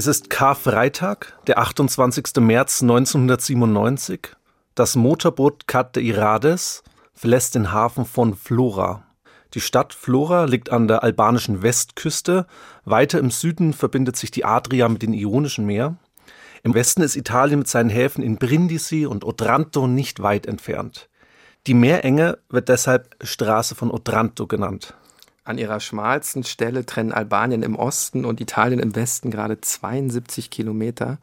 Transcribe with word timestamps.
Es 0.00 0.06
ist 0.06 0.30
Karfreitag, 0.30 1.36
der 1.46 1.58
28. 1.58 2.36
März 2.38 2.80
1997. 2.80 4.34
Das 4.74 4.96
Motorboot 4.96 5.66
Cat 5.66 5.94
Irades 5.98 6.82
verlässt 7.12 7.54
den 7.54 7.70
Hafen 7.70 8.06
von 8.06 8.34
Flora. 8.34 9.04
Die 9.52 9.60
Stadt 9.60 9.92
Flora 9.92 10.46
liegt 10.46 10.72
an 10.72 10.88
der 10.88 11.02
albanischen 11.02 11.60
Westküste. 11.60 12.46
Weiter 12.86 13.18
im 13.18 13.30
Süden 13.30 13.74
verbindet 13.74 14.16
sich 14.16 14.30
die 14.30 14.46
Adria 14.46 14.88
mit 14.88 15.02
dem 15.02 15.12
Ionischen 15.12 15.66
Meer. 15.66 15.96
Im 16.62 16.72
Westen 16.72 17.02
ist 17.02 17.14
Italien 17.14 17.58
mit 17.58 17.68
seinen 17.68 17.90
Häfen 17.90 18.24
in 18.24 18.38
Brindisi 18.38 19.04
und 19.04 19.22
Otranto 19.22 19.86
nicht 19.86 20.22
weit 20.22 20.46
entfernt. 20.46 21.10
Die 21.66 21.74
Meerenge 21.74 22.38
wird 22.48 22.70
deshalb 22.70 23.16
Straße 23.22 23.74
von 23.74 23.90
Otranto 23.90 24.46
genannt. 24.46 24.94
An 25.50 25.58
ihrer 25.58 25.80
schmalsten 25.80 26.44
Stelle 26.44 26.86
trennen 26.86 27.10
Albanien 27.10 27.64
im 27.64 27.74
Osten 27.74 28.24
und 28.24 28.40
Italien 28.40 28.78
im 28.78 28.94
Westen 28.94 29.32
gerade 29.32 29.60
72 29.60 30.48
Kilometer. 30.48 31.18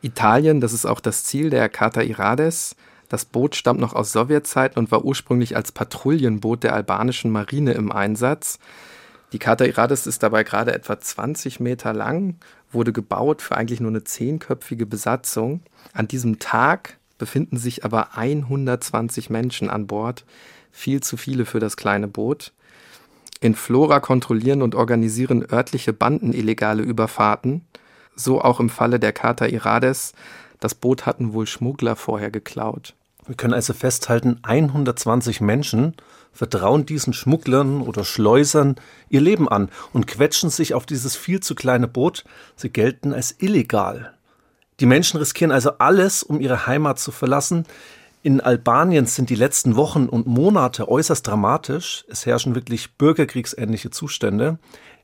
Italien, 0.00 0.62
das 0.62 0.72
ist 0.72 0.86
auch 0.86 1.00
das 1.00 1.24
Ziel 1.24 1.50
der 1.50 1.68
Carta 1.68 2.00
Irades. 2.00 2.76
Das 3.10 3.26
Boot 3.26 3.56
stammt 3.56 3.78
noch 3.78 3.92
aus 3.92 4.10
Sowjetzeiten 4.10 4.78
und 4.78 4.90
war 4.90 5.04
ursprünglich 5.04 5.54
als 5.54 5.70
Patrouillenboot 5.70 6.64
der 6.64 6.72
albanischen 6.72 7.30
Marine 7.30 7.72
im 7.72 7.92
Einsatz. 7.92 8.58
Die 9.32 9.38
Carta 9.38 9.66
Irades 9.66 10.06
ist 10.06 10.22
dabei 10.22 10.44
gerade 10.44 10.72
etwa 10.72 10.98
20 10.98 11.60
Meter 11.60 11.92
lang, 11.92 12.36
wurde 12.72 12.94
gebaut 12.94 13.42
für 13.42 13.58
eigentlich 13.58 13.80
nur 13.80 13.90
eine 13.90 14.02
zehnköpfige 14.02 14.86
Besatzung. 14.86 15.60
An 15.92 16.08
diesem 16.08 16.38
Tag 16.38 16.96
befinden 17.18 17.58
sich 17.58 17.84
aber 17.84 18.16
120 18.16 19.28
Menschen 19.28 19.68
an 19.68 19.86
Bord, 19.86 20.24
viel 20.72 21.02
zu 21.02 21.18
viele 21.18 21.44
für 21.44 21.60
das 21.60 21.76
kleine 21.76 22.08
Boot. 22.08 22.54
In 23.40 23.54
Flora 23.54 24.00
kontrollieren 24.00 24.62
und 24.62 24.74
organisieren 24.74 25.46
örtliche 25.50 25.92
Banden 25.92 26.32
illegale 26.32 26.82
Überfahrten. 26.82 27.64
So 28.16 28.40
auch 28.40 28.58
im 28.58 28.68
Falle 28.68 28.98
der 28.98 29.12
Carta 29.12 29.46
Irades. 29.46 30.12
Das 30.60 30.74
Boot 30.74 31.06
hatten 31.06 31.32
wohl 31.32 31.46
Schmuggler 31.46 31.94
vorher 31.94 32.30
geklaut. 32.30 32.94
Wir 33.26 33.36
können 33.36 33.54
also 33.54 33.74
festhalten, 33.74 34.38
120 34.42 35.40
Menschen 35.40 35.94
vertrauen 36.32 36.86
diesen 36.86 37.12
Schmugglern 37.12 37.82
oder 37.82 38.04
Schleusern 38.04 38.76
ihr 39.08 39.20
Leben 39.20 39.48
an 39.48 39.70
und 39.92 40.06
quetschen 40.06 40.50
sich 40.50 40.72
auf 40.72 40.86
dieses 40.86 41.16
viel 41.16 41.40
zu 41.40 41.54
kleine 41.54 41.88
Boot. 41.88 42.24
Sie 42.56 42.70
gelten 42.70 43.12
als 43.12 43.34
illegal. 43.38 44.14
Die 44.80 44.86
Menschen 44.86 45.18
riskieren 45.18 45.50
also 45.50 45.72
alles, 45.78 46.22
um 46.22 46.40
ihre 46.40 46.66
Heimat 46.66 47.00
zu 47.00 47.10
verlassen. 47.10 47.66
In 48.22 48.40
Albanien 48.40 49.06
sind 49.06 49.30
die 49.30 49.36
letzten 49.36 49.76
Wochen 49.76 50.08
und 50.08 50.26
Monate 50.26 50.88
äußerst 50.88 51.24
dramatisch. 51.24 52.04
Es 52.08 52.26
herrschen 52.26 52.56
wirklich 52.56 52.96
bürgerkriegsähnliche 52.96 53.90
Zustände. 53.90 54.58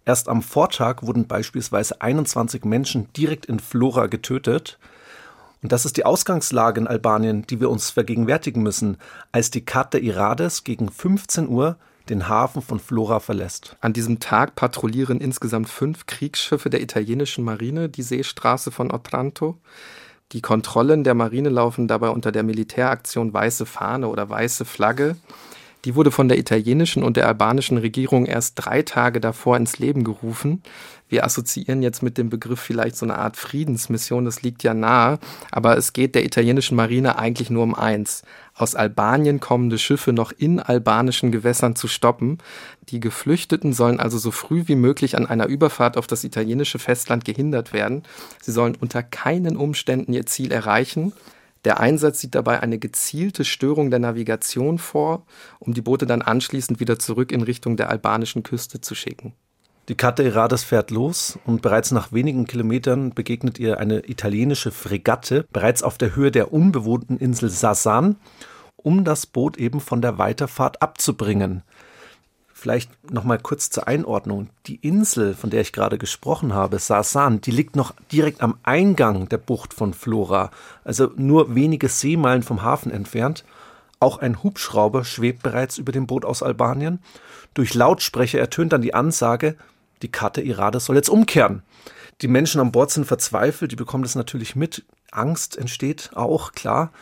Erst 0.04 0.28
am 0.28 0.42
Vortag 0.42 1.02
wurden 1.02 1.28
beispielsweise 1.28 2.00
21 2.00 2.64
Menschen 2.64 3.12
direkt 3.12 3.46
in 3.46 3.60
Flora 3.60 4.06
getötet. 4.06 4.78
Und 5.62 5.70
das 5.70 5.86
ist 5.86 5.96
die 5.96 6.04
Ausgangslage 6.04 6.80
in 6.80 6.88
Albanien, 6.88 7.46
die 7.46 7.60
wir 7.60 7.70
uns 7.70 7.90
vergegenwärtigen 7.90 8.62
müssen, 8.62 8.98
als 9.30 9.50
die 9.50 9.64
Karte 9.64 9.98
Irades 9.98 10.64
gegen 10.64 10.90
15 10.90 11.48
Uhr 11.48 11.76
den 12.08 12.28
Hafen 12.28 12.62
von 12.62 12.80
Flora 12.80 13.20
verlässt. 13.20 13.76
An 13.80 13.92
diesem 13.92 14.18
Tag 14.18 14.56
patrouillieren 14.56 15.20
insgesamt 15.20 15.68
fünf 15.68 16.06
Kriegsschiffe 16.06 16.68
der 16.68 16.82
italienischen 16.82 17.44
Marine 17.44 17.88
die 17.88 18.02
Seestraße 18.02 18.72
von 18.72 18.92
Otranto. 18.92 19.56
Die 20.32 20.40
Kontrollen 20.40 21.04
der 21.04 21.14
Marine 21.14 21.48
laufen 21.48 21.86
dabei 21.86 22.08
unter 22.08 22.32
der 22.32 22.42
Militäraktion 22.42 23.32
Weiße 23.32 23.66
Fahne 23.66 24.08
oder 24.08 24.28
Weiße 24.28 24.64
Flagge. 24.64 25.16
Die 25.84 25.94
wurde 25.94 26.10
von 26.10 26.28
der 26.28 26.38
italienischen 26.38 27.02
und 27.02 27.18
der 27.18 27.28
albanischen 27.28 27.76
Regierung 27.76 28.24
erst 28.24 28.54
drei 28.56 28.82
Tage 28.82 29.20
davor 29.20 29.56
ins 29.58 29.78
Leben 29.78 30.02
gerufen. 30.02 30.62
Wir 31.10 31.24
assoziieren 31.24 31.82
jetzt 31.82 32.02
mit 32.02 32.16
dem 32.16 32.30
Begriff 32.30 32.58
vielleicht 32.58 32.96
so 32.96 33.04
eine 33.04 33.18
Art 33.18 33.36
Friedensmission, 33.36 34.24
das 34.24 34.40
liegt 34.42 34.62
ja 34.62 34.72
nahe, 34.72 35.18
aber 35.52 35.76
es 35.76 35.92
geht 35.92 36.14
der 36.14 36.24
italienischen 36.24 36.74
Marine 36.74 37.18
eigentlich 37.18 37.50
nur 37.50 37.62
um 37.62 37.74
eins, 37.74 38.22
aus 38.54 38.74
Albanien 38.74 39.40
kommende 39.40 39.78
Schiffe 39.78 40.12
noch 40.12 40.32
in 40.32 40.60
albanischen 40.60 41.32
Gewässern 41.32 41.74
zu 41.74 41.88
stoppen. 41.88 42.38
Die 42.88 43.00
Geflüchteten 43.00 43.72
sollen 43.72 43.98
also 43.98 44.16
so 44.18 44.30
früh 44.30 44.64
wie 44.66 44.76
möglich 44.76 45.16
an 45.16 45.26
einer 45.26 45.46
Überfahrt 45.46 45.96
auf 45.96 46.06
das 46.06 46.24
italienische 46.24 46.78
Festland 46.78 47.24
gehindert 47.24 47.72
werden. 47.72 48.04
Sie 48.40 48.52
sollen 48.52 48.76
unter 48.76 49.02
keinen 49.02 49.56
Umständen 49.56 50.12
ihr 50.12 50.26
Ziel 50.26 50.52
erreichen. 50.52 51.12
Der 51.64 51.80
Einsatz 51.80 52.20
sieht 52.20 52.34
dabei 52.34 52.60
eine 52.60 52.78
gezielte 52.78 53.44
Störung 53.44 53.90
der 53.90 53.98
Navigation 53.98 54.78
vor, 54.78 55.26
um 55.58 55.74
die 55.74 55.80
Boote 55.80 56.06
dann 56.06 56.22
anschließend 56.22 56.78
wieder 56.78 56.98
zurück 56.98 57.32
in 57.32 57.42
Richtung 57.42 57.76
der 57.76 57.90
albanischen 57.90 58.42
Küste 58.42 58.80
zu 58.80 58.94
schicken. 58.94 59.34
Die 59.88 59.96
Karte 59.96 60.22
Irades 60.22 60.64
fährt 60.64 60.90
los 60.90 61.38
und 61.44 61.60
bereits 61.60 61.90
nach 61.90 62.10
wenigen 62.10 62.46
Kilometern 62.46 63.12
begegnet 63.12 63.58
ihr 63.58 63.78
eine 63.78 64.08
italienische 64.08 64.70
Fregatte, 64.70 65.46
bereits 65.52 65.82
auf 65.82 65.98
der 65.98 66.16
Höhe 66.16 66.30
der 66.30 66.54
unbewohnten 66.54 67.18
Insel 67.18 67.50
Sasan, 67.50 68.16
um 68.76 69.04
das 69.04 69.26
Boot 69.26 69.58
eben 69.58 69.80
von 69.80 70.00
der 70.00 70.16
Weiterfahrt 70.16 70.80
abzubringen. 70.80 71.62
Vielleicht 72.54 73.12
noch 73.12 73.24
mal 73.24 73.38
kurz 73.38 73.68
zur 73.68 73.86
Einordnung. 73.86 74.48
Die 74.68 74.76
Insel, 74.76 75.34
von 75.34 75.50
der 75.50 75.60
ich 75.60 75.74
gerade 75.74 75.98
gesprochen 75.98 76.54
habe, 76.54 76.78
Sasan, 76.78 77.42
die 77.42 77.50
liegt 77.50 77.76
noch 77.76 77.92
direkt 78.10 78.40
am 78.40 78.56
Eingang 78.62 79.28
der 79.28 79.36
Bucht 79.36 79.74
von 79.74 79.92
Flora, 79.92 80.50
also 80.82 81.10
nur 81.16 81.54
wenige 81.54 81.90
Seemeilen 81.90 82.42
vom 82.42 82.62
Hafen 82.62 82.90
entfernt. 82.90 83.44
Auch 84.00 84.16
ein 84.16 84.42
Hubschrauber 84.42 85.04
schwebt 85.04 85.42
bereits 85.42 85.76
über 85.76 85.92
dem 85.92 86.06
Boot 86.06 86.24
aus 86.24 86.42
Albanien. 86.42 87.00
Durch 87.52 87.74
Lautsprecher 87.74 88.38
ertönt 88.38 88.72
dann 88.72 88.82
die 88.82 88.94
Ansage, 88.94 89.56
die 90.02 90.10
Karte 90.10 90.40
Irade 90.40 90.80
soll 90.80 90.96
jetzt 90.96 91.08
umkehren. 91.08 91.62
Die 92.20 92.28
Menschen 92.28 92.60
an 92.60 92.72
Bord 92.72 92.90
sind 92.90 93.06
verzweifelt, 93.06 93.72
die 93.72 93.76
bekommen 93.76 94.04
das 94.04 94.14
natürlich 94.14 94.54
mit. 94.56 94.84
Angst 95.10 95.56
entsteht 95.56 96.10
auch, 96.14 96.52
klar. 96.52 96.92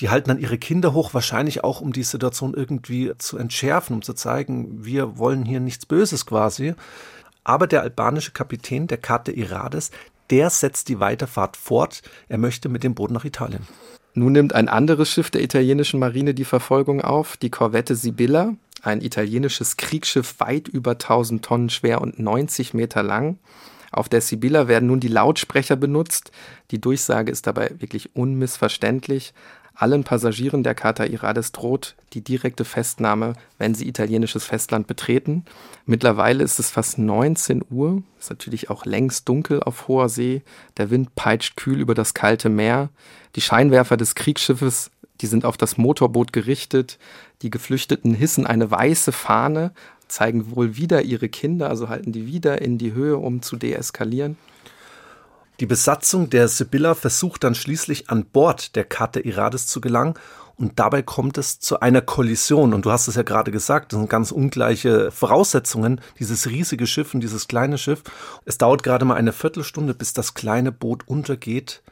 Die 0.00 0.10
halten 0.10 0.28
dann 0.28 0.40
ihre 0.40 0.58
Kinder 0.58 0.92
hoch, 0.92 1.14
wahrscheinlich 1.14 1.62
auch, 1.62 1.80
um 1.80 1.92
die 1.92 2.02
Situation 2.02 2.54
irgendwie 2.54 3.12
zu 3.18 3.38
entschärfen, 3.38 3.94
um 3.94 4.02
zu 4.02 4.12
zeigen, 4.14 4.84
wir 4.84 5.18
wollen 5.18 5.44
hier 5.44 5.60
nichts 5.60 5.86
Böses 5.86 6.26
quasi. 6.26 6.74
Aber 7.44 7.66
der 7.66 7.82
albanische 7.82 8.32
Kapitän 8.32 8.86
der 8.86 8.98
Karte 8.98 9.30
Irades, 9.30 9.90
der 10.30 10.50
setzt 10.50 10.88
die 10.88 10.98
Weiterfahrt 10.98 11.56
fort. 11.56 12.02
Er 12.28 12.38
möchte 12.38 12.68
mit 12.68 12.82
dem 12.82 12.94
Boot 12.94 13.10
nach 13.10 13.24
Italien. 13.24 13.66
Nun 14.14 14.32
nimmt 14.32 14.54
ein 14.54 14.68
anderes 14.68 15.10
Schiff 15.10 15.30
der 15.30 15.42
italienischen 15.42 16.00
Marine 16.00 16.34
die 16.34 16.44
Verfolgung 16.44 17.00
auf, 17.00 17.36
die 17.36 17.50
Korvette 17.50 17.94
Sibylla, 17.94 18.54
ein 18.86 19.00
italienisches 19.00 19.76
Kriegsschiff 19.76 20.36
weit 20.38 20.68
über 20.68 20.92
1000 20.92 21.44
Tonnen 21.44 21.70
schwer 21.70 22.00
und 22.00 22.18
90 22.18 22.74
Meter 22.74 23.02
lang. 23.02 23.38
Auf 23.90 24.08
der 24.08 24.20
Sibylla 24.20 24.66
werden 24.66 24.88
nun 24.88 25.00
die 25.00 25.08
Lautsprecher 25.08 25.76
benutzt. 25.76 26.32
Die 26.72 26.80
Durchsage 26.80 27.30
ist 27.30 27.46
dabei 27.46 27.70
wirklich 27.78 28.16
unmissverständlich. 28.16 29.32
Allen 29.76 30.04
Passagieren 30.04 30.62
der 30.62 30.76
Carta 30.76 31.04
Irades 31.04 31.50
droht 31.50 31.96
die 32.12 32.22
direkte 32.22 32.64
Festnahme, 32.64 33.32
wenn 33.58 33.74
sie 33.74 33.88
italienisches 33.88 34.44
Festland 34.44 34.86
betreten. 34.86 35.44
Mittlerweile 35.84 36.44
ist 36.44 36.60
es 36.60 36.70
fast 36.70 36.98
19 36.98 37.62
Uhr, 37.70 38.02
ist 38.20 38.30
natürlich 38.30 38.70
auch 38.70 38.84
längst 38.84 39.28
dunkel 39.28 39.60
auf 39.60 39.88
hoher 39.88 40.08
See. 40.08 40.42
Der 40.76 40.90
Wind 40.90 41.16
peitscht 41.16 41.56
kühl 41.56 41.80
über 41.80 41.94
das 41.94 42.14
kalte 42.14 42.48
Meer. 42.48 42.88
Die 43.34 43.40
Scheinwerfer 43.40 43.96
des 43.96 44.14
Kriegsschiffes, 44.14 44.92
die 45.24 45.28
sind 45.28 45.46
auf 45.46 45.56
das 45.56 45.78
Motorboot 45.78 46.34
gerichtet. 46.34 46.98
Die 47.40 47.48
Geflüchteten 47.48 48.12
hissen 48.12 48.46
eine 48.46 48.70
weiße 48.70 49.10
Fahne, 49.10 49.72
zeigen 50.06 50.54
wohl 50.54 50.76
wieder 50.76 51.00
ihre 51.00 51.30
Kinder, 51.30 51.70
also 51.70 51.88
halten 51.88 52.12
die 52.12 52.26
wieder 52.26 52.60
in 52.60 52.76
die 52.76 52.92
Höhe, 52.92 53.16
um 53.16 53.40
zu 53.40 53.56
deeskalieren. 53.56 54.36
Die 55.60 55.66
Besatzung 55.66 56.28
der 56.28 56.48
Sibylla 56.48 56.94
versucht 56.94 57.42
dann 57.42 57.54
schließlich 57.54 58.10
an 58.10 58.26
Bord 58.26 58.76
der 58.76 58.84
Karte 58.84 59.20
Irades 59.20 59.66
zu 59.66 59.80
gelangen 59.80 60.12
und 60.56 60.78
dabei 60.78 61.00
kommt 61.00 61.38
es 61.38 61.58
zu 61.58 61.80
einer 61.80 62.02
Kollision. 62.02 62.74
Und 62.74 62.84
du 62.84 62.90
hast 62.90 63.08
es 63.08 63.14
ja 63.14 63.22
gerade 63.22 63.50
gesagt, 63.50 63.94
das 63.94 64.00
sind 64.00 64.10
ganz 64.10 64.30
ungleiche 64.30 65.10
Voraussetzungen, 65.10 66.02
dieses 66.18 66.50
riesige 66.50 66.86
Schiff 66.86 67.14
und 67.14 67.20
dieses 67.20 67.48
kleine 67.48 67.78
Schiff. 67.78 68.02
Es 68.44 68.58
dauert 68.58 68.82
gerade 68.82 69.06
mal 69.06 69.14
eine 69.14 69.32
Viertelstunde, 69.32 69.94
bis 69.94 70.12
das 70.12 70.34
kleine 70.34 70.70
Boot 70.70 71.08
untergeht, 71.08 71.82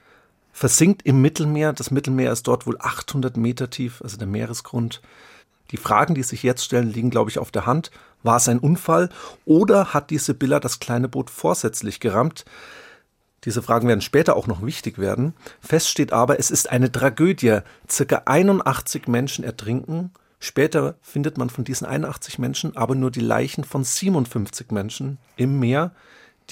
versinkt 0.53 1.03
im 1.05 1.21
Mittelmeer. 1.21 1.73
Das 1.73 1.91
Mittelmeer 1.91 2.33
ist 2.33 2.47
dort 2.47 2.67
wohl 2.67 2.77
800 2.79 3.37
Meter 3.37 3.71
tief, 3.71 4.01
also 4.03 4.17
der 4.17 4.27
Meeresgrund. 4.27 5.01
Die 5.71 5.79
Fragen, 5.79 6.15
die 6.15 6.23
sich 6.23 6.43
jetzt 6.43 6.65
stellen, 6.65 6.93
liegen, 6.93 7.11
glaube 7.11 7.31
ich, 7.31 7.39
auf 7.39 7.51
der 7.51 7.67
Hand. 7.67 7.91
War 8.23 8.37
es 8.37 8.49
ein 8.49 8.59
Unfall 8.59 9.09
oder 9.45 9.95
hat 9.95 10.11
die 10.11 10.19
Sibylla 10.19 10.61
das 10.61 10.79
kleine 10.79 11.09
Boot 11.09 11.31
vorsätzlich 11.31 11.99
gerammt? 11.99 12.45
Diese 13.45 13.63
Fragen 13.63 13.89
werden 13.89 14.03
später 14.03 14.37
auch 14.37 14.47
noch 14.47 14.65
wichtig 14.65 14.99
werden. 14.99 15.35
Fest 15.61 15.89
steht 15.89 16.13
aber, 16.13 16.39
es 16.39 16.51
ist 16.51 16.71
eine 16.71 16.93
Tragödie. 16.93 17.59
Circa 17.91 18.23
81 18.27 19.09
Menschen 19.09 19.45
ertrinken. 19.45 20.13
Später 20.39 20.97
findet 21.01 21.39
man 21.39 21.51
von 21.51 21.65
diesen 21.65 21.87
81 21.87 22.39
Menschen 22.39 22.77
aber 22.77 22.95
nur 22.95 23.11
die 23.11 23.21
Leichen 23.21 23.65
von 23.65 23.83
57 23.83 24.71
Menschen 24.71 25.19
im 25.37 25.59
Meer. 25.59 25.93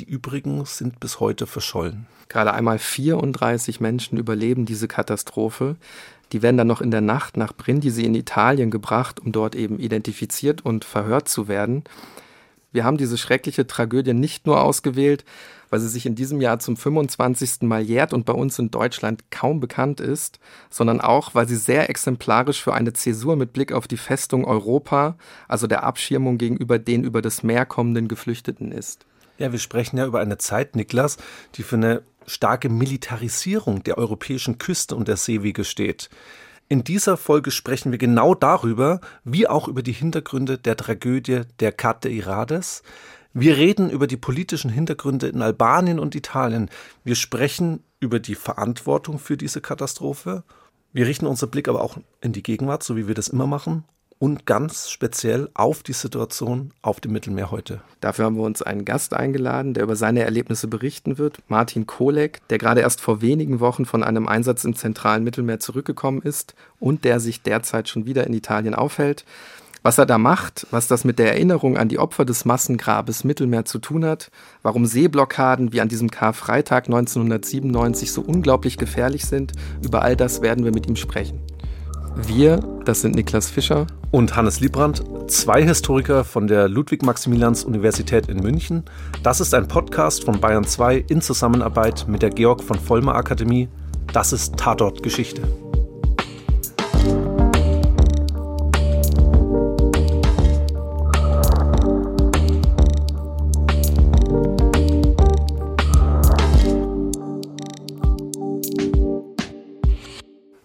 Die 0.01 0.09
übrigen 0.09 0.65
sind 0.65 0.99
bis 0.99 1.21
heute 1.21 1.47
verschollen. 1.47 2.07
Gerade 2.31 2.55
einmal 2.55 2.79
34 2.79 3.81
Menschen 3.81 4.17
überleben 4.17 4.65
diese 4.65 4.89
Katastrophe. 4.89 5.77
Die 6.33 6.41
werden 6.41 6.57
dann 6.57 6.69
noch 6.69 6.81
in 6.81 6.91
der 6.91 7.03
Nacht 7.03 7.37
nach 7.37 7.53
Brindisi 7.55 8.05
in 8.05 8.15
Italien 8.15 8.71
gebracht, 8.71 9.21
um 9.21 9.31
dort 9.31 9.55
eben 9.55 9.79
identifiziert 9.79 10.65
und 10.65 10.87
verhört 10.87 11.29
zu 11.29 11.49
werden. 11.49 11.85
Wir 12.73 12.85
haben 12.85 12.97
diese 12.97 13.19
schreckliche 13.19 13.67
Tragödie 13.67 14.15
nicht 14.15 14.47
nur 14.47 14.63
ausgewählt, 14.63 15.27
weil 15.69 15.81
sie 15.81 15.89
sich 15.89 16.07
in 16.07 16.15
diesem 16.15 16.41
Jahr 16.41 16.61
zum 16.61 16.79
25. 16.79 17.61
Mal 17.69 17.83
jährt 17.83 18.15
und 18.15 18.25
bei 18.25 18.33
uns 18.33 18.59
in 18.59 18.71
Deutschland 18.71 19.31
kaum 19.31 19.61
bekannt 19.61 20.01
ist, 20.01 20.41
sondern 20.71 21.03
auch, 21.03 21.35
weil 21.35 21.47
sie 21.47 21.57
sehr 21.57 21.91
exemplarisch 21.91 22.63
für 22.63 22.73
eine 22.73 22.95
Zäsur 22.95 23.37
mit 23.37 23.53
Blick 23.53 23.73
auf 23.73 23.87
die 23.87 23.99
Festung 23.99 24.47
Europa, 24.47 25.19
also 25.47 25.67
der 25.67 25.83
Abschirmung 25.83 26.39
gegenüber 26.39 26.79
den 26.79 27.05
über 27.05 27.21
das 27.21 27.43
Meer 27.43 27.67
kommenden 27.67 28.09
Geflüchteten 28.09 28.73
ist. 28.73 29.05
Ja, 29.41 29.53
wir 29.53 29.59
sprechen 29.59 29.97
ja 29.97 30.05
über 30.05 30.21
eine 30.21 30.37
Zeit, 30.37 30.77
Niklas, 30.77 31.17
die 31.55 31.63
für 31.63 31.77
eine 31.77 32.03
starke 32.27 32.69
Militarisierung 32.69 33.83
der 33.83 33.97
europäischen 33.97 34.59
Küste 34.59 34.95
und 34.95 35.09
der 35.09 35.17
Seewege 35.17 35.65
steht. 35.65 36.11
In 36.69 36.85
dieser 36.85 37.17
Folge 37.17 37.51
sprechen 37.51 37.91
wir 37.91 37.97
genau 37.97 38.35
darüber, 38.35 39.01
wie 39.25 39.49
auch 39.49 39.67
über 39.67 39.83
die 39.83 39.93
Hintergründe 39.93 40.59
der 40.59 40.77
Tragödie 40.77 41.41
der 41.59 41.73
de 41.73 42.13
Irades. 42.13 42.83
Wir 43.33 43.57
reden 43.57 43.89
über 43.89 44.07
die 44.07 44.19
politischen 44.19 44.71
Hintergründe 44.71 45.29
in 45.29 45.41
Albanien 45.41 46.01
und 46.01 46.15
Italien. 46.15 46.69
Wir 47.03 47.15
sprechen 47.15 47.83
über 47.99 48.21
die 48.21 48.35
Verantwortung 48.35 49.19
für 49.19 49.39
diese 49.39 49.63
Katastrophe. 49.63 50.45
Wir 50.93 51.07
richten 51.07 51.27
unseren 51.27 51.51
Blick 51.51 51.67
aber 51.67 51.83
auch 51.83 51.97
in 52.21 52.35
die 52.35 52.43
Gegenwart, 52.43 52.83
so 52.83 52.95
wie 52.95 53.09
wir 53.09 53.15
das 53.15 53.29
immer 53.29 53.47
machen 53.47 53.85
und 54.21 54.45
ganz 54.45 54.91
speziell 54.91 55.49
auf 55.55 55.83
die 55.83 55.95
Situation 55.95 56.73
auf 56.83 57.01
dem 57.01 57.13
Mittelmeer 57.13 57.51
heute. 57.51 57.81
Dafür 58.03 58.27
haben 58.27 58.37
wir 58.37 58.43
uns 58.45 58.61
einen 58.61 58.85
Gast 58.85 59.15
eingeladen, 59.15 59.73
der 59.73 59.83
über 59.83 59.97
seine 59.97 60.23
Erlebnisse 60.23 60.69
berichten 60.69 61.17
wird, 61.17 61.39
Martin 61.49 61.87
Kolek, 61.87 62.47
der 62.51 62.59
gerade 62.59 62.83
erst 62.83 63.01
vor 63.01 63.23
wenigen 63.23 63.61
Wochen 63.61 63.87
von 63.87 64.05
einem 64.05 64.29
Einsatz 64.29 64.63
im 64.65 64.77
zentralen 64.77 65.25
Mittelmeer 65.25 65.59
zurückgekommen 65.59 66.21
ist 66.21 66.55
und 66.79 67.05
der 67.05 67.19
sich 67.19 67.41
derzeit 67.41 67.89
schon 67.89 68.05
wieder 68.05 68.27
in 68.27 68.35
Italien 68.35 68.75
aufhält. 68.75 69.25
Was 69.83 69.97
er 69.97 70.05
da 70.05 70.19
macht, 70.19 70.67
was 70.71 70.87
das 70.87 71.05
mit 71.05 71.19
der 71.19 71.33
Erinnerung 71.33 71.79
an 71.79 71.89
die 71.89 71.99
Opfer 71.99 72.27
des 72.27 72.45
Massengrabes 72.45 73.25
Mittelmeer 73.25 73.65
zu 73.65 73.79
tun 73.79 74.05
hat, 74.05 74.31
warum 74.61 74.85
Seeblockaden 74.85 75.73
wie 75.73 75.81
an 75.81 75.89
diesem 75.89 76.11
Karfreitag 76.11 76.85
1997 76.89 78.13
so 78.13 78.21
unglaublich 78.21 78.77
gefährlich 78.77 79.25
sind, 79.25 79.55
über 79.83 80.03
all 80.03 80.15
das 80.15 80.43
werden 80.43 80.67
wir 80.67 80.75
mit 80.75 80.87
ihm 80.87 80.97
sprechen. 80.97 81.41
Wir, 82.17 82.59
das 82.85 83.01
sind 83.01 83.15
Niklas 83.15 83.49
Fischer 83.49 83.87
und 84.11 84.37
Hannes 84.37 84.61
Liebrandt, 84.61 85.03
zwei 85.29 85.63
Historiker 85.63 86.25
von 86.25 86.47
der 86.47 86.69
Ludwig-Maximilians-Universität 86.69 88.29
in 88.29 88.39
München. 88.39 88.85
Das 89.23 89.41
ist 89.41 89.55
ein 89.55 89.69
Podcast 89.69 90.25
von 90.25 90.41
Bayern 90.41 90.65
2 90.65 91.05
in 91.09 91.21
Zusammenarbeit 91.21 92.07
mit 92.09 92.23
der 92.23 92.31
Georg 92.31 92.63
von 92.63 92.79
Vollmer 92.79 93.15
Akademie. 93.15 93.69
Das 94.13 94.33
ist 94.33 94.57
Tatort 94.57 95.03
Geschichte. 95.03 95.43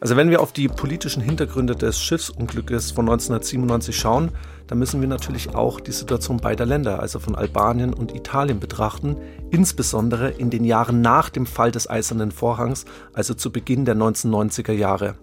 Also 0.05 0.17
wenn 0.17 0.29
wir 0.29 0.43
auf 0.43 0.53
die 0.53 0.67
politischen 0.67 1.23
Hintergründe 1.23 1.75
des 1.75 1.99
Schiffsunglückes 1.99 2.91
von 2.91 3.09
1997 3.09 3.97
schauen, 3.97 4.29
dann 4.67 4.77
müssen 4.77 5.01
wir 5.01 5.07
natürlich 5.07 5.55
auch 5.55 5.79
die 5.79 5.93
Situation 5.93 6.37
beider 6.37 6.67
Länder, 6.67 6.99
also 6.99 7.17
von 7.17 7.33
Albanien 7.33 7.91
und 7.91 8.13
Italien 8.13 8.59
betrachten, 8.59 9.17
insbesondere 9.49 10.29
in 10.29 10.51
den 10.51 10.63
Jahren 10.63 11.01
nach 11.01 11.31
dem 11.31 11.47
Fall 11.47 11.71
des 11.71 11.89
Eisernen 11.89 12.29
Vorhangs, 12.29 12.85
also 13.13 13.33
zu 13.33 13.51
Beginn 13.51 13.83
der 13.83 13.95
1990er 13.95 14.73
Jahre. 14.73 15.15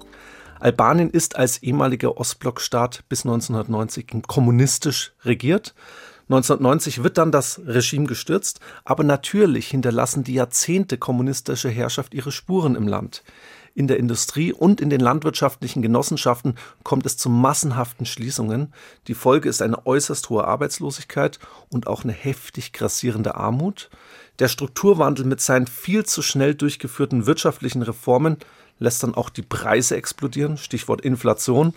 Albanien 0.59 1.11
ist 1.11 1.37
als 1.37 1.63
ehemaliger 1.63 2.17
Ostblockstaat 2.17 3.05
bis 3.09 3.25
1990 3.25 4.25
kommunistisch 4.27 5.13
regiert. 5.25 5.77
1990 6.25 7.05
wird 7.05 7.19
dann 7.19 7.31
das 7.31 7.61
Regime 7.65 8.07
gestürzt, 8.07 8.59
aber 8.85 9.05
natürlich 9.05 9.69
hinterlassen 9.69 10.25
die 10.25 10.35
Jahrzehnte 10.35 10.99
kommunistische 10.99 11.69
Herrschaft 11.69 12.15
ihre 12.15 12.33
Spuren 12.33 12.75
im 12.75 12.89
Land. 12.89 13.23
In 13.75 13.87
der 13.87 13.99
Industrie 13.99 14.53
und 14.53 14.81
in 14.83 14.91
den 14.91 15.01
landwirtschaftlichen 15.01 15.81
Genossenschaften 15.81 16.57
kommt 16.83 17.07
es 17.07 17.17
zu 17.17 17.31
massenhaften 17.31 18.05
Schließungen. 18.05 18.75
Die 19.09 19.15
Folge 19.15 19.49
ist 19.49 19.63
eine 19.63 19.87
äußerst 19.87 20.29
hohe 20.29 20.45
Arbeitslosigkeit 20.45 21.39
und 21.71 21.87
auch 21.87 22.05
eine 22.05 22.13
heftig 22.13 22.73
grassierende 22.73 23.35
Armut. 23.35 23.89
Der 24.39 24.49
Strukturwandel 24.49 25.25
mit 25.25 25.41
seinen 25.41 25.67
viel 25.67 26.05
zu 26.05 26.21
schnell 26.21 26.55
durchgeführten 26.55 27.27
wirtschaftlichen 27.27 27.83
Reformen 27.83 28.37
lässt 28.79 29.03
dann 29.03 29.15
auch 29.15 29.31
die 29.31 29.43
Preise 29.43 29.97
explodieren, 29.97 30.59
Stichwort 30.59 31.01
Inflation. 31.01 31.73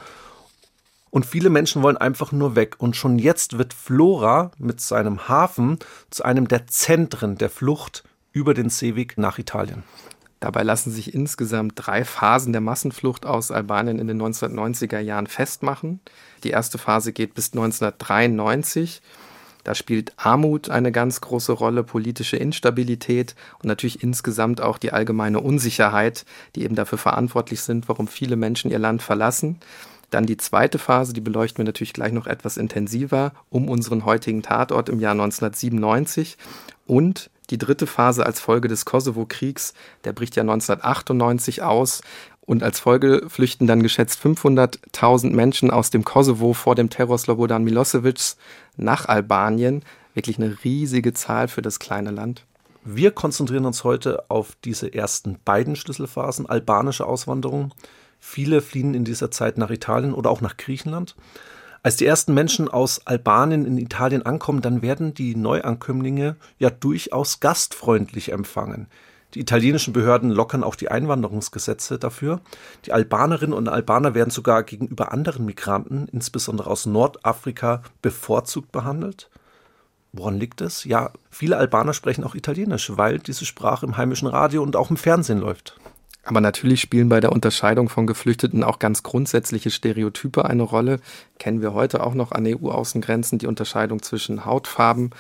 Und 1.12 1.26
viele 1.26 1.50
Menschen 1.50 1.82
wollen 1.82 1.98
einfach 1.98 2.34
nur 2.34 2.58
weg. 2.58 2.76
Und 2.80 2.98
schon 2.98 3.20
jetzt 3.20 3.58
wird 3.58 3.74
Flora 3.74 4.52
mit 4.58 4.82
seinem 4.82 5.30
Hafen 5.30 5.80
zu 6.10 6.26
einem 6.26 6.50
der 6.50 6.68
Zentren 6.68 7.38
der 7.38 7.50
Flucht 7.50 8.04
über 8.34 8.54
den 8.54 8.70
Seeweg 8.70 9.18
nach 9.18 9.40
Italien. 9.40 9.84
Dabei 10.46 10.62
lassen 10.62 10.92
sich 10.92 11.16
insgesamt 11.16 11.74
drei 11.76 12.06
Phasen 12.06 12.52
der 12.54 12.62
Massenflucht 12.62 13.26
aus 13.26 13.50
Albanien 13.50 13.98
in 13.98 14.06
den 14.06 14.22
1990er 14.22 15.00
Jahren 15.00 15.26
festmachen. 15.26 16.02
Die 16.44 16.52
erste 16.52 16.78
Phase 16.78 17.14
geht 17.14 17.34
bis 17.34 17.54
1993. 17.54 19.02
Da 19.64 19.74
spielt 19.74 20.14
Armut 20.18 20.70
eine 20.70 20.92
ganz 20.92 21.20
große 21.20 21.52
Rolle, 21.52 21.84
politische 21.84 22.38
Instabilität 22.38 23.34
und 23.58 23.66
natürlich 23.66 24.04
insgesamt 24.04 24.62
auch 24.62 24.78
die 24.78 24.94
allgemeine 24.94 25.40
Unsicherheit, 25.40 26.26
die 26.56 26.62
eben 26.62 26.76
dafür 26.76 27.00
verantwortlich 27.00 27.62
sind, 27.62 27.90
warum 27.90 28.08
viele 28.08 28.36
Menschen 28.36 28.70
ihr 28.70 28.78
Land 28.78 29.02
verlassen. 29.02 29.58
Dann 30.12 30.28
die 30.28 30.38
zweite 30.38 30.78
Phase, 30.78 31.14
die 31.14 31.22
beleuchten 31.22 31.58
wir 31.58 31.66
natürlich 31.66 31.94
gleich 31.94 32.14
noch 32.14 32.28
etwas 32.28 32.58
intensiver, 32.58 33.34
um 33.50 33.68
unseren 33.68 34.06
heutigen 34.06 34.44
Tatort 34.44 34.90
im 34.90 35.00
Jahr 35.00 35.14
1997. 35.14 36.38
Und 36.86 37.32
die 37.52 37.58
dritte 37.58 37.88
Phase 37.88 38.26
als 38.26 38.40
Folge 38.40 38.68
des 38.68 38.86
Kosovo-Kriegs, 38.86 39.74
der 40.04 40.14
bricht 40.14 40.36
ja 40.36 40.42
1998 40.42 41.62
aus. 41.62 42.02
Und 42.42 42.62
als 42.62 42.80
Folge 42.80 43.24
flüchten 43.28 43.66
dann 43.66 43.82
geschätzt 43.82 44.20
500.000 44.24 45.32
Menschen 45.32 45.72
aus 45.72 45.90
dem 45.90 46.06
Kosovo 46.06 46.54
vor 46.54 46.76
dem 46.76 46.90
Terror 46.90 47.18
Slobodan 47.18 47.64
Milosevic 47.64 48.36
nach 48.78 49.08
Albanien. 49.08 49.84
Wirklich 50.14 50.38
eine 50.38 50.58
riesige 50.64 51.14
Zahl 51.14 51.48
für 51.48 51.62
das 51.62 51.80
kleine 51.80 52.12
Land. 52.12 52.46
Wir 52.84 53.10
konzentrieren 53.10 53.66
uns 53.66 53.84
heute 53.84 54.30
auf 54.30 54.56
diese 54.64 54.94
ersten 54.94 55.40
beiden 55.44 55.76
Schlüsselphasen, 55.76 56.46
albanische 56.46 57.08
Auswanderung. 57.08 57.74
Viele 58.20 58.62
fliehen 58.62 58.94
in 58.94 59.06
dieser 59.06 59.32
Zeit 59.32 59.58
nach 59.58 59.72
Italien 59.72 60.14
oder 60.14 60.30
auch 60.30 60.42
nach 60.42 60.56
Griechenland. 60.56 61.16
Als 61.86 61.98
die 61.98 62.08
ersten 62.08 62.34
Menschen 62.34 62.68
aus 62.68 63.06
Albanien 63.06 63.64
in 63.64 63.78
Italien 63.78 64.26
ankommen, 64.26 64.64
dann 64.64 64.82
werden 64.82 65.14
die 65.14 65.36
Neuankömmlinge 65.36 66.36
ja 66.58 66.72
durchaus 66.72 67.42
gastfreundlich 67.42 68.32
empfangen. 68.32 68.88
Die 69.36 69.40
italienischen 69.40 69.94
Behörden 69.94 70.32
lockern 70.32 70.64
auch 70.64 70.74
die 70.74 70.90
Einwanderungsgesetze 70.90 72.00
dafür. 72.00 72.42
Die 72.88 72.92
Albanerinnen 72.92 73.54
und 73.54 73.70
Albaner 73.70 74.16
werden 74.16 74.32
sogar 74.32 74.64
gegenüber 74.64 75.12
anderen 75.12 75.46
Migranten, 75.46 76.08
insbesondere 76.12 76.72
aus 76.72 76.88
Nordafrika, 76.88 77.84
bevorzugt 78.02 78.72
behandelt. 78.72 79.30
Woran 80.12 80.40
liegt 80.40 80.62
es? 80.62 80.86
Ja, 80.86 81.12
viele 81.30 81.58
Albaner 81.58 81.94
sprechen 81.94 82.24
auch 82.24 82.34
Italienisch, 82.34 82.98
weil 82.98 83.20
diese 83.20 83.46
Sprache 83.46 83.86
im 83.86 83.96
heimischen 83.96 84.28
Radio 84.28 84.64
und 84.64 84.76
auch 84.76 84.90
im 84.90 84.98
Fernsehen 84.98 85.38
läuft. 85.38 85.80
Aber 86.26 86.42
natürlich 86.42 86.82
spielen 86.82 87.08
bei 87.08 87.20
der 87.20 87.32
Unterscheidung 87.32 87.88
von 87.88 88.08
Geflüchteten 88.08 88.64
auch 88.64 88.80
ganz 88.80 89.04
grundsätzliche 89.04 89.70
Stereotype 89.70 90.44
eine 90.44 90.64
Rolle. 90.64 91.00
Kennen 91.38 91.62
wir 91.62 91.74
heute 91.74 92.04
auch 92.04 92.16
noch 92.16 92.32
an 92.32 92.48
EU-Außengrenzen 92.48 93.38
die 93.38 93.46
Unterscheidung 93.48 94.02
zwischen 94.02 94.44
Hautfarben. 94.44 95.12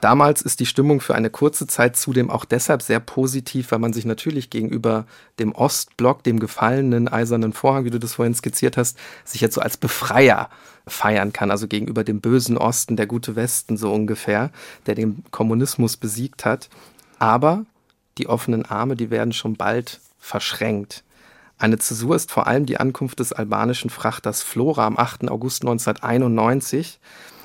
Damals 0.00 0.40
ist 0.40 0.60
die 0.60 0.66
Stimmung 0.66 1.00
für 1.00 1.14
eine 1.14 1.28
kurze 1.28 1.66
Zeit 1.66 1.96
zudem 1.96 2.30
auch 2.30 2.44
deshalb 2.46 2.82
sehr 2.82 3.00
positiv, 3.00 3.72
weil 3.72 3.80
man 3.80 3.92
sich 3.92 4.06
natürlich 4.06 4.48
gegenüber 4.48 5.06
dem 5.38 5.52
Ostblock, 5.52 6.22
dem 6.22 6.38
gefallenen 6.38 7.08
eisernen 7.08 7.52
Vorhang, 7.52 7.84
wie 7.84 7.90
du 7.90 7.98
das 7.98 8.14
vorhin 8.14 8.34
skizziert 8.34 8.76
hast, 8.76 8.96
sich 9.24 9.40
jetzt 9.40 9.56
so 9.56 9.60
als 9.60 9.76
Befreier 9.76 10.48
feiern 10.86 11.32
kann, 11.32 11.50
also 11.50 11.66
gegenüber 11.66 12.04
dem 12.04 12.20
bösen 12.20 12.56
Osten, 12.56 12.96
der 12.96 13.06
gute 13.06 13.36
Westen 13.36 13.76
so 13.76 13.92
ungefähr, 13.92 14.50
der 14.86 14.94
den 14.94 15.24
Kommunismus 15.30 15.98
besiegt 15.98 16.44
hat. 16.44 16.70
Aber 17.18 17.66
die 18.18 18.28
offenen 18.28 18.64
Arme, 18.64 18.94
die 18.96 19.10
werden 19.10 19.32
schon 19.32 19.56
bald 19.56 20.00
verschränkt. 20.18 21.04
Eine 21.58 21.78
Zäsur 21.78 22.14
ist 22.14 22.30
vor 22.30 22.46
allem 22.46 22.66
die 22.66 22.78
Ankunft 22.78 23.18
des 23.18 23.32
albanischen 23.32 23.90
Frachters 23.90 24.42
Flora 24.42 24.86
am 24.86 24.96
8. 24.96 25.28
August 25.28 25.62
1991. 25.62 27.00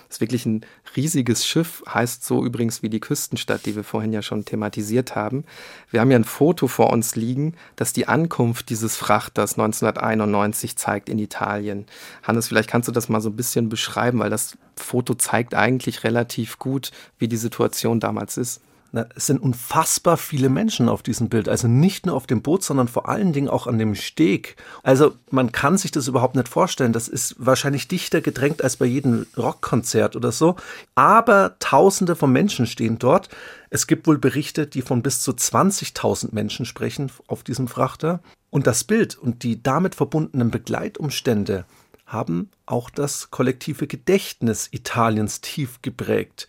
Das 0.07 0.17
ist 0.17 0.21
wirklich 0.21 0.45
ein 0.45 0.61
riesiges 0.95 1.47
Schiff, 1.47 1.83
heißt 1.91 2.23
so 2.23 2.45
übrigens 2.45 2.83
wie 2.83 2.89
die 2.89 2.99
Küstenstadt, 2.99 3.65
die 3.65 3.75
wir 3.75 3.83
vorhin 3.83 4.13
ja 4.13 4.21
schon 4.21 4.45
thematisiert 4.45 5.15
haben. 5.15 5.43
Wir 5.89 6.01
haben 6.01 6.11
ja 6.11 6.19
ein 6.19 6.23
Foto 6.23 6.67
vor 6.67 6.93
uns 6.93 7.15
liegen, 7.15 7.55
das 7.75 7.93
die 7.93 8.07
Ankunft 8.07 8.69
dieses 8.69 8.95
Frachters 8.95 9.53
1991 9.53 10.75
zeigt 10.77 11.09
in 11.09 11.17
Italien. 11.17 11.87
Hannes, 12.21 12.47
vielleicht 12.47 12.69
kannst 12.69 12.87
du 12.87 12.91
das 12.91 13.09
mal 13.09 13.21
so 13.21 13.29
ein 13.29 13.35
bisschen 13.35 13.69
beschreiben, 13.69 14.19
weil 14.19 14.29
das 14.29 14.55
Foto 14.75 15.15
zeigt 15.15 15.55
eigentlich 15.55 16.03
relativ 16.03 16.59
gut, 16.59 16.91
wie 17.17 17.27
die 17.27 17.37
Situation 17.37 17.99
damals 17.99 18.37
ist. 18.37 18.61
Na, 18.95 19.07
es 19.15 19.25
sind 19.25 19.41
unfassbar 19.41 20.17
viele 20.17 20.49
Menschen 20.49 20.87
auf 20.87 21.01
diesem 21.01 21.27
Bild. 21.27 21.49
Also 21.49 21.67
nicht 21.67 22.05
nur 22.05 22.15
auf 22.15 22.27
dem 22.27 22.43
Boot, 22.43 22.63
sondern 22.63 22.87
vor 22.87 23.09
allen 23.09 23.33
Dingen 23.33 23.49
auch 23.49 23.65
an 23.65 23.79
dem 23.79 23.95
Steg. 23.95 24.55
Also 24.83 25.15
man 25.31 25.51
kann 25.51 25.79
sich 25.79 25.89
das 25.89 26.07
überhaupt 26.07 26.35
nicht 26.35 26.47
vorstellen. 26.47 26.93
Das 26.93 27.07
ist 27.07 27.35
wahrscheinlich 27.39 27.87
dichter 27.87 28.21
gedrängt 28.21 28.63
als 28.63 28.77
bei 28.77 28.85
jedem 28.85 29.25
Rockkonzert 29.35 30.15
oder 30.15 30.31
so. 30.31 30.57
Aber 30.93 31.55
Tausende 31.57 32.15
von 32.15 32.31
Menschen 32.31 32.67
stehen 32.67 32.99
dort. 32.99 33.29
Es 33.71 33.87
gibt 33.87 34.05
wohl 34.05 34.19
Berichte, 34.19 34.67
die 34.67 34.83
von 34.83 35.01
bis 35.01 35.21
zu 35.21 35.31
20.000 35.31 36.29
Menschen 36.31 36.67
sprechen 36.67 37.11
auf 37.25 37.41
diesem 37.41 37.67
Frachter. 37.67 38.21
Und 38.51 38.67
das 38.67 38.83
Bild 38.83 39.17
und 39.17 39.41
die 39.41 39.63
damit 39.63 39.95
verbundenen 39.95 40.51
Begleitumstände 40.51 41.65
haben 42.05 42.51
auch 42.67 42.89
das 42.89 43.31
kollektive 43.31 43.87
Gedächtnis 43.87 44.69
Italiens 44.71 45.41
tief 45.41 45.81
geprägt. 45.81 46.47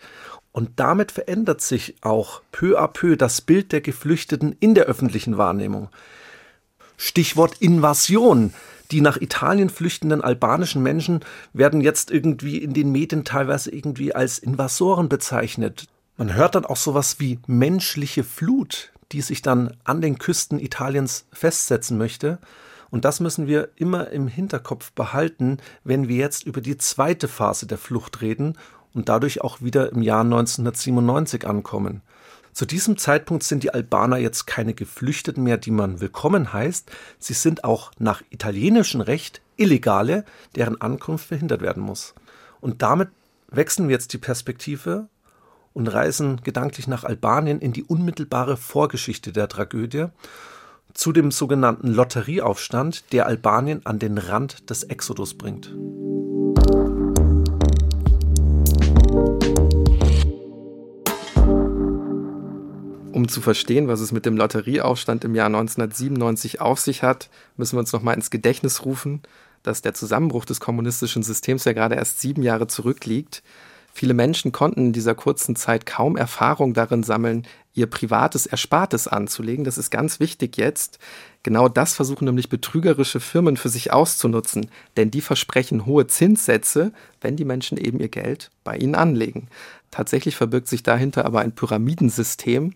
Und 0.55 0.71
damit 0.77 1.11
verändert 1.11 1.61
sich 1.63 1.97
auch 2.01 2.41
peu 2.53 2.79
à 2.79 2.87
peu 2.87 3.17
das 3.17 3.41
Bild 3.41 3.73
der 3.73 3.81
Geflüchteten 3.81 4.55
in 4.61 4.77
der 4.77 4.85
öffentlichen 4.85 5.37
Wahrnehmung. 5.37 5.89
Stichwort 6.97 7.57
Invasion. 7.59 8.55
Die 8.93 9.01
nach 9.01 9.21
Italien 9.21 9.69
flüchtenden 9.69 10.23
albanischen 10.23 10.81
Menschen 10.81 11.25
werden 11.55 11.81
jetzt 11.81 12.13
irgendwie 12.13 12.59
in 12.59 12.73
den 12.73 12.93
Medien 12.93 13.25
teilweise 13.25 13.73
irgendwie 13.73 14.15
als 14.15 14.39
Invasoren 14.39 15.09
bezeichnet. 15.09 15.87
Man 16.17 16.35
hört 16.35 16.55
dann 16.55 16.67
auch 16.67 16.77
sowas 16.77 17.19
wie 17.19 17.41
menschliche 17.49 18.23
Flut, 18.23 18.93
die 19.11 19.23
sich 19.23 19.43
dann 19.43 19.77
an 19.83 20.01
den 20.01 20.19
Küsten 20.19 20.61
Italiens 20.61 21.27
festsetzen 21.33 21.99
möchte. 21.99 22.39
Und 22.93 23.05
das 23.05 23.19
müssen 23.19 23.49
wir 23.49 23.71
immer 23.75 24.11
im 24.11 24.29
Hinterkopf 24.29 24.93
behalten, 24.93 25.59
wenn 25.83 26.07
wir 26.07 26.15
jetzt 26.15 26.47
über 26.47 26.61
die 26.61 26.77
zweite 26.77 27.27
Phase 27.27 27.67
der 27.67 27.79
Flucht 27.79 28.21
reden 28.21 28.57
und 28.95 29.09
dadurch 29.09 29.43
auch 29.43 29.61
wieder 29.61 29.93
im 29.93 30.03
Jahr 30.03 30.23
1997 30.23 31.47
ankommen. 31.47 32.03
Zu 32.53 32.67
diesem 32.67 32.97
Zeitpunkt 32.97 33.43
sind 33.43 33.65
die 33.65 33.75
Albaner 33.75 34.17
jetzt 34.17 34.47
keine 34.47 34.75
Geflüchteten 34.75 35.43
mehr, 35.43 35.59
die 35.59 35.73
man 35.73 36.01
willkommen 36.01 36.53
heißt. 36.53 36.89
Sie 37.19 37.33
sind 37.35 37.65
auch 37.65 37.91
nach 37.99 38.23
italienischem 38.31 39.01
Recht 39.01 39.43
Illegale, 39.57 40.25
deren 40.55 40.81
Ankunft 40.81 41.27
verhindert 41.27 41.63
werden 41.63 41.83
muss. 41.83 42.15
Und 42.61 42.83
damit 42.83 43.09
wechseln 43.49 43.89
wir 43.89 43.95
jetzt 43.95 44.13
die 44.13 44.19
Perspektive 44.19 45.09
und 45.73 45.89
reisen 45.89 46.43
gedanklich 46.45 46.87
nach 46.87 47.03
Albanien 47.03 47.59
in 47.59 47.73
die 47.73 47.83
unmittelbare 47.83 48.57
Vorgeschichte 48.57 49.33
der 49.33 49.49
Tragödie 49.49 50.07
zu 50.93 51.13
dem 51.13 51.33
sogenannten 51.33 51.89
Lotterieaufstand, 51.89 53.13
der 53.13 53.27
Albanien 53.27 53.85
an 53.85 53.99
den 53.99 54.17
Rand 54.17 54.71
des 54.71 54.85
Exodus 54.85 55.35
bringt. 55.35 55.75
Um 63.15 63.29
zu 63.29 63.41
verstehen, 63.41 63.87
was 63.87 64.01
es 64.01 64.11
mit 64.11 64.27
dem 64.27 64.37
Lotterieaufstand 64.37 65.23
im 65.23 65.37
Jahr 65.37 65.47
1997 65.47 66.61
auf 66.61 66.81
sich 66.81 67.05
hat, 67.05 67.31
müssen 67.57 67.77
wir 67.77 67.79
uns 67.79 67.93
nochmal 67.93 68.17
ins 68.17 68.29
Gedächtnis 68.29 68.85
rufen, 68.85 69.23
dass 69.63 69.83
der 69.83 69.95
Zusammenbruch 69.95 70.45
des 70.45 70.59
kommunistischen 70.59 71.23
Systems 71.23 71.65
ja 71.65 71.75
gerade 71.75 71.95
erst 71.95 72.21
sieben 72.21 72.43
Jahre 72.43 72.67
zurückliegt. 72.67 73.45
Viele 73.93 74.15
Menschen 74.15 74.51
konnten 74.51 74.87
in 74.87 74.93
dieser 74.93 75.15
kurzen 75.15 75.55
Zeit 75.55 75.87
kaum 75.87 76.17
Erfahrung 76.17 76.75
darin 76.75 77.05
sammeln, 77.05 77.47
ihr 77.73 77.87
privates 77.87 78.47
Erspartes 78.47 79.07
anzulegen. 79.07 79.65
Das 79.65 79.79
ist 79.79 79.93
ganz 79.93 80.19
wichtig 80.19 80.57
jetzt. 80.57 80.99
Genau 81.45 81.69
das 81.69 81.95
versuchen 81.95 82.25
nämlich 82.25 82.49
betrügerische 82.49 83.21
Firmen 83.21 83.57
für 83.57 83.69
sich 83.69 83.93
auszunutzen, 83.93 84.73
denn 84.97 85.13
die 85.13 85.21
versprechen 85.21 85.87
hohe 85.87 86.09
Zinssätze, 86.09 86.93
wenn 87.21 87.37
die 87.37 87.45
Menschen 87.45 87.79
eben 87.79 88.01
ihr 88.01 88.09
Geld 88.09 88.51
bei 88.65 88.77
ihnen 88.77 88.97
anlegen. 88.97 89.47
Tatsächlich 89.93 90.35
verbirgt 90.35 90.67
sich 90.67 90.83
dahinter 90.83 91.25
aber 91.25 91.43
ein 91.43 91.55
Pyramidensystem, 91.55 92.75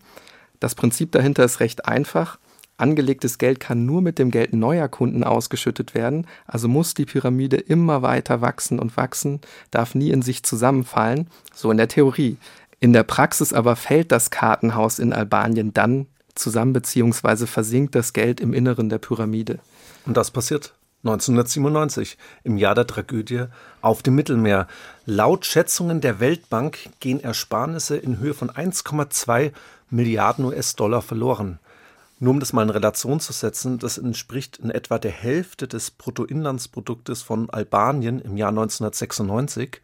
das 0.59 0.75
Prinzip 0.75 1.11
dahinter 1.11 1.43
ist 1.43 1.59
recht 1.59 1.85
einfach. 1.85 2.37
Angelegtes 2.77 3.37
Geld 3.37 3.59
kann 3.59 3.85
nur 3.85 4.01
mit 4.01 4.19
dem 4.19 4.31
Geld 4.31 4.53
neuer 4.53 4.87
Kunden 4.87 5.25
ausgeschüttet 5.25 5.93
werden, 5.93 6.25
also 6.47 6.69
muss 6.69 6.93
die 6.93 7.05
Pyramide 7.05 7.57
immer 7.57 8.01
weiter 8.01 8.39
wachsen 8.39 8.79
und 8.79 8.95
wachsen, 8.95 9.41
darf 9.69 9.95
nie 9.95 10.11
in 10.11 10.21
sich 10.21 10.43
zusammenfallen, 10.43 11.27
so 11.53 11.71
in 11.71 11.77
der 11.77 11.89
Theorie. 11.89 12.37
In 12.79 12.93
der 12.93 13.03
Praxis 13.03 13.51
aber 13.51 13.75
fällt 13.75 14.13
das 14.13 14.29
Kartenhaus 14.29 14.99
in 14.99 15.11
Albanien 15.11 15.73
dann 15.73 16.07
zusammen 16.35 16.71
bzw. 16.71 17.45
versinkt 17.45 17.95
das 17.95 18.13
Geld 18.13 18.39
im 18.39 18.53
Inneren 18.53 18.87
der 18.87 18.99
Pyramide. 18.99 19.59
Und 20.05 20.15
das 20.15 20.31
passiert 20.31 20.73
1997, 21.03 22.17
im 22.43 22.57
Jahr 22.57 22.75
der 22.75 22.87
Tragödie 22.87 23.45
auf 23.81 24.03
dem 24.03 24.15
Mittelmeer. 24.15 24.67
Laut 25.05 25.45
Schätzungen 25.45 26.01
der 26.01 26.19
Weltbank 26.19 26.77
gehen 26.99 27.21
Ersparnisse 27.21 27.95
in 27.95 28.19
Höhe 28.19 28.33
von 28.33 28.49
1,2 28.49 29.51
Milliarden 29.89 30.45
US-Dollar 30.45 31.01
verloren. 31.01 31.59
Nur 32.19 32.33
um 32.33 32.39
das 32.39 32.51
mal 32.51 32.63
in 32.63 32.69
Relation 32.69 33.19
zu 33.19 33.31
setzen, 33.31 33.79
das 33.79 33.97
entspricht 33.97 34.57
in 34.57 34.71
etwa 34.71 34.99
der 34.99 35.11
Hälfte 35.11 35.67
des 35.67 35.91
Bruttoinlandsproduktes 35.91 37.21
von 37.21 37.49
Albanien 37.49 38.19
im 38.19 38.35
Jahr 38.35 38.49
1996. 38.49 39.81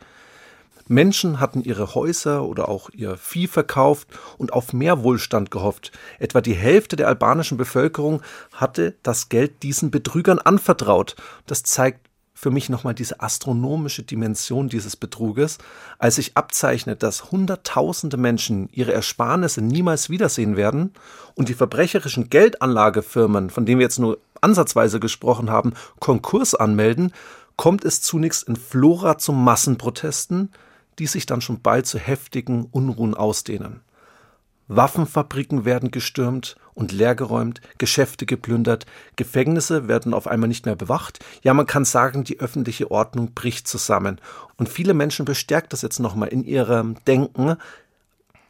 Menschen 0.88 1.40
hatten 1.40 1.64
ihre 1.64 1.96
Häuser 1.96 2.44
oder 2.44 2.70
auch 2.70 2.90
ihr 2.92 3.18
Vieh 3.18 3.48
verkauft 3.48 4.08
und 4.38 4.54
auf 4.54 4.74
mehr 4.74 5.02
Wohlstand 5.02 5.50
gehofft. 5.50 5.92
Etwa 6.20 6.42
die 6.42 6.54
Hälfte 6.54 6.96
der 6.96 7.08
albanischen 7.08 7.58
Bevölkerung 7.58 8.22
hatte 8.54 8.96
das 9.02 9.30
Geld 9.30 9.64
diesen 9.64 9.90
Betrügern 9.90 10.38
anvertraut. 10.38 11.16
Das 11.48 11.64
zeigt 11.64 12.08
für 12.38 12.52
mich 12.52 12.70
nochmal 12.70 12.94
diese 12.94 13.22
astronomische 13.22 14.04
Dimension 14.04 14.68
dieses 14.68 14.98
Betruges, 14.98 15.58
als 15.98 16.16
sich 16.16 16.36
abzeichnet, 16.36 17.02
dass 17.02 17.32
Hunderttausende 17.32 18.18
Menschen 18.18 18.70
ihre 18.74 18.94
Ersparnisse 18.94 19.62
niemals 19.62 20.10
wiedersehen 20.10 20.58
werden 20.58 20.92
und 21.34 21.48
die 21.48 21.54
verbrecherischen 21.54 22.30
Geldanlagefirmen, 22.30 23.50
von 23.50 23.66
denen 23.66 23.80
wir 23.80 23.86
jetzt 23.86 24.00
nur 24.00 24.20
ansatzweise 24.42 25.00
gesprochen 25.00 25.50
haben, 25.50 25.74
Konkurs 26.00 26.54
anmelden, 26.54 27.14
kommt 27.56 27.86
es 27.86 28.02
zunächst 28.02 28.44
in 28.44 28.58
Flora 28.58 29.18
zu 29.18 29.32
Massenprotesten, 29.32 30.52
die 31.00 31.08
sich 31.08 31.26
dann 31.26 31.40
schon 31.40 31.62
bald 31.62 31.88
zu 31.88 31.98
heftigen 31.98 32.66
Unruhen 32.66 33.14
ausdehnen. 33.14 33.80
Waffenfabriken 34.68 35.66
werden 35.66 35.92
gestürmt 35.92 36.56
und 36.74 36.92
leergeräumt, 36.92 37.62
Geschäfte 37.78 38.26
geplündert, 38.26 38.86
Gefängnisse 39.16 39.88
werden 39.88 40.14
auf 40.14 40.28
einmal 40.28 40.48
nicht 40.48 40.66
mehr 40.66 40.76
bewacht. 40.76 41.20
Ja, 41.44 41.54
man 41.54 41.68
kann 41.68 41.86
sagen, 41.86 42.24
die 42.24 42.40
öffentliche 42.40 42.92
Ordnung 42.92 43.34
bricht 43.34 43.68
zusammen. 43.68 44.20
Und 44.58 44.70
viele 44.70 44.94
Menschen 44.94 45.26
bestärkt 45.26 45.74
das 45.74 45.82
jetzt 45.82 46.00
nochmal 46.00 46.30
in 46.30 46.44
ihrem 46.44 46.96
Denken, 47.06 47.58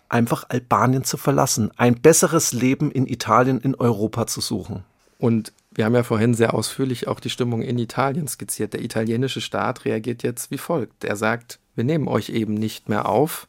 einfach 0.10 0.46
Albanien 0.50 1.04
zu 1.04 1.18
verlassen, 1.18 1.72
ein 1.78 1.96
besseres 2.02 2.54
Leben 2.54 2.92
in 2.92 3.08
Italien, 3.08 3.60
in 3.60 3.76
Europa 3.76 4.28
zu 4.28 4.42
suchen. 4.42 4.84
Und 5.18 5.52
wir 5.72 5.86
haben 5.86 5.96
ja 5.96 6.04
vorhin 6.04 6.34
sehr 6.34 6.54
ausführlich 6.54 7.08
auch 7.08 7.20
die 7.20 7.30
Stimmung 7.30 7.62
in 7.62 7.78
Italien 7.78 8.28
skizziert. 8.28 8.74
Der 8.74 8.84
italienische 8.84 9.42
Staat 9.42 9.86
reagiert 9.86 10.24
jetzt 10.24 10.52
wie 10.52 10.58
folgt. 10.58 11.04
Er 11.04 11.16
sagt, 11.16 11.60
wir 11.76 11.84
nehmen 11.84 12.08
euch 12.08 12.30
eben 12.30 12.54
nicht 12.54 12.88
mehr 12.88 13.08
auf. 13.10 13.48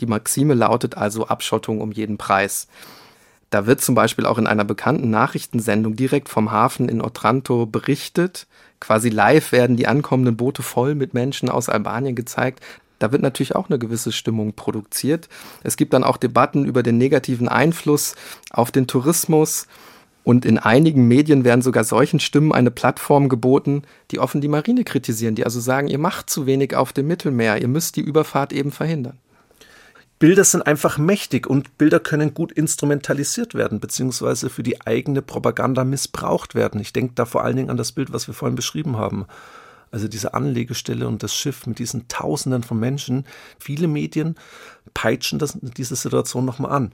Die 0.00 0.06
Maxime 0.06 0.54
lautet 0.54 0.96
also 0.96 1.26
Abschottung 1.26 1.80
um 1.80 1.92
jeden 1.92 2.18
Preis. 2.18 2.68
Da 3.50 3.66
wird 3.66 3.80
zum 3.80 3.94
Beispiel 3.94 4.26
auch 4.26 4.38
in 4.38 4.48
einer 4.48 4.64
bekannten 4.64 5.10
Nachrichtensendung 5.10 5.94
direkt 5.94 6.28
vom 6.28 6.50
Hafen 6.50 6.88
in 6.88 7.00
Otranto 7.00 7.66
berichtet. 7.66 8.48
Quasi 8.80 9.10
live 9.10 9.52
werden 9.52 9.76
die 9.76 9.86
ankommenden 9.86 10.36
Boote 10.36 10.62
voll 10.62 10.96
mit 10.96 11.14
Menschen 11.14 11.48
aus 11.48 11.68
Albanien 11.68 12.16
gezeigt. 12.16 12.60
Da 12.98 13.12
wird 13.12 13.22
natürlich 13.22 13.54
auch 13.54 13.68
eine 13.68 13.78
gewisse 13.78 14.12
Stimmung 14.12 14.54
produziert. 14.54 15.28
Es 15.62 15.76
gibt 15.76 15.92
dann 15.92 16.04
auch 16.04 16.16
Debatten 16.16 16.64
über 16.64 16.82
den 16.82 16.98
negativen 16.98 17.48
Einfluss 17.48 18.14
auf 18.50 18.72
den 18.72 18.86
Tourismus. 18.86 19.68
Und 20.24 20.46
in 20.46 20.58
einigen 20.58 21.06
Medien 21.06 21.44
werden 21.44 21.60
sogar 21.60 21.84
solchen 21.84 22.18
Stimmen 22.18 22.50
eine 22.50 22.70
Plattform 22.70 23.28
geboten, 23.28 23.82
die 24.10 24.18
offen 24.18 24.40
die 24.40 24.48
Marine 24.48 24.82
kritisieren, 24.82 25.34
die 25.34 25.44
also 25.44 25.60
sagen, 25.60 25.86
ihr 25.86 25.98
macht 25.98 26.30
zu 26.30 26.46
wenig 26.46 26.74
auf 26.74 26.94
dem 26.94 27.06
Mittelmeer, 27.06 27.60
ihr 27.60 27.68
müsst 27.68 27.96
die 27.96 28.00
Überfahrt 28.00 28.52
eben 28.52 28.72
verhindern. 28.72 29.18
Bilder 30.24 30.44
sind 30.44 30.66
einfach 30.66 30.96
mächtig 30.96 31.46
und 31.46 31.76
Bilder 31.76 32.00
können 32.00 32.32
gut 32.32 32.50
instrumentalisiert 32.50 33.52
werden, 33.52 33.78
beziehungsweise 33.78 34.48
für 34.48 34.62
die 34.62 34.80
eigene 34.80 35.20
Propaganda 35.20 35.84
missbraucht 35.84 36.54
werden. 36.54 36.80
Ich 36.80 36.94
denke 36.94 37.12
da 37.14 37.26
vor 37.26 37.44
allen 37.44 37.56
Dingen 37.56 37.68
an 37.68 37.76
das 37.76 37.92
Bild, 37.92 38.10
was 38.10 38.26
wir 38.26 38.32
vorhin 38.32 38.56
beschrieben 38.56 38.96
haben. 38.96 39.26
Also 39.90 40.08
diese 40.08 40.32
Anlegestelle 40.32 41.08
und 41.08 41.22
das 41.22 41.34
Schiff 41.34 41.66
mit 41.66 41.78
diesen 41.78 42.08
Tausenden 42.08 42.62
von 42.62 42.80
Menschen. 42.80 43.26
Viele 43.58 43.86
Medien 43.86 44.36
peitschen 44.94 45.38
das, 45.38 45.58
diese 45.60 45.94
Situation 45.94 46.46
nochmal 46.46 46.72
an. 46.72 46.92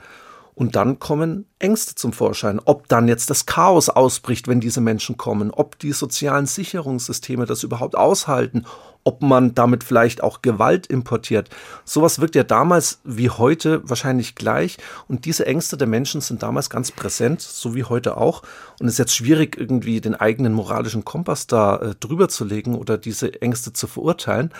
Und 0.56 0.74
dann 0.74 0.98
kommen 0.98 1.46
Ängste 1.60 1.94
zum 1.94 2.12
Vorschein, 2.12 2.60
ob 2.64 2.88
dann 2.88 3.06
jetzt 3.06 3.30
das 3.30 3.46
Chaos 3.46 3.90
ausbricht, 3.90 4.48
wenn 4.48 4.58
diese 4.58 4.80
Menschen 4.80 5.16
kommen, 5.16 5.52
ob 5.52 5.78
die 5.78 5.92
sozialen 5.92 6.46
Sicherungssysteme 6.46 7.46
das 7.46 7.62
überhaupt 7.62 7.94
aushalten, 7.94 8.66
ob 9.04 9.22
man 9.22 9.54
damit 9.54 9.82
vielleicht 9.82 10.22
auch 10.22 10.42
Gewalt 10.42 10.86
importiert. 10.86 11.48
Sowas 11.84 12.20
wirkt 12.20 12.34
ja 12.34 12.42
damals 12.42 13.00
wie 13.04 13.30
heute 13.30 13.80
wahrscheinlich 13.88 14.34
gleich. 14.34 14.76
Und 15.08 15.24
diese 15.24 15.46
Ängste 15.46 15.76
der 15.76 15.86
Menschen 15.86 16.20
sind 16.20 16.42
damals 16.42 16.70
ganz 16.70 16.90
präsent, 16.90 17.40
so 17.40 17.74
wie 17.74 17.84
heute 17.84 18.16
auch. 18.16 18.42
Und 18.78 18.86
es 18.86 18.94
ist 18.94 18.98
jetzt 18.98 19.16
schwierig, 19.16 19.56
irgendwie 19.58 20.00
den 20.00 20.14
eigenen 20.14 20.52
moralischen 20.52 21.04
Kompass 21.04 21.46
da 21.46 21.76
äh, 21.76 21.94
drüber 21.98 22.28
zu 22.28 22.44
legen 22.44 22.74
oder 22.74 22.98
diese 22.98 23.40
Ängste 23.40 23.72
zu 23.72 23.86
verurteilen. 23.86 24.52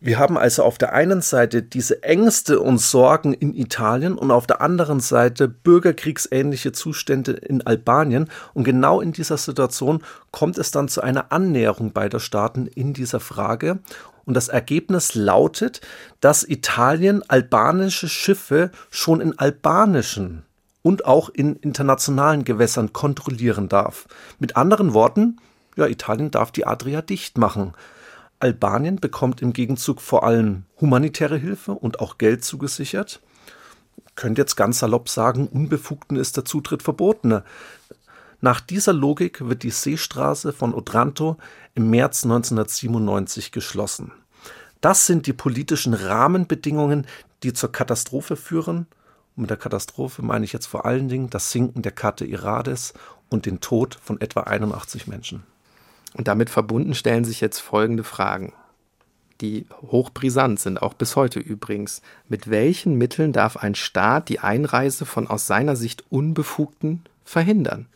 Wir 0.00 0.20
haben 0.20 0.38
also 0.38 0.62
auf 0.62 0.78
der 0.78 0.92
einen 0.92 1.22
Seite 1.22 1.60
diese 1.60 2.04
Ängste 2.04 2.60
und 2.60 2.78
Sorgen 2.78 3.32
in 3.32 3.52
Italien 3.52 4.16
und 4.16 4.30
auf 4.30 4.46
der 4.46 4.60
anderen 4.60 5.00
Seite 5.00 5.48
bürgerkriegsähnliche 5.48 6.70
Zustände 6.70 7.32
in 7.32 7.66
Albanien. 7.66 8.30
Und 8.54 8.62
genau 8.62 9.00
in 9.00 9.10
dieser 9.10 9.38
Situation 9.38 10.04
kommt 10.30 10.56
es 10.56 10.70
dann 10.70 10.86
zu 10.86 11.00
einer 11.00 11.32
Annäherung 11.32 11.92
beider 11.92 12.20
Staaten 12.20 12.68
in 12.68 12.92
dieser 12.92 13.18
Frage. 13.18 13.80
Und 14.24 14.34
das 14.34 14.46
Ergebnis 14.46 15.16
lautet, 15.16 15.80
dass 16.20 16.44
Italien 16.44 17.24
albanische 17.28 18.08
Schiffe 18.08 18.70
schon 18.90 19.20
in 19.20 19.36
albanischen 19.36 20.44
und 20.82 21.06
auch 21.06 21.28
in 21.28 21.56
internationalen 21.56 22.44
Gewässern 22.44 22.92
kontrollieren 22.92 23.68
darf. 23.68 24.06
Mit 24.38 24.56
anderen 24.56 24.94
Worten, 24.94 25.38
ja, 25.74 25.86
Italien 25.86 26.30
darf 26.30 26.52
die 26.52 26.66
Adria 26.66 27.02
dicht 27.02 27.36
machen. 27.36 27.74
Albanien 28.40 28.96
bekommt 28.96 29.42
im 29.42 29.52
Gegenzug 29.52 30.00
vor 30.00 30.24
allem 30.24 30.64
humanitäre 30.80 31.36
Hilfe 31.36 31.72
und 31.72 32.00
auch 32.00 32.18
Geld 32.18 32.44
zugesichert. 32.44 33.20
Könnt 34.14 34.38
jetzt 34.38 34.56
ganz 34.56 34.78
salopp 34.78 35.08
sagen, 35.08 35.48
Unbefugten 35.48 36.16
ist 36.16 36.36
der 36.36 36.44
Zutritt 36.44 36.82
verboten. 36.82 37.42
Nach 38.40 38.60
dieser 38.60 38.92
Logik 38.92 39.48
wird 39.48 39.64
die 39.64 39.70
Seestraße 39.70 40.52
von 40.52 40.74
Otranto 40.74 41.36
im 41.74 41.90
März 41.90 42.24
1997 42.24 43.50
geschlossen. 43.50 44.12
Das 44.80 45.06
sind 45.06 45.26
die 45.26 45.32
politischen 45.32 45.94
Rahmenbedingungen, 45.94 47.06
die 47.42 47.52
zur 47.52 47.72
Katastrophe 47.72 48.36
führen. 48.36 48.86
Und 49.34 49.42
mit 49.42 49.50
der 49.50 49.56
Katastrophe 49.56 50.22
meine 50.22 50.44
ich 50.44 50.52
jetzt 50.52 50.66
vor 50.66 50.84
allen 50.84 51.08
Dingen 51.08 51.30
das 51.30 51.50
Sinken 51.50 51.82
der 51.82 51.92
Karte 51.92 52.24
Irades 52.24 52.94
und 53.28 53.46
den 53.46 53.58
Tod 53.60 53.98
von 54.00 54.20
etwa 54.20 54.42
81 54.42 55.08
Menschen. 55.08 55.42
Und 56.14 56.28
damit 56.28 56.50
verbunden 56.50 56.94
stellen 56.94 57.24
sich 57.24 57.40
jetzt 57.40 57.58
folgende 57.60 58.04
Fragen, 58.04 58.52
die 59.40 59.66
hochbrisant 59.82 60.58
sind, 60.58 60.82
auch 60.82 60.94
bis 60.94 61.16
heute 61.16 61.38
übrigens. 61.38 62.02
Mit 62.28 62.50
welchen 62.50 62.96
Mitteln 62.96 63.32
darf 63.32 63.56
ein 63.56 63.74
Staat 63.74 64.28
die 64.28 64.40
Einreise 64.40 65.06
von 65.06 65.28
aus 65.28 65.46
seiner 65.46 65.76
Sicht 65.76 66.04
Unbefugten 66.10 67.04
verhindern? 67.24 67.86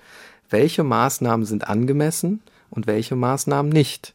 Welche 0.50 0.84
Maßnahmen 0.84 1.46
sind 1.46 1.66
angemessen 1.68 2.42
und 2.70 2.86
welche 2.86 3.16
Maßnahmen 3.16 3.72
nicht? 3.72 4.14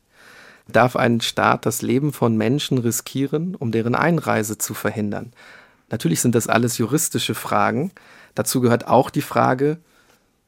Darf 0.67 0.95
ein 0.95 1.21
Staat 1.21 1.65
das 1.65 1.81
Leben 1.81 2.13
von 2.13 2.37
Menschen 2.37 2.77
riskieren, 2.77 3.55
um 3.55 3.71
deren 3.71 3.95
Einreise 3.95 4.57
zu 4.57 4.73
verhindern? 4.73 5.33
Natürlich 5.89 6.21
sind 6.21 6.35
das 6.35 6.47
alles 6.47 6.77
juristische 6.77 7.35
Fragen. 7.35 7.91
Dazu 8.35 8.59
gehört 8.61 8.87
auch 8.87 9.09
die 9.09 9.21
Frage, 9.21 9.77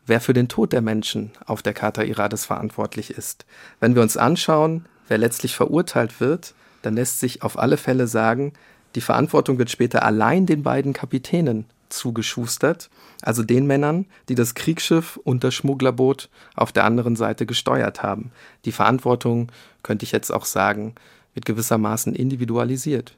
wer 0.09 0.19
für 0.19 0.33
den 0.33 0.47
Tod 0.47 0.73
der 0.73 0.81
Menschen 0.81 1.31
auf 1.45 1.61
der 1.61 1.73
Charta 1.73 2.03
Irades 2.03 2.45
verantwortlich 2.45 3.11
ist. 3.11 3.45
Wenn 3.79 3.95
wir 3.95 4.01
uns 4.01 4.17
anschauen, 4.17 4.85
wer 5.07 5.17
letztlich 5.17 5.55
verurteilt 5.55 6.19
wird, 6.19 6.53
dann 6.81 6.95
lässt 6.95 7.19
sich 7.19 7.43
auf 7.43 7.57
alle 7.57 7.77
Fälle 7.77 8.07
sagen, 8.07 8.53
die 8.95 9.01
Verantwortung 9.01 9.57
wird 9.59 9.69
später 9.69 10.03
allein 10.03 10.45
den 10.45 10.63
beiden 10.63 10.93
Kapitänen 10.93 11.65
zugeschustert, 11.89 12.89
also 13.21 13.43
den 13.43 13.67
Männern, 13.67 14.05
die 14.29 14.35
das 14.35 14.55
Kriegsschiff 14.55 15.19
und 15.23 15.43
das 15.43 15.53
Schmugglerboot 15.53 16.29
auf 16.55 16.71
der 16.71 16.85
anderen 16.85 17.15
Seite 17.15 17.45
gesteuert 17.45 18.03
haben. 18.03 18.31
Die 18.65 18.71
Verantwortung, 18.71 19.51
könnte 19.83 20.03
ich 20.03 20.11
jetzt 20.11 20.31
auch 20.31 20.45
sagen, 20.45 20.95
wird 21.33 21.45
gewissermaßen 21.45 22.15
individualisiert. 22.15 23.15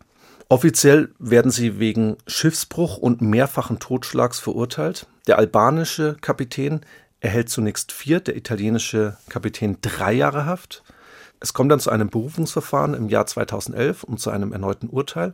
Offiziell 0.52 1.14
werden 1.18 1.50
sie 1.50 1.80
wegen 1.80 2.18
Schiffsbruch 2.28 2.98
und 2.98 3.22
mehrfachen 3.22 3.80
Totschlags 3.80 4.38
verurteilt. 4.38 5.08
Der 5.26 5.38
albanische 5.38 6.18
Kapitän 6.20 6.82
erhält 7.22 7.48
zunächst 7.48 7.94
vier, 7.94 8.20
der 8.20 8.36
italienische 8.36 9.16
Kapitän 9.30 9.78
drei 9.82 10.12
Jahre 10.12 10.46
Haft. 10.46 10.84
Es 11.40 11.54
kommt 11.54 11.72
dann 11.72 11.80
zu 11.80 11.90
einem 11.90 12.10
Berufungsverfahren 12.10 12.96
im 12.96 13.08
Jahr 13.08 13.26
2011 13.28 14.04
und 14.04 14.20
zu 14.20 14.30
einem 14.30 14.52
erneuten 14.52 14.90
Urteil. 14.90 15.32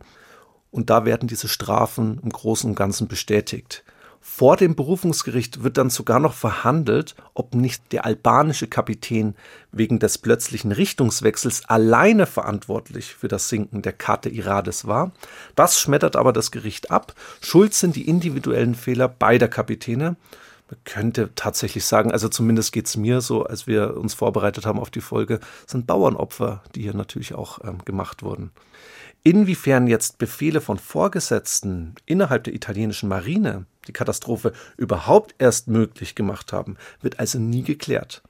Und 0.70 0.92
da 0.92 1.04
werden 1.04 1.28
diese 1.28 1.48
Strafen 1.48 2.20
im 2.22 2.30
Großen 2.30 2.70
und 2.70 2.76
Ganzen 2.76 3.08
bestätigt. 3.08 3.84
Vor 4.30 4.56
dem 4.56 4.76
Berufungsgericht 4.76 5.64
wird 5.64 5.80
dann 5.80 5.90
sogar 5.90 6.20
noch 6.20 6.34
verhandelt, 6.34 7.16
ob 7.34 7.56
nicht 7.56 7.92
der 7.92 8.06
albanische 8.06 8.68
Kapitän 8.68 9.36
wegen 9.72 9.98
des 9.98 10.20
plötzlichen 10.20 10.72
Richtungswechsels 10.72 11.68
alleine 11.68 12.28
verantwortlich 12.28 13.16
für 13.16 13.30
das 13.30 13.50
Sinken 13.50 13.82
der 13.82 13.94
Karte 13.94 14.30
Irades 14.30 14.86
war. 14.86 15.12
Das 15.56 15.80
schmettert 15.80 16.16
aber 16.16 16.34
das 16.34 16.52
Gericht 16.52 16.92
ab. 16.92 17.16
Schuld 17.42 17.74
sind 17.74 17.96
die 17.96 18.08
individuellen 18.08 18.76
Fehler 18.76 19.08
beider 19.08 19.48
Kapitäne. 19.48 20.18
Man 20.70 20.80
könnte 20.84 21.32
tatsächlich 21.34 21.86
sagen, 21.86 22.12
also 22.12 22.30
zumindest 22.30 22.74
geht 22.74 22.86
es 22.86 22.98
mir 22.98 23.22
so, 23.22 23.44
als 23.44 23.66
wir 23.66 23.98
uns 23.98 24.14
vorbereitet 24.14 24.68
haben 24.68 24.80
auf 24.80 24.92
die 24.92 25.02
Folge, 25.02 25.40
sind 25.66 25.88
Bauernopfer, 25.88 26.62
die 26.76 26.84
hier 26.84 26.94
natürlich 26.94 27.34
auch 27.34 27.64
ähm, 27.64 27.80
gemacht 27.86 28.22
wurden. 28.22 28.52
Inwiefern 29.24 29.88
jetzt 29.88 30.20
Befehle 30.20 30.62
von 30.62 30.78
Vorgesetzten 30.78 31.96
innerhalb 32.06 32.44
der 32.44 32.54
italienischen 32.54 33.10
Marine 33.10 33.66
die 33.88 33.94
Katastrophe 33.94 34.54
überhaupt 34.78 35.36
erst 35.40 35.68
möglich 35.68 36.16
gemacht 36.16 36.54
haben, 36.54 36.78
wird 37.02 37.20
also 37.20 37.40
nie 37.40 37.64
geklärt. 37.64 38.22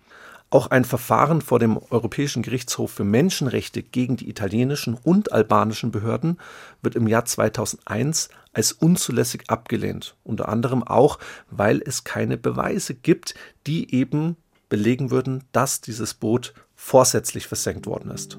Auch 0.50 0.68
ein 0.68 0.86
Verfahren 0.86 1.42
vor 1.42 1.60
dem 1.60 1.78
Europäischen 1.90 2.42
Gerichtshof 2.42 2.92
für 2.92 3.04
Menschenrechte 3.04 3.84
gegen 3.84 4.16
die 4.16 4.30
italienischen 4.30 4.94
und 4.94 5.34
albanischen 5.34 5.92
Behörden 5.92 6.38
wird 6.82 6.96
im 6.96 7.08
Jahr 7.08 7.26
2001 7.26 8.30
als 8.54 8.72
unzulässig 8.72 9.44
abgelehnt, 9.50 10.16
unter 10.24 10.48
anderem 10.48 10.84
auch, 10.84 11.20
weil 11.50 11.82
es 11.86 12.06
keine 12.06 12.38
Beweise 12.38 12.94
gibt, 12.94 13.36
die 13.68 13.94
eben 13.94 14.38
belegen 14.70 15.12
würden, 15.12 15.44
dass 15.52 15.82
dieses 15.82 16.14
Boot 16.14 16.54
vorsätzlich 16.76 17.48
versenkt 17.48 17.86
worden 17.86 18.12
ist. 18.12 18.38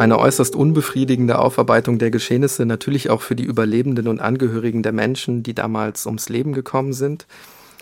Eine 0.00 0.18
äußerst 0.18 0.56
unbefriedigende 0.56 1.38
Aufarbeitung 1.38 1.98
der 1.98 2.10
Geschehnisse, 2.10 2.64
natürlich 2.64 3.10
auch 3.10 3.20
für 3.20 3.36
die 3.36 3.44
Überlebenden 3.44 4.08
und 4.08 4.18
Angehörigen 4.18 4.82
der 4.82 4.92
Menschen, 4.92 5.42
die 5.42 5.52
damals 5.52 6.06
ums 6.06 6.30
Leben 6.30 6.54
gekommen 6.54 6.94
sind, 6.94 7.26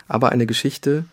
aber 0.08 0.30
eine 0.30 0.44
Geschichte, 0.44 1.04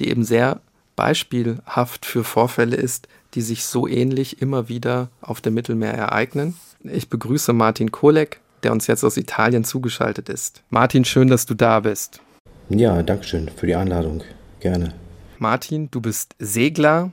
die 0.00 0.08
eben 0.08 0.24
sehr 0.24 0.60
beispielhaft 0.96 2.06
für 2.06 2.24
Vorfälle 2.24 2.76
ist, 2.76 3.08
die 3.34 3.42
sich 3.42 3.66
so 3.66 3.86
ähnlich 3.86 4.40
immer 4.40 4.70
wieder 4.70 5.10
auf 5.20 5.42
dem 5.42 5.52
Mittelmeer 5.52 5.92
ereignen. 5.92 6.56
Ich 6.82 7.10
begrüße 7.10 7.52
Martin 7.52 7.92
Kolek, 7.92 8.40
der 8.62 8.72
uns 8.72 8.86
jetzt 8.86 9.04
aus 9.04 9.18
Italien 9.18 9.64
zugeschaltet 9.64 10.30
ist. 10.30 10.62
Martin, 10.70 11.04
schön, 11.04 11.28
dass 11.28 11.44
du 11.44 11.52
da 11.52 11.80
bist. 11.80 12.22
Ja, 12.70 13.02
danke 13.02 13.24
schön 13.24 13.50
für 13.54 13.66
die 13.66 13.76
Einladung. 13.76 14.22
Gerne. 14.60 14.94
Martin, 15.38 15.90
du 15.90 16.00
bist 16.00 16.34
Segler, 16.38 17.12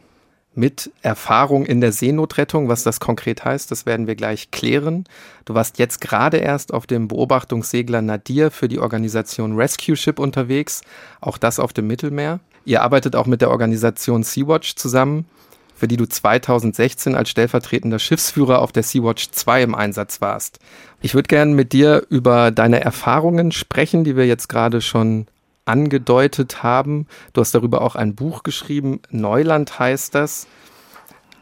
mit 0.53 0.91
Erfahrung 1.01 1.65
in 1.65 1.81
der 1.81 1.91
Seenotrettung. 1.91 2.67
Was 2.67 2.83
das 2.83 2.99
konkret 2.99 3.45
heißt, 3.45 3.71
das 3.71 3.85
werden 3.85 4.07
wir 4.07 4.15
gleich 4.15 4.51
klären. 4.51 5.05
Du 5.45 5.53
warst 5.53 5.79
jetzt 5.79 6.01
gerade 6.01 6.37
erst 6.37 6.73
auf 6.73 6.87
dem 6.87 7.07
Beobachtungssegler 7.07 8.01
Nadir 8.01 8.51
für 8.51 8.67
die 8.67 8.79
Organisation 8.79 9.55
Rescue 9.55 9.95
Ship 9.95 10.19
unterwegs, 10.19 10.81
auch 11.21 11.37
das 11.37 11.59
auf 11.59 11.73
dem 11.73 11.87
Mittelmeer. 11.87 12.39
Ihr 12.65 12.81
arbeitet 12.81 13.15
auch 13.15 13.25
mit 13.25 13.41
der 13.41 13.49
Organisation 13.49 14.23
Sea-Watch 14.23 14.75
zusammen, 14.75 15.25
für 15.73 15.87
die 15.87 15.97
du 15.97 16.05
2016 16.05 17.15
als 17.15 17.29
stellvertretender 17.29 17.97
Schiffsführer 17.97 18.59
auf 18.59 18.71
der 18.71 18.83
Sea-Watch 18.83 19.31
2 19.31 19.63
im 19.63 19.75
Einsatz 19.75 20.21
warst. 20.21 20.59
Ich 21.01 21.15
würde 21.15 21.27
gerne 21.27 21.55
mit 21.55 21.73
dir 21.73 22.05
über 22.09 22.51
deine 22.51 22.81
Erfahrungen 22.81 23.51
sprechen, 23.51 24.03
die 24.03 24.15
wir 24.15 24.27
jetzt 24.27 24.47
gerade 24.47 24.81
schon 24.81 25.25
angedeutet 25.71 26.63
haben. 26.63 27.07
Du 27.31 27.41
hast 27.41 27.55
darüber 27.55 27.81
auch 27.81 27.95
ein 27.95 28.13
Buch 28.13 28.43
geschrieben, 28.43 28.99
Neuland 29.09 29.79
heißt 29.79 30.13
das. 30.13 30.47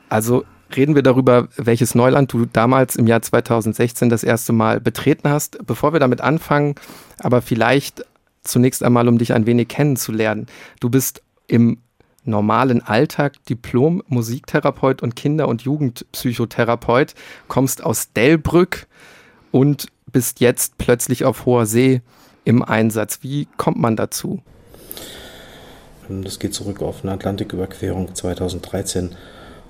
Also 0.08 0.46
reden 0.76 0.94
wir 0.94 1.02
darüber, 1.02 1.48
welches 1.58 1.96
Neuland 1.96 2.32
du 2.32 2.46
damals 2.46 2.96
im 2.96 3.08
Jahr 3.08 3.24
2016 3.24 4.10
das 4.10 4.24
erste 4.24 4.54
Mal 4.54 4.80
betreten 4.80 5.30
hast. 5.30 5.66
Bevor 5.66 5.94
wir 5.94 6.00
damit 6.00 6.22
anfangen, 6.22 6.76
aber 7.18 7.42
vielleicht 7.42 8.06
zunächst 8.44 8.84
einmal, 8.84 9.08
um 9.08 9.18
dich 9.18 9.34
ein 9.34 9.48
wenig 9.48 9.68
kennenzulernen. 9.68 10.46
Du 10.80 10.90
bist 10.90 11.24
im 11.48 11.80
normalen 12.24 12.82
Alltag 12.86 13.44
Diplom-Musiktherapeut 13.46 15.02
und 15.02 15.16
Kinder- 15.16 15.48
und 15.48 15.64
Jugendpsychotherapeut, 15.64 17.16
kommst 17.48 17.84
aus 17.84 18.14
Delbrück 18.14 18.86
und 19.52 19.88
bist 20.12 20.40
jetzt 20.40 20.78
plötzlich 20.78 21.26
auf 21.26 21.46
hoher 21.46 21.66
See 21.66 22.02
im 22.46 22.64
Einsatz. 22.64 23.20
Wie 23.22 23.48
kommt 23.58 23.78
man 23.78 23.96
dazu? 23.96 24.40
Das 26.10 26.40
geht 26.40 26.54
zurück 26.54 26.82
auf 26.82 27.04
eine 27.04 27.14
Atlantiküberquerung 27.14 28.16
2013. 28.16 29.12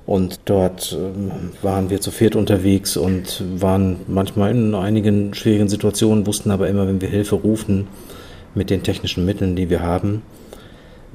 Und 0.06 0.40
dort 0.46 0.98
ähm, 1.00 1.52
waren 1.62 1.90
wir 1.90 2.02
zu 2.02 2.10
viert 2.10 2.36
unterwegs 2.36 2.98
und 2.98 3.44
waren 3.62 3.98
manchmal 4.08 4.52
in 4.52 4.74
einigen 4.74 5.36
schwierigen 5.36 5.70
Situationen, 5.70 6.26
wussten 6.26 6.50
aber 6.50 6.68
immer, 6.68 6.88
wenn 6.88 7.02
wir 7.02 7.10
Hilfe 7.10 7.36
rufen 7.36 7.88
mit 8.56 8.70
den 8.70 8.82
technischen 8.82 9.26
Mitteln, 9.26 9.56
die 9.56 9.70
wir 9.70 9.82
haben, 9.82 10.24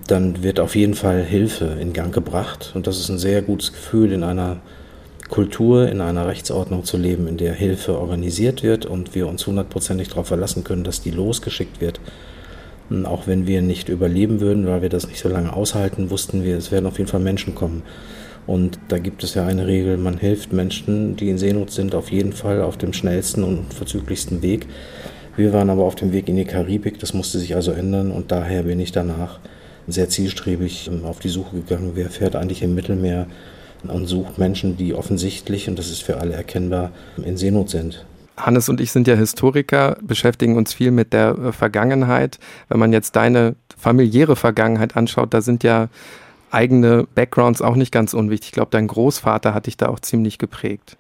dann 0.07 0.43
wird 0.43 0.61
auf 0.61 0.77
jeden 0.77 0.95
Fall 0.95 1.25
Hilfe 1.25 1.77
in 1.81 1.93
Gang 1.93 2.15
gebracht. 2.15 2.73
Und 2.75 2.87
das 2.87 3.01
ist 3.01 3.09
ein 3.09 3.19
sehr 3.19 3.43
gutes 3.43 3.73
Gefühl 3.73 4.13
in 4.13 4.23
einer 4.23 4.59
Kultur, 5.35 5.89
in 5.89 6.01
einer 6.01 6.29
Rechtsordnung 6.29 6.85
zu 6.85 6.97
leben, 6.97 7.27
in 7.27 7.37
der 7.37 7.55
Hilfe 7.55 7.99
organisiert 7.99 8.63
wird 8.63 8.87
und 8.87 9.17
wir 9.17 9.27
uns 9.27 9.45
hundertprozentig 9.45 10.09
darauf 10.09 10.29
verlassen 10.29 10.63
können, 10.63 10.85
dass 10.85 11.03
die 11.03 11.11
losgeschickt 11.11 11.81
wird, 11.81 11.99
Und 12.89 13.05
auch 13.05 13.27
wenn 13.27 13.45
wir 13.45 13.61
nicht 13.61 13.89
überleben 13.89 14.39
würden, 14.39 14.65
weil 14.69 14.83
wir 14.83 14.91
das 14.91 15.09
nicht 15.09 15.19
so 15.19 15.29
lange 15.29 15.53
aushalten, 15.53 16.11
wussten 16.11 16.45
wir, 16.45 16.57
es 16.57 16.71
werden 16.71 16.87
auf 16.87 16.99
jeden 16.99 17.11
Fall 17.11 17.19
Menschen 17.19 17.57
kommen. 17.57 17.83
Und 18.47 18.79
da 18.87 18.99
gibt 18.99 19.25
es 19.25 19.35
ja 19.35 19.45
eine 19.45 19.67
Regel, 19.67 19.97
man 19.97 20.19
hilft 20.19 20.53
Menschen, 20.53 21.17
die 21.17 21.31
in 21.31 21.39
Seenot 21.39 21.73
sind, 21.73 21.97
auf 21.97 22.13
jeden 22.13 22.33
Fall 22.33 22.63
auf 22.63 22.77
dem 22.77 22.93
schnellsten 22.93 23.43
und 23.43 23.75
verzüglichsten 23.75 24.41
Weg. 24.41 24.69
Wir 25.37 25.53
waren 25.53 25.69
aber 25.69 25.83
auf 25.83 25.97
dem 25.97 26.13
Weg 26.13 26.29
in 26.29 26.37
die 26.37 26.45
Karibik, 26.45 27.01
das 27.01 27.13
musste 27.13 27.41
sich 27.41 27.57
also 27.57 27.73
ändern 27.73 28.13
und 28.13 28.31
daher 28.31 28.63
bin 28.63 28.79
ich 28.79 28.93
danach 28.93 29.41
sehr 29.89 30.09
zielstrebig 30.09 30.89
ähm, 30.93 31.05
auf 31.05 31.19
die 31.19 31.29
Suche 31.29 31.57
gegangen, 31.57 31.93
wer 31.95 32.09
fährt 32.09 32.37
eigentlich 32.37 32.63
im 32.63 32.77
Mittelmeer 32.77 33.27
und 33.91 34.07
sucht 34.07 34.39
Menschen, 34.39 34.77
die 34.77 34.95
offensichtlich, 34.95 35.69
und 35.69 35.79
das 35.79 35.91
ist 35.91 36.03
für 36.03 36.19
alle 36.19 36.35
erkennbar, 36.35 36.91
in 37.25 37.37
Seenot 37.37 37.71
sind. 37.71 38.05
Hannes 38.37 38.69
und 38.69 38.81
ich 38.81 38.91
sind 38.91 39.07
ja 39.07 39.15
Historiker, 39.15 39.97
beschäftigen 40.03 40.57
uns 40.57 40.75
viel 40.75 40.91
mit 40.91 41.13
der 41.13 41.39
äh, 41.39 41.53
Vergangenheit. 41.53 42.39
Wenn 42.69 42.81
man 42.81 42.93
jetzt 42.93 43.17
deine 43.17 43.55
familiäre 43.77 44.37
Vergangenheit 44.37 44.97
anschaut, 44.97 45.33
da 45.33 45.41
sind 45.41 45.63
ja 45.63 45.89
eigene 46.51 47.07
Backgrounds 47.15 47.63
auch 47.63 47.77
nicht 47.77 47.93
ganz 47.93 48.15
unwichtig. 48.15 48.49
Ich 48.49 48.53
glaube, 48.53 48.71
dein 48.71 48.87
Großvater 48.87 49.55
hat 49.55 49.67
dich 49.67 49.77
da 49.77 49.89
auch 49.89 50.01
ziemlich 50.01 50.39
geprägt. 50.39 50.97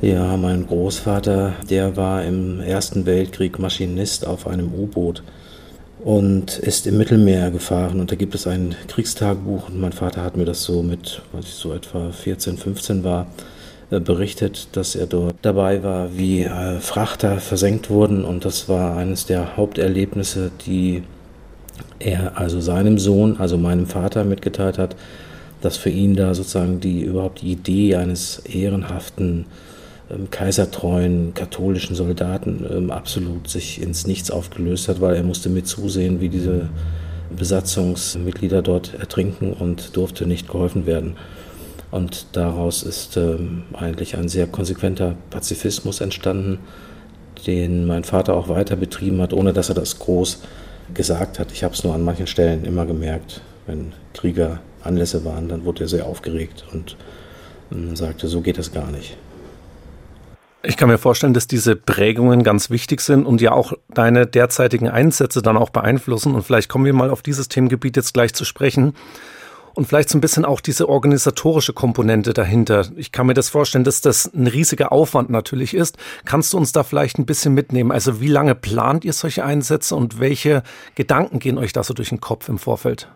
Ja, 0.00 0.36
mein 0.36 0.66
Großvater, 0.66 1.54
der 1.68 1.96
war 1.96 2.24
im 2.24 2.60
Ersten 2.60 3.04
Weltkrieg 3.04 3.58
Maschinist 3.58 4.26
auf 4.26 4.46
einem 4.46 4.72
U-Boot 4.72 5.24
und 6.04 6.58
ist 6.58 6.86
im 6.86 6.98
Mittelmeer 6.98 7.50
gefahren. 7.50 8.00
Und 8.00 8.10
da 8.10 8.16
gibt 8.16 8.34
es 8.34 8.46
ein 8.46 8.74
Kriegstagebuch 8.86 9.68
und 9.68 9.80
mein 9.80 9.92
Vater 9.92 10.22
hat 10.22 10.36
mir 10.36 10.44
das 10.44 10.62
so 10.62 10.82
mit, 10.82 11.22
was 11.32 11.46
ich 11.46 11.54
so 11.54 11.72
etwa 11.72 12.10
14, 12.10 12.56
15 12.56 13.04
war, 13.04 13.26
äh, 13.90 14.00
berichtet, 14.00 14.68
dass 14.72 14.94
er 14.94 15.06
dort 15.06 15.36
dabei 15.42 15.82
war, 15.82 16.16
wie 16.16 16.42
äh, 16.42 16.80
Frachter 16.80 17.38
versenkt 17.38 17.90
wurden. 17.90 18.24
Und 18.24 18.44
das 18.44 18.68
war 18.68 18.96
eines 18.96 19.26
der 19.26 19.56
Haupterlebnisse, 19.56 20.50
die 20.66 21.02
er 21.98 22.38
also 22.38 22.60
seinem 22.60 22.98
Sohn, 22.98 23.36
also 23.38 23.58
meinem 23.58 23.86
Vater 23.86 24.24
mitgeteilt 24.24 24.78
hat, 24.78 24.94
dass 25.60 25.76
für 25.76 25.90
ihn 25.90 26.14
da 26.14 26.34
sozusagen 26.34 26.80
die 26.80 27.02
überhaupt 27.02 27.42
die 27.42 27.52
Idee 27.52 27.96
eines 27.96 28.38
ehrenhaften, 28.40 29.46
kaisertreuen 30.30 31.34
katholischen 31.34 31.94
Soldaten 31.94 32.64
ähm, 32.70 32.90
absolut 32.90 33.48
sich 33.48 33.80
ins 33.82 34.06
Nichts 34.06 34.30
aufgelöst 34.30 34.88
hat, 34.88 35.00
weil 35.00 35.16
er 35.16 35.22
musste 35.22 35.50
mit 35.50 35.66
zusehen, 35.66 36.20
wie 36.20 36.28
diese 36.28 36.68
Besatzungsmitglieder 37.36 38.62
dort 38.62 38.94
ertrinken 38.94 39.52
und 39.52 39.96
durfte 39.96 40.26
nicht 40.26 40.48
geholfen 40.48 40.86
werden. 40.86 41.16
Und 41.90 42.26
daraus 42.32 42.82
ist 42.82 43.16
ähm, 43.16 43.64
eigentlich 43.74 44.16
ein 44.16 44.28
sehr 44.28 44.46
konsequenter 44.46 45.14
Pazifismus 45.30 46.00
entstanden, 46.00 46.58
den 47.46 47.86
mein 47.86 48.04
Vater 48.04 48.34
auch 48.34 48.48
weiter 48.48 48.76
betrieben 48.76 49.20
hat, 49.20 49.32
ohne 49.32 49.52
dass 49.52 49.68
er 49.68 49.74
das 49.74 49.98
groß 49.98 50.42
gesagt 50.94 51.38
hat. 51.38 51.52
Ich 51.52 51.64
habe 51.64 51.74
es 51.74 51.84
nur 51.84 51.94
an 51.94 52.04
manchen 52.04 52.26
Stellen 52.26 52.64
immer 52.64 52.86
gemerkt, 52.86 53.42
wenn 53.66 53.92
Krieger 54.14 54.60
Anlässe 54.82 55.24
waren, 55.24 55.48
dann 55.48 55.64
wurde 55.64 55.84
er 55.84 55.88
sehr 55.88 56.06
aufgeregt 56.06 56.64
und 56.72 56.96
ähm, 57.72 57.94
sagte, 57.96 58.28
so 58.28 58.40
geht 58.40 58.58
das 58.58 58.72
gar 58.72 58.90
nicht. 58.90 59.16
Ich 60.64 60.76
kann 60.76 60.88
mir 60.88 60.98
vorstellen, 60.98 61.34
dass 61.34 61.46
diese 61.46 61.76
Prägungen 61.76 62.42
ganz 62.42 62.68
wichtig 62.68 63.00
sind 63.00 63.26
und 63.26 63.40
ja 63.40 63.52
auch 63.52 63.74
deine 63.94 64.26
derzeitigen 64.26 64.88
Einsätze 64.88 65.40
dann 65.40 65.56
auch 65.56 65.70
beeinflussen. 65.70 66.34
Und 66.34 66.42
vielleicht 66.42 66.68
kommen 66.68 66.84
wir 66.84 66.92
mal 66.92 67.10
auf 67.10 67.22
dieses 67.22 67.48
Themengebiet 67.48 67.96
jetzt 67.96 68.12
gleich 68.12 68.34
zu 68.34 68.44
sprechen 68.44 68.94
und 69.78 69.86
vielleicht 69.86 70.08
so 70.08 70.18
ein 70.18 70.20
bisschen 70.20 70.44
auch 70.44 70.60
diese 70.60 70.88
organisatorische 70.88 71.72
Komponente 71.72 72.32
dahinter. 72.32 72.86
Ich 72.96 73.12
kann 73.12 73.28
mir 73.28 73.34
das 73.34 73.48
vorstellen, 73.48 73.84
dass 73.84 74.00
das 74.00 74.28
ein 74.34 74.48
riesiger 74.48 74.90
Aufwand 74.90 75.30
natürlich 75.30 75.72
ist. 75.72 75.96
Kannst 76.24 76.52
du 76.52 76.56
uns 76.56 76.72
da 76.72 76.82
vielleicht 76.82 77.18
ein 77.18 77.26
bisschen 77.26 77.54
mitnehmen? 77.54 77.92
Also 77.92 78.20
wie 78.20 78.26
lange 78.26 78.56
plant 78.56 79.04
ihr 79.04 79.12
solche 79.12 79.44
Einsätze 79.44 79.94
und 79.94 80.18
welche 80.18 80.64
Gedanken 80.96 81.38
gehen 81.38 81.58
euch 81.58 81.72
da 81.72 81.84
so 81.84 81.94
durch 81.94 82.08
den 82.08 82.18
Kopf 82.18 82.48
im 82.48 82.58
Vorfeld? 82.58 83.06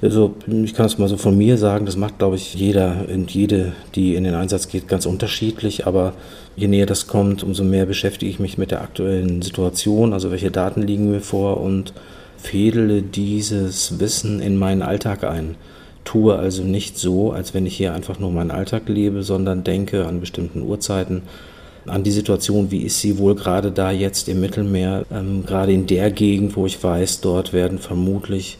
Also 0.00 0.34
ich 0.46 0.72
kann 0.72 0.86
es 0.86 0.96
mal 0.96 1.08
so 1.08 1.18
von 1.18 1.36
mir 1.36 1.58
sagen, 1.58 1.84
das 1.84 1.96
macht, 1.96 2.18
glaube 2.18 2.36
ich, 2.36 2.54
jeder 2.54 3.04
und 3.12 3.30
jede, 3.32 3.74
die 3.94 4.14
in 4.14 4.24
den 4.24 4.34
Einsatz 4.34 4.68
geht, 4.68 4.88
ganz 4.88 5.04
unterschiedlich. 5.04 5.86
Aber 5.86 6.14
je 6.56 6.68
näher 6.68 6.86
das 6.86 7.06
kommt, 7.06 7.42
umso 7.42 7.64
mehr 7.64 7.86
beschäftige 7.86 8.30
ich 8.30 8.38
mich 8.38 8.58
mit 8.58 8.70
der 8.70 8.82
aktuellen 8.82 9.42
Situation. 9.42 10.12
Also 10.12 10.30
welche 10.30 10.50
Daten 10.50 10.82
liegen 10.82 11.10
mir 11.10 11.20
vor 11.20 11.60
und 11.60 11.92
fädele 12.36 13.02
dieses 13.02 13.98
Wissen 14.00 14.40
in 14.40 14.56
meinen 14.56 14.82
Alltag 14.82 15.24
ein 15.24 15.56
tue 16.04 16.36
also 16.36 16.62
nicht 16.62 16.98
so, 16.98 17.32
als 17.32 17.54
wenn 17.54 17.66
ich 17.66 17.76
hier 17.76 17.94
einfach 17.94 18.18
nur 18.18 18.30
meinen 18.30 18.50
Alltag 18.50 18.88
lebe, 18.88 19.22
sondern 19.22 19.64
denke 19.64 20.06
an 20.06 20.20
bestimmten 20.20 20.62
Uhrzeiten, 20.62 21.22
an 21.86 22.02
die 22.02 22.12
Situation, 22.12 22.70
wie 22.70 22.82
ist 22.82 23.00
sie 23.00 23.18
wohl 23.18 23.34
gerade 23.34 23.70
da 23.70 23.90
jetzt 23.90 24.28
im 24.28 24.40
Mittelmeer, 24.40 25.04
ähm, 25.12 25.44
gerade 25.44 25.72
in 25.72 25.86
der 25.86 26.10
Gegend, 26.10 26.56
wo 26.56 26.66
ich 26.66 26.82
weiß, 26.82 27.20
dort 27.20 27.52
werden 27.52 27.78
vermutlich 27.78 28.58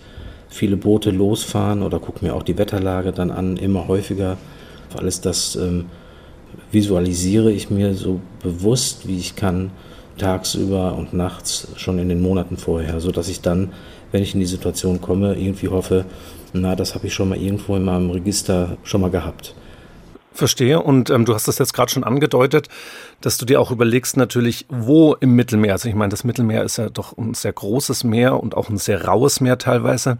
viele 0.48 0.76
Boote 0.76 1.10
losfahren 1.10 1.82
oder 1.82 1.98
gucke 1.98 2.24
mir 2.24 2.34
auch 2.34 2.42
die 2.42 2.58
Wetterlage 2.58 3.12
dann 3.12 3.30
an, 3.30 3.56
immer 3.56 3.88
häufiger. 3.88 4.36
Alles 4.96 5.20
das 5.20 5.56
ähm, 5.56 5.86
visualisiere 6.74 7.50
ich 7.50 7.70
mir 7.70 7.94
so 7.94 8.20
bewusst, 8.42 9.08
wie 9.08 9.18
ich 9.18 9.36
kann, 9.36 9.70
tagsüber 10.18 10.94
und 10.94 11.12
nachts 11.12 11.68
schon 11.76 11.98
in 11.98 12.08
den 12.08 12.20
Monaten 12.20 12.56
vorher, 12.56 13.00
sodass 13.00 13.28
ich 13.28 13.40
dann, 13.40 13.72
wenn 14.12 14.22
ich 14.22 14.34
in 14.34 14.40
die 14.40 14.46
Situation 14.46 15.00
komme, 15.00 15.34
irgendwie 15.34 15.68
hoffe, 15.68 16.04
na, 16.52 16.76
das 16.76 16.94
habe 16.94 17.06
ich 17.06 17.14
schon 17.14 17.30
mal 17.30 17.38
irgendwo 17.38 17.74
in 17.76 17.84
meinem 17.84 18.10
Register 18.10 18.76
schon 18.84 19.00
mal 19.00 19.10
gehabt. 19.10 19.54
Verstehe. 20.32 20.82
Und 20.82 21.10
ähm, 21.10 21.24
du 21.24 21.34
hast 21.34 21.46
das 21.46 21.58
jetzt 21.58 21.74
gerade 21.74 21.92
schon 21.92 22.04
angedeutet, 22.04 22.68
dass 23.20 23.38
du 23.38 23.46
dir 23.46 23.60
auch 23.60 23.70
überlegst, 23.70 24.16
natürlich, 24.16 24.66
wo 24.68 25.14
im 25.14 25.36
Mittelmeer, 25.36 25.72
also 25.72 25.88
ich 25.88 25.94
meine, 25.94 26.10
das 26.10 26.24
Mittelmeer 26.24 26.64
ist 26.64 26.76
ja 26.76 26.90
doch 26.90 27.16
ein 27.16 27.34
sehr 27.34 27.52
großes 27.52 28.02
Meer 28.02 28.40
und 28.40 28.56
auch 28.56 28.68
ein 28.68 28.78
sehr 28.78 29.04
raues 29.04 29.40
Meer 29.40 29.58
teilweise, 29.58 30.18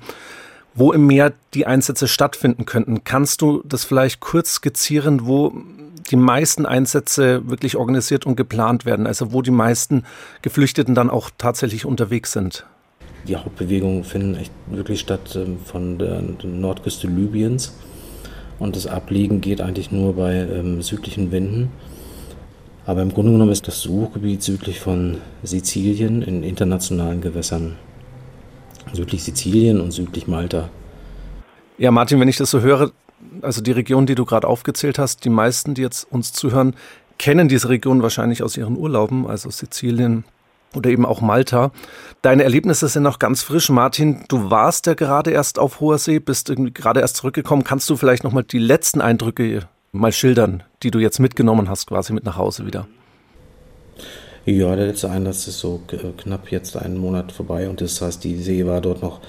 wo 0.75 0.93
im 0.93 1.07
Meer 1.07 1.33
die 1.53 1.67
Einsätze 1.67 2.07
stattfinden 2.07 2.64
könnten. 2.64 3.03
Kannst 3.03 3.43
du 3.43 3.62
das 3.64 3.85
vielleicht 3.85 4.21
kurz 4.21 4.55
skizzieren, 4.55 5.27
wo 5.27 5.53
die 6.11 6.17
meisten 6.17 6.67
Einsätze 6.67 7.49
wirklich 7.49 7.77
organisiert 7.77 8.27
und 8.27 8.37
geplant 8.37 8.85
werden, 8.85 9.07
also 9.07 9.33
wo 9.33 9.43
die 9.43 9.51
meisten 9.51 10.05
Geflüchteten 10.43 10.95
dann 10.95 11.11
auch 11.11 11.31
tatsächlich 11.38 11.85
unterwegs 11.85 12.33
sind? 12.33 12.67
Die 13.27 13.37
Hauptbewegungen 13.37 14.05
finden 14.05 14.35
echt 14.35 14.53
wirklich 14.67 15.01
statt 15.01 15.35
ähm, 15.37 15.59
von 15.64 15.99
der 15.99 16.23
Nordküste 16.43 17.07
Libyens. 17.07 17.75
Und 18.59 18.77
das 18.77 18.87
Abliegen 18.87 19.40
geht 19.40 19.61
eigentlich 19.61 19.90
nur 19.90 20.14
bei 20.14 20.35
ähm, 20.35 20.83
südlichen 20.83 21.33
Winden. 21.33 21.71
Aber 22.87 23.03
im 23.03 23.12
Grunde 23.12 23.33
genommen 23.33 23.51
ist 23.51 23.67
das 23.67 23.81
Suchgebiet 23.81 24.43
südlich 24.43 24.79
von 24.79 25.19
Sizilien 25.43 26.23
in 26.23 26.43
internationalen 26.43 27.23
Gewässern. 27.23 27.77
Südlich 28.93 29.25
Sizilien 29.25 29.81
und 29.81 29.90
südlich 29.90 30.29
Malta. 30.29 30.69
Ja, 31.79 31.90
Martin, 31.90 32.21
wenn 32.21 32.29
ich 32.29 32.37
das 32.37 32.51
so 32.51 32.61
höre, 32.61 32.93
also 33.42 33.61
die 33.61 33.73
Region, 33.73 34.07
die 34.07 34.14
du 34.14 34.25
gerade 34.25 34.47
aufgezählt 34.47 34.99
hast, 34.99 35.25
die 35.25 35.31
meisten, 35.31 35.75
die 35.75 35.83
jetzt 35.83 36.07
uns 36.11 36.33
zuhören, 36.33 36.75
kennen 37.18 37.49
diese 37.49 37.68
Region 37.68 38.03
wahrscheinlich 38.03 38.42
aus 38.42 38.57
ihren 38.57 38.77
Urlauben, 38.77 39.27
also 39.27 39.51
Sizilien, 39.51 40.25
oder 40.77 40.90
eben 40.90 41.07
auch 41.07 41.20
Malta. 41.20 41.70
Deine 42.23 42.42
Erlebnisse 42.42 42.88
sind 42.88 43.05
noch 43.05 43.18
ganz 43.18 43.42
frisch. 43.42 43.70
Martin, 43.70 44.25
du 44.29 44.51
warst 44.51 44.87
ja 44.87 44.94
gerade 44.94 45.31
erst 45.31 45.59
auf 45.59 45.81
hoher 45.81 45.99
See, 45.99 46.18
bist 46.18 46.51
irgendwie 46.51 46.73
gerade 46.73 47.01
erst 47.01 47.16
zurückgekommen. 47.16 47.64
Kannst 47.64 47.88
du 47.90 47.97
vielleicht 47.97 48.25
noch 48.25 48.33
mal 48.33 48.42
die 48.42 48.59
letzten 48.59 49.01
Eindrücke 49.01 49.68
mal 49.92 50.12
schildern, 50.12 50.62
die 50.83 50.90
du 50.90 50.99
jetzt 50.99 51.20
mitgenommen 51.20 51.68
hast, 51.68 51.87
quasi 51.87 52.12
mit 52.12 52.25
nach 52.25 52.37
Hause 52.37 52.66
wieder? 52.66 52.88
Ja, 54.47 54.77
der 54.77 54.88
letzte 54.88 55.11
Einsatz 55.11 55.47
ist 55.47 55.61
so 55.61 55.81
knapp 56.18 56.51
jetzt 56.51 56.77
einen 56.77 56.99
Monat 56.99 57.33
vorbei 57.33 57.68
und 57.68 57.81
das 57.81 58.03
heißt, 58.03 58.23
die 58.25 58.42
See 58.42 58.66
war 58.66 58.83
dort 58.83 59.01
noch 59.01 59.20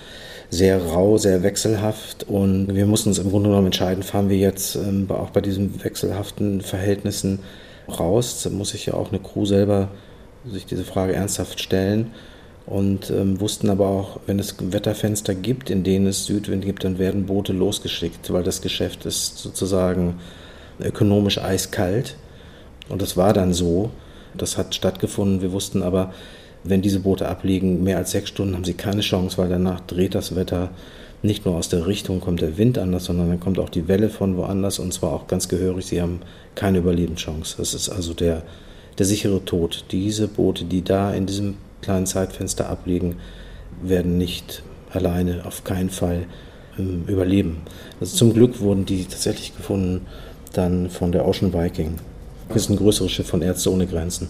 sehr 0.55 0.83
rau, 0.83 1.17
sehr 1.17 1.43
wechselhaft 1.43 2.23
und 2.27 2.73
wir 2.73 2.85
mussten 2.85 3.09
uns 3.09 3.19
im 3.19 3.29
Grunde 3.29 3.49
genommen 3.49 3.67
entscheiden, 3.67 4.03
fahren 4.03 4.29
wir 4.29 4.37
jetzt 4.37 4.75
ähm, 4.75 5.07
auch 5.09 5.29
bei 5.29 5.41
diesen 5.41 5.83
wechselhaften 5.83 6.61
Verhältnissen 6.61 7.39
raus. 7.87 8.41
Da 8.43 8.49
muss 8.49 8.69
sich 8.69 8.87
ja 8.87 8.93
auch 8.93 9.09
eine 9.09 9.19
Crew 9.19 9.45
selber 9.45 9.89
sich 10.45 10.65
diese 10.65 10.83
Frage 10.83 11.13
ernsthaft 11.13 11.59
stellen 11.59 12.11
und 12.65 13.11
ähm, 13.11 13.39
wussten 13.39 13.69
aber 13.69 13.87
auch, 13.87 14.19
wenn 14.25 14.39
es 14.39 14.55
Wetterfenster 14.59 15.35
gibt, 15.35 15.69
in 15.69 15.83
denen 15.83 16.07
es 16.07 16.25
Südwind 16.25 16.65
gibt, 16.65 16.83
dann 16.83 16.97
werden 16.97 17.25
Boote 17.25 17.53
losgeschickt, 17.53 18.31
weil 18.33 18.43
das 18.43 18.61
Geschäft 18.61 19.05
ist 19.05 19.37
sozusagen 19.37 20.19
ökonomisch 20.79 21.37
eiskalt. 21.37 22.15
Und 22.89 23.01
das 23.01 23.17
war 23.17 23.33
dann 23.33 23.53
so. 23.53 23.91
Das 24.35 24.57
hat 24.57 24.75
stattgefunden. 24.75 25.41
Wir 25.41 25.51
wussten 25.51 25.81
aber, 25.81 26.13
wenn 26.65 26.81
diese 26.81 26.99
Boote 26.99 27.27
abliegen, 27.27 27.83
mehr 27.83 27.97
als 27.97 28.11
sechs 28.11 28.29
Stunden 28.29 28.55
haben 28.55 28.63
sie 28.63 28.73
keine 28.73 29.01
Chance, 29.01 29.37
weil 29.37 29.49
danach 29.49 29.81
dreht 29.81 30.15
das 30.15 30.35
Wetter 30.35 30.69
nicht 31.21 31.45
nur 31.45 31.55
aus 31.55 31.69
der 31.69 31.87
Richtung 31.87 32.19
kommt 32.19 32.41
der 32.41 32.57
Wind 32.57 32.77
anders, 32.77 33.05
sondern 33.05 33.29
dann 33.29 33.39
kommt 33.39 33.57
auch 33.57 33.69
die 33.69 33.87
Welle 33.87 34.09
von 34.09 34.37
woanders 34.37 34.77
und 34.77 34.93
zwar 34.93 35.13
auch 35.13 35.27
ganz 35.27 35.47
gehörig. 35.47 35.87
Sie 35.87 36.01
haben 36.01 36.19
keine 36.53 36.79
Überlebenschance. 36.79 37.55
Das 37.57 37.73
ist 37.73 37.89
also 37.89 38.13
der 38.13 38.43
der 38.97 39.05
sichere 39.05 39.43
Tod. 39.43 39.85
Diese 39.91 40.27
Boote, 40.27 40.65
die 40.65 40.83
da 40.83 41.13
in 41.13 41.25
diesem 41.25 41.55
kleinen 41.81 42.05
Zeitfenster 42.05 42.69
abliegen, 42.69 43.17
werden 43.81 44.17
nicht 44.17 44.63
alleine 44.91 45.45
auf 45.45 45.63
keinen 45.63 45.89
Fall 45.89 46.25
ähm, 46.79 47.03
überleben. 47.07 47.61
Also 47.99 48.15
zum 48.15 48.33
Glück 48.33 48.59
wurden 48.61 48.85
die 48.85 49.03
tatsächlich 49.05 49.55
gefunden 49.55 50.05
dann 50.53 50.89
von 50.89 51.11
der 51.11 51.27
Ocean 51.27 51.53
Viking. 51.53 51.95
Das 52.47 52.63
ist 52.63 52.69
ein 52.69 52.77
größeres 52.77 53.11
Schiff 53.11 53.27
von 53.27 53.41
Ärzte 53.41 53.71
ohne 53.71 53.87
Grenzen. 53.87 54.29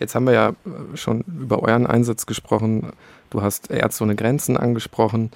Jetzt 0.00 0.14
haben 0.14 0.26
wir 0.26 0.32
ja 0.32 0.48
äh, 0.50 0.96
schon 0.96 1.22
über 1.22 1.62
euren 1.62 1.86
Einsatz 1.86 2.26
gesprochen. 2.26 2.92
Du 3.30 3.42
hast 3.42 3.70
Ärzte 3.70 4.04
ohne 4.04 4.16
Grenzen 4.16 4.56
angesprochen. 4.56 5.30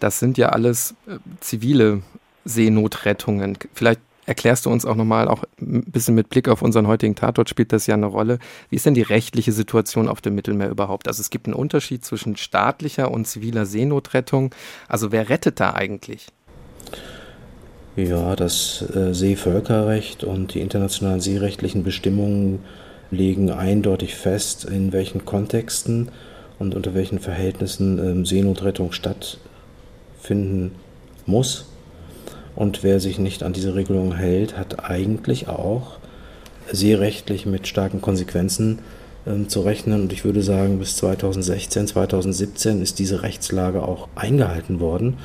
Das 0.00 0.18
sind 0.18 0.38
ja 0.38 0.50
alles 0.50 0.94
äh, 1.06 1.18
zivile 1.40 2.02
Seenotrettungen. 2.44 3.58
Vielleicht 3.74 4.00
erklärst 4.26 4.66
du 4.66 4.70
uns 4.70 4.84
auch 4.84 4.94
nochmal, 4.94 5.28
auch 5.28 5.44
ein 5.60 5.84
bisschen 5.84 6.14
mit 6.14 6.30
Blick 6.30 6.48
auf 6.48 6.62
unseren 6.62 6.86
heutigen 6.86 7.14
Tatort 7.14 7.48
spielt 7.48 7.72
das 7.72 7.86
ja 7.86 7.94
eine 7.94 8.06
Rolle. 8.06 8.38
Wie 8.70 8.76
ist 8.76 8.86
denn 8.86 8.94
die 8.94 9.02
rechtliche 9.02 9.52
Situation 9.52 10.08
auf 10.08 10.20
dem 10.20 10.34
Mittelmeer 10.34 10.70
überhaupt? 10.70 11.08
Also 11.08 11.20
es 11.20 11.30
gibt 11.30 11.46
einen 11.46 11.54
Unterschied 11.54 12.04
zwischen 12.04 12.36
staatlicher 12.36 13.10
und 13.10 13.26
ziviler 13.26 13.66
Seenotrettung. 13.66 14.54
Also 14.88 15.12
wer 15.12 15.28
rettet 15.28 15.60
da 15.60 15.74
eigentlich? 15.74 16.28
Ja, 17.96 18.36
das 18.36 18.84
äh, 18.94 19.12
Seevölkerrecht 19.12 20.24
und 20.24 20.54
die 20.54 20.60
internationalen 20.60 21.20
seerechtlichen 21.20 21.82
Bestimmungen 21.82 22.60
legen 23.12 23.50
eindeutig 23.50 24.16
fest, 24.16 24.64
in 24.64 24.92
welchen 24.92 25.24
Kontexten 25.24 26.08
und 26.58 26.74
unter 26.74 26.94
welchen 26.94 27.18
Verhältnissen 27.18 27.98
ähm, 27.98 28.26
Seenotrettung 28.26 28.92
stattfinden 28.92 30.72
muss. 31.26 31.66
Und 32.56 32.82
wer 32.82 33.00
sich 33.00 33.18
nicht 33.18 33.42
an 33.42 33.52
diese 33.52 33.74
Regelung 33.74 34.16
hält, 34.16 34.58
hat 34.58 34.84
eigentlich 34.88 35.48
auch 35.48 35.98
seerechtlich 36.70 37.46
mit 37.46 37.66
starken 37.66 38.00
Konsequenzen 38.00 38.80
äh, 39.26 39.46
zu 39.46 39.60
rechnen. 39.60 40.02
Und 40.02 40.12
ich 40.12 40.24
würde 40.24 40.42
sagen, 40.42 40.78
bis 40.78 40.96
2016, 40.96 41.88
2017 41.88 42.80
ist 42.80 42.98
diese 42.98 43.22
Rechtslage 43.22 43.82
auch 43.82 44.08
eingehalten 44.14 44.80
worden. 44.80 45.18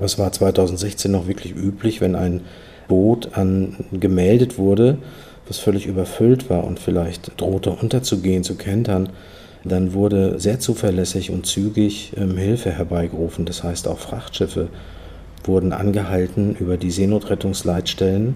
Es 0.00 0.18
war 0.18 0.32
2016 0.32 1.10
noch 1.10 1.26
wirklich 1.26 1.54
üblich, 1.54 2.00
wenn 2.00 2.16
ein 2.16 2.42
Boot 2.88 3.36
an, 3.36 3.76
gemeldet 3.92 4.58
wurde, 4.58 4.98
was 5.52 5.58
völlig 5.58 5.84
überfüllt 5.84 6.48
war 6.48 6.64
und 6.64 6.80
vielleicht 6.80 7.38
drohte 7.38 7.72
unterzugehen, 7.72 8.42
zu 8.42 8.54
kentern, 8.54 9.10
dann 9.64 9.92
wurde 9.92 10.40
sehr 10.40 10.60
zuverlässig 10.60 11.30
und 11.30 11.44
zügig 11.44 12.14
ähm, 12.16 12.38
Hilfe 12.38 12.70
herbeigerufen. 12.70 13.44
Das 13.44 13.62
heißt, 13.62 13.86
auch 13.86 13.98
Frachtschiffe 13.98 14.68
wurden 15.44 15.74
angehalten 15.74 16.56
über 16.58 16.78
die 16.78 16.90
Seenotrettungsleitstellen 16.90 18.34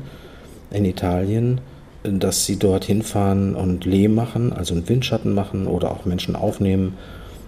in 0.70 0.84
Italien, 0.84 1.62
dass 2.02 2.44
sie 2.44 2.58
dort 2.58 2.84
hinfahren 2.84 3.54
und 3.54 3.86
Lehm 3.86 4.14
machen, 4.14 4.52
also 4.52 4.74
einen 4.74 4.86
Windschatten 4.86 5.32
machen 5.32 5.68
oder 5.68 5.92
auch 5.92 6.04
Menschen 6.04 6.36
aufnehmen. 6.36 6.98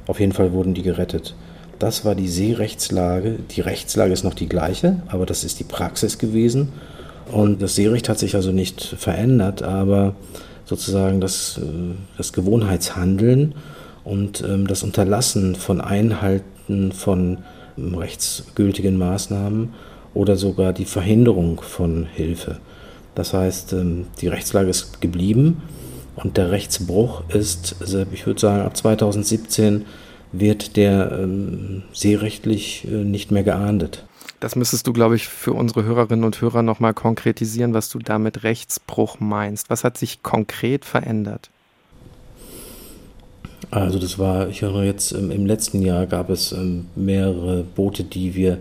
Auf 0.06 0.18
jeden 0.18 0.32
Fall 0.32 0.52
wurden 0.52 0.72
die 0.72 0.82
gerettet. 0.82 1.34
Das 1.78 2.06
war 2.06 2.14
die 2.14 2.28
Seerechtslage. 2.28 3.36
Die 3.50 3.60
Rechtslage 3.60 4.14
ist 4.14 4.24
noch 4.24 4.32
die 4.32 4.48
gleiche, 4.48 5.02
aber 5.08 5.26
das 5.26 5.44
ist 5.44 5.60
die 5.60 5.64
Praxis 5.64 6.16
gewesen. 6.16 6.72
Und 7.32 7.60
das 7.60 7.74
Seerecht 7.74 8.08
hat 8.08 8.18
sich 8.18 8.34
also 8.34 8.52
nicht 8.52 8.82
verändert, 8.82 9.62
aber 9.62 10.14
sozusagen 10.64 11.20
das, 11.20 11.58
äh, 11.58 11.94
das 12.16 12.32
Gewohnheitshandeln 12.32 13.54
und 14.04 14.42
ähm, 14.42 14.66
das 14.66 14.82
Unterlassen 14.82 15.54
von 15.54 15.80
Einhalten 15.80 16.92
von 16.92 17.38
rechtsgültigen 17.76 18.96
Maßnahmen 18.96 19.74
oder 20.14 20.36
sogar 20.36 20.72
die 20.72 20.84
Verhinderung 20.84 21.60
von 21.60 22.06
Hilfe. 22.06 22.58
Das 23.14 23.34
heißt, 23.34 23.72
ähm, 23.74 24.06
die 24.20 24.28
Rechtslage 24.28 24.70
ist 24.70 25.00
geblieben 25.00 25.62
und 26.16 26.36
der 26.36 26.50
Rechtsbruch 26.50 27.22
ist, 27.28 27.76
ich 28.12 28.26
würde 28.26 28.40
sagen, 28.40 28.62
ab 28.62 28.76
2017 28.76 29.84
wird 30.32 30.76
der 30.76 31.12
ähm, 31.12 31.82
seerechtlich 31.92 32.86
äh, 32.90 33.04
nicht 33.04 33.30
mehr 33.30 33.44
geahndet. 33.44 34.04
Das 34.40 34.54
müsstest 34.54 34.86
du, 34.86 34.92
glaube 34.92 35.16
ich, 35.16 35.26
für 35.26 35.52
unsere 35.52 35.84
Hörerinnen 35.84 36.24
und 36.24 36.40
Hörer 36.40 36.62
nochmal 36.62 36.94
konkretisieren, 36.94 37.74
was 37.74 37.88
du 37.88 37.98
damit 37.98 38.44
Rechtsbruch 38.44 39.18
meinst. 39.18 39.68
Was 39.68 39.82
hat 39.82 39.98
sich 39.98 40.22
konkret 40.22 40.84
verändert? 40.84 41.50
Also 43.70 43.98
das 43.98 44.18
war, 44.18 44.48
ich 44.48 44.62
höre 44.62 44.84
jetzt 44.84 45.12
ähm, 45.12 45.30
im 45.30 45.44
letzten 45.44 45.82
Jahr 45.82 46.06
gab 46.06 46.30
es 46.30 46.52
ähm, 46.52 46.86
mehrere 46.94 47.64
Boote, 47.64 48.04
die 48.04 48.34
wir 48.34 48.58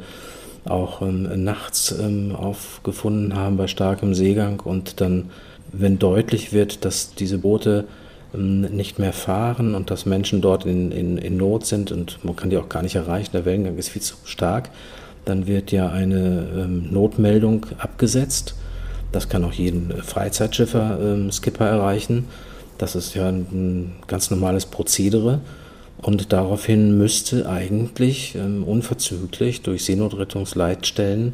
auch 0.66 1.02
ähm, 1.02 1.44
nachts 1.44 1.96
aufgefunden 2.34 3.36
haben 3.36 3.56
bei 3.56 3.68
starkem 3.68 4.14
Seegang 4.14 4.60
und 4.60 5.00
dann, 5.00 5.30
wenn 5.72 5.98
deutlich 5.98 6.52
wird, 6.52 6.84
dass 6.84 7.14
diese 7.14 7.38
Boote 7.38 7.86
nicht 8.34 9.00
mehr 9.00 9.14
fahren 9.14 9.74
und 9.74 9.90
dass 9.90 10.06
Menschen 10.06 10.42
dort 10.42 10.66
in, 10.66 10.92
in, 10.92 11.18
in 11.18 11.38
Not 11.38 11.66
sind 11.66 11.94
und 11.94 12.24
man 12.26 12.36
kann 12.36 12.50
die 12.50 12.58
auch 12.58 12.68
gar 12.68 12.84
nicht 12.84 12.96
erreichen, 12.96 13.32
der 13.32 13.46
Wellengang 13.46 13.78
ist 13.78 13.88
viel 13.88 14.02
zu 14.02 14.16
stark, 14.26 14.70
dann 15.28 15.48
wird 15.48 15.72
ja 15.72 15.90
eine 15.90 16.48
ähm, 16.56 16.92
Notmeldung 16.92 17.66
abgesetzt. 17.78 18.56
Das 19.12 19.30
kann 19.30 19.44
auch 19.44 19.54
jeden 19.54 19.92
Freizeitschiffer, 20.02 21.00
ähm, 21.02 21.32
Skipper 21.32 21.66
erreichen. 21.66 22.26
Das 22.78 22.96
ist 22.96 23.16
ja 23.16 23.28
ein 23.28 23.94
ganz 24.08 24.30
normales 24.30 24.66
Prozedere. 24.66 25.42
Und 26.02 26.32
daraufhin 26.32 26.98
müsste 26.98 27.50
eigentlich 27.50 28.36
ähm, 28.36 28.64
unverzüglich 28.64 29.64
durch 29.64 29.84
Seenotrettungsleitstellen 29.84 31.34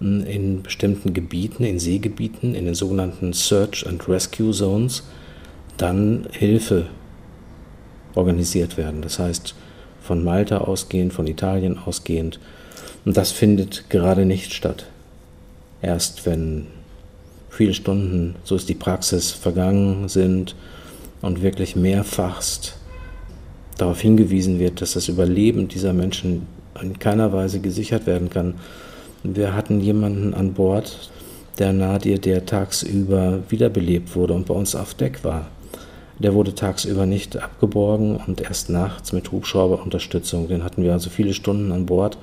ähm, 0.00 0.24
in 0.26 0.62
bestimmten 0.62 1.14
Gebieten, 1.14 1.64
in 1.64 1.78
Seegebieten, 1.78 2.54
in 2.54 2.64
den 2.64 2.74
sogenannten 2.74 3.32
Search 3.32 3.86
and 3.86 4.08
Rescue 4.08 4.52
Zones, 4.52 5.04
dann 5.76 6.26
Hilfe 6.32 6.86
organisiert 8.14 8.76
werden. 8.76 9.02
Das 9.02 9.18
heißt, 9.18 9.54
von 10.02 10.24
Malta 10.24 10.58
ausgehend, 10.58 11.12
von 11.12 11.26
Italien 11.26 11.78
ausgehend. 11.78 12.40
Und 13.04 13.16
das 13.16 13.32
findet 13.32 13.88
gerade 13.90 14.26
nicht 14.26 14.52
statt. 14.52 14.86
Erst 15.82 16.26
wenn 16.26 16.66
viele 17.48 17.74
Stunden, 17.74 18.36
so 18.44 18.56
ist 18.56 18.68
die 18.68 18.74
Praxis, 18.74 19.30
vergangen 19.30 20.08
sind, 20.08 20.54
und 21.22 21.42
wirklich 21.42 21.76
mehrfachst 21.76 22.76
darauf 23.76 24.00
hingewiesen 24.00 24.58
wird, 24.58 24.80
dass 24.80 24.92
das 24.92 25.08
Überleben 25.08 25.68
dieser 25.68 25.92
Menschen 25.92 26.46
in 26.80 26.98
keiner 26.98 27.32
Weise 27.32 27.60
gesichert 27.60 28.06
werden 28.06 28.30
kann. 28.30 28.54
Wir 29.22 29.54
hatten 29.54 29.80
jemanden 29.80 30.34
an 30.34 30.54
Bord, 30.54 31.10
der 31.58 31.72
Nadir, 31.72 32.18
der 32.18 32.46
tagsüber 32.46 33.40
wiederbelebt 33.48 34.16
wurde 34.16 34.34
und 34.34 34.46
bei 34.46 34.54
uns 34.54 34.74
auf 34.74 34.94
Deck 34.94 35.24
war. 35.24 35.48
Der 36.18 36.34
wurde 36.34 36.54
tagsüber 36.54 37.06
nicht 37.06 37.36
abgeborgen 37.36 38.16
und 38.16 38.40
erst 38.42 38.68
nachts 38.70 39.12
mit 39.12 39.32
Hubschrauberunterstützung. 39.32 40.48
Den 40.48 40.64
hatten 40.64 40.82
wir 40.82 40.92
also 40.92 41.08
viele 41.10 41.32
Stunden 41.32 41.72
an 41.72 41.86
Bord. 41.86 42.18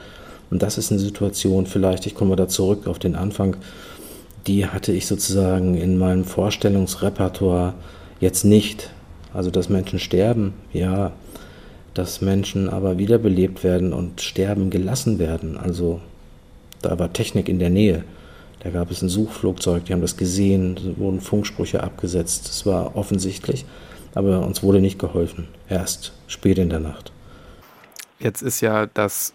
Und 0.50 0.64
das 0.64 0.78
ist 0.78 0.92
eine 0.92 1.00
Situation, 1.00 1.66
vielleicht, 1.66 2.06
ich 2.06 2.16
komme 2.16 2.36
da 2.36 2.48
zurück 2.48 2.88
auf 2.88 3.00
den 3.00 3.16
Anfang, 3.16 3.58
die 4.46 4.66
hatte 4.66 4.94
ich 4.94 5.06
sozusagen 5.08 5.76
in 5.76 5.98
meinem 5.98 6.24
Vorstellungsrepertoire 6.24 7.74
Jetzt 8.20 8.46
nicht. 8.46 8.90
Also, 9.34 9.52
dass 9.52 9.70
Menschen 9.70 10.00
sterben, 10.00 10.54
ja. 10.74 11.12
Dass 11.94 12.22
Menschen 12.22 12.70
aber 12.70 12.98
wiederbelebt 12.98 13.64
werden 13.64 13.94
und 13.94 14.22
sterben 14.22 14.70
gelassen 14.70 15.20
werden. 15.20 15.58
Also, 15.58 16.02
da 16.82 16.98
war 16.98 17.14
Technik 17.14 17.50
in 17.50 17.60
der 17.60 17.70
Nähe. 17.70 18.04
Da 18.62 18.70
gab 18.72 18.90
es 18.90 19.02
ein 19.02 19.10
Suchflugzeug, 19.10 19.86
die 19.86 19.94
haben 19.94 20.02
das 20.02 20.18
gesehen, 20.18 20.78
es 20.78 20.98
wurden 21.00 21.22
Funksprüche 21.22 21.84
abgesetzt. 21.84 22.48
Das 22.48 22.66
war 22.66 22.96
offensichtlich, 22.96 23.66
aber 24.16 24.46
uns 24.46 24.64
wurde 24.64 24.82
nicht 24.82 24.98
geholfen. 24.98 25.48
Erst 25.70 26.14
spät 26.28 26.58
in 26.58 26.70
der 26.70 26.80
Nacht. 26.80 27.12
Jetzt 28.20 28.42
ist 28.42 28.62
ja 28.62 28.88
das 28.88 29.34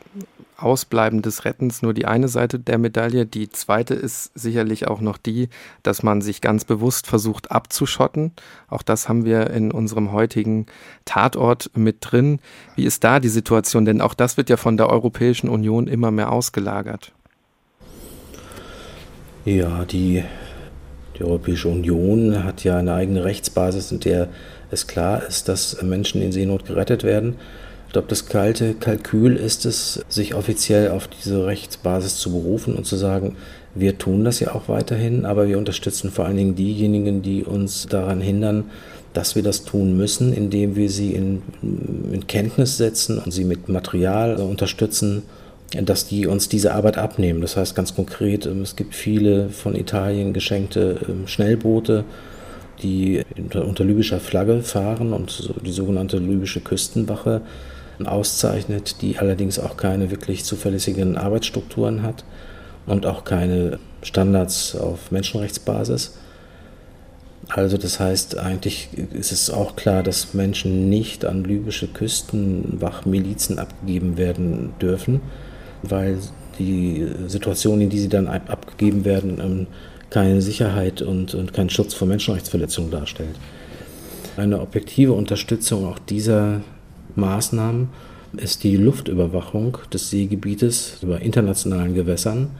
Ausbleiben 0.62 1.22
des 1.22 1.44
Rettens 1.44 1.82
nur 1.82 1.94
die 1.94 2.06
eine 2.06 2.28
Seite 2.28 2.58
der 2.58 2.78
Medaille. 2.78 3.26
Die 3.26 3.50
zweite 3.50 3.94
ist 3.94 4.30
sicherlich 4.34 4.88
auch 4.88 5.00
noch 5.00 5.18
die, 5.18 5.48
dass 5.82 6.02
man 6.02 6.22
sich 6.22 6.40
ganz 6.40 6.64
bewusst 6.64 7.06
versucht 7.06 7.50
abzuschotten. 7.50 8.32
Auch 8.68 8.82
das 8.82 9.08
haben 9.08 9.24
wir 9.24 9.50
in 9.50 9.72
unserem 9.72 10.12
heutigen 10.12 10.66
Tatort 11.04 11.70
mit 11.74 11.96
drin. 12.00 12.40
Wie 12.76 12.84
ist 12.84 13.04
da 13.04 13.20
die 13.20 13.28
Situation? 13.28 13.84
Denn 13.84 14.00
auch 14.00 14.14
das 14.14 14.36
wird 14.36 14.50
ja 14.50 14.56
von 14.56 14.76
der 14.76 14.88
Europäischen 14.88 15.48
Union 15.48 15.86
immer 15.86 16.10
mehr 16.10 16.32
ausgelagert. 16.32 17.12
Ja, 19.44 19.84
die, 19.84 20.22
die 21.18 21.24
Europäische 21.24 21.68
Union 21.68 22.44
hat 22.44 22.62
ja 22.62 22.78
eine 22.78 22.94
eigene 22.94 23.24
Rechtsbasis, 23.24 23.90
in 23.90 24.00
der 24.00 24.28
es 24.70 24.86
klar 24.86 25.22
ist, 25.26 25.48
dass 25.48 25.82
Menschen 25.82 26.22
in 26.22 26.32
Seenot 26.32 26.64
gerettet 26.64 27.02
werden. 27.02 27.36
Ich 27.92 27.94
glaube, 27.94 28.08
das 28.08 28.24
kalte 28.24 28.72
Kalkül 28.72 29.36
ist 29.36 29.66
es, 29.66 30.02
sich 30.08 30.34
offiziell 30.34 30.92
auf 30.92 31.08
diese 31.08 31.44
Rechtsbasis 31.44 32.16
zu 32.16 32.32
berufen 32.32 32.74
und 32.74 32.86
zu 32.86 32.96
sagen, 32.96 33.36
wir 33.74 33.98
tun 33.98 34.24
das 34.24 34.40
ja 34.40 34.54
auch 34.54 34.66
weiterhin, 34.66 35.26
aber 35.26 35.46
wir 35.46 35.58
unterstützen 35.58 36.10
vor 36.10 36.24
allen 36.24 36.38
Dingen 36.38 36.54
diejenigen, 36.54 37.20
die 37.20 37.44
uns 37.44 37.86
daran 37.88 38.22
hindern, 38.22 38.70
dass 39.12 39.36
wir 39.36 39.42
das 39.42 39.64
tun 39.64 39.94
müssen, 39.94 40.32
indem 40.32 40.74
wir 40.74 40.88
sie 40.88 41.12
in, 41.12 41.42
in 41.60 42.26
Kenntnis 42.26 42.78
setzen 42.78 43.18
und 43.18 43.30
sie 43.30 43.44
mit 43.44 43.68
Material 43.68 44.36
unterstützen, 44.36 45.24
dass 45.72 46.06
die 46.06 46.26
uns 46.26 46.48
diese 46.48 46.72
Arbeit 46.72 46.96
abnehmen. 46.96 47.42
Das 47.42 47.58
heißt 47.58 47.74
ganz 47.74 47.94
konkret, 47.94 48.46
es 48.46 48.74
gibt 48.74 48.94
viele 48.94 49.50
von 49.50 49.76
Italien 49.76 50.32
geschenkte 50.32 50.96
ähm, 51.06 51.26
Schnellboote, 51.26 52.04
die 52.82 53.20
unter 53.52 53.84
libyscher 53.84 54.18
Flagge 54.18 54.62
fahren 54.62 55.12
und 55.12 55.52
die 55.62 55.72
sogenannte 55.72 56.16
libysche 56.16 56.60
Küstenwache 56.60 57.42
auszeichnet, 58.06 59.02
die 59.02 59.18
allerdings 59.18 59.58
auch 59.58 59.76
keine 59.76 60.10
wirklich 60.10 60.44
zuverlässigen 60.44 61.16
Arbeitsstrukturen 61.16 62.02
hat 62.02 62.24
und 62.86 63.06
auch 63.06 63.24
keine 63.24 63.78
Standards 64.02 64.76
auf 64.76 65.10
Menschenrechtsbasis. 65.10 66.18
Also 67.48 67.76
das 67.76 68.00
heißt, 68.00 68.38
eigentlich 68.38 68.88
ist 69.12 69.32
es 69.32 69.50
auch 69.50 69.76
klar, 69.76 70.02
dass 70.02 70.32
Menschen 70.32 70.88
nicht 70.88 71.24
an 71.24 71.44
libysche 71.44 71.88
Küstenwachmilizen 71.88 73.58
abgegeben 73.58 74.16
werden 74.16 74.72
dürfen, 74.80 75.20
weil 75.82 76.18
die 76.58 77.06
Situation, 77.26 77.80
in 77.80 77.90
die 77.90 77.98
sie 77.98 78.08
dann 78.08 78.28
abgegeben 78.28 79.04
werden, 79.04 79.40
ähm, 79.40 79.66
keine 80.10 80.42
Sicherheit 80.42 81.02
und, 81.02 81.34
und 81.34 81.52
keinen 81.52 81.70
Schutz 81.70 81.94
vor 81.94 82.06
Menschenrechtsverletzungen 82.06 82.90
darstellt. 82.90 83.34
Eine 84.36 84.60
objektive 84.60 85.12
Unterstützung 85.12 85.86
auch 85.86 85.98
dieser 85.98 86.60
Maßnahmen 87.16 87.88
ist 88.36 88.64
die 88.64 88.76
Luftüberwachung 88.76 89.78
des 89.92 90.10
Seegebietes 90.10 90.98
über 91.02 91.20
internationalen 91.20 91.94
Gewässern 91.94 92.50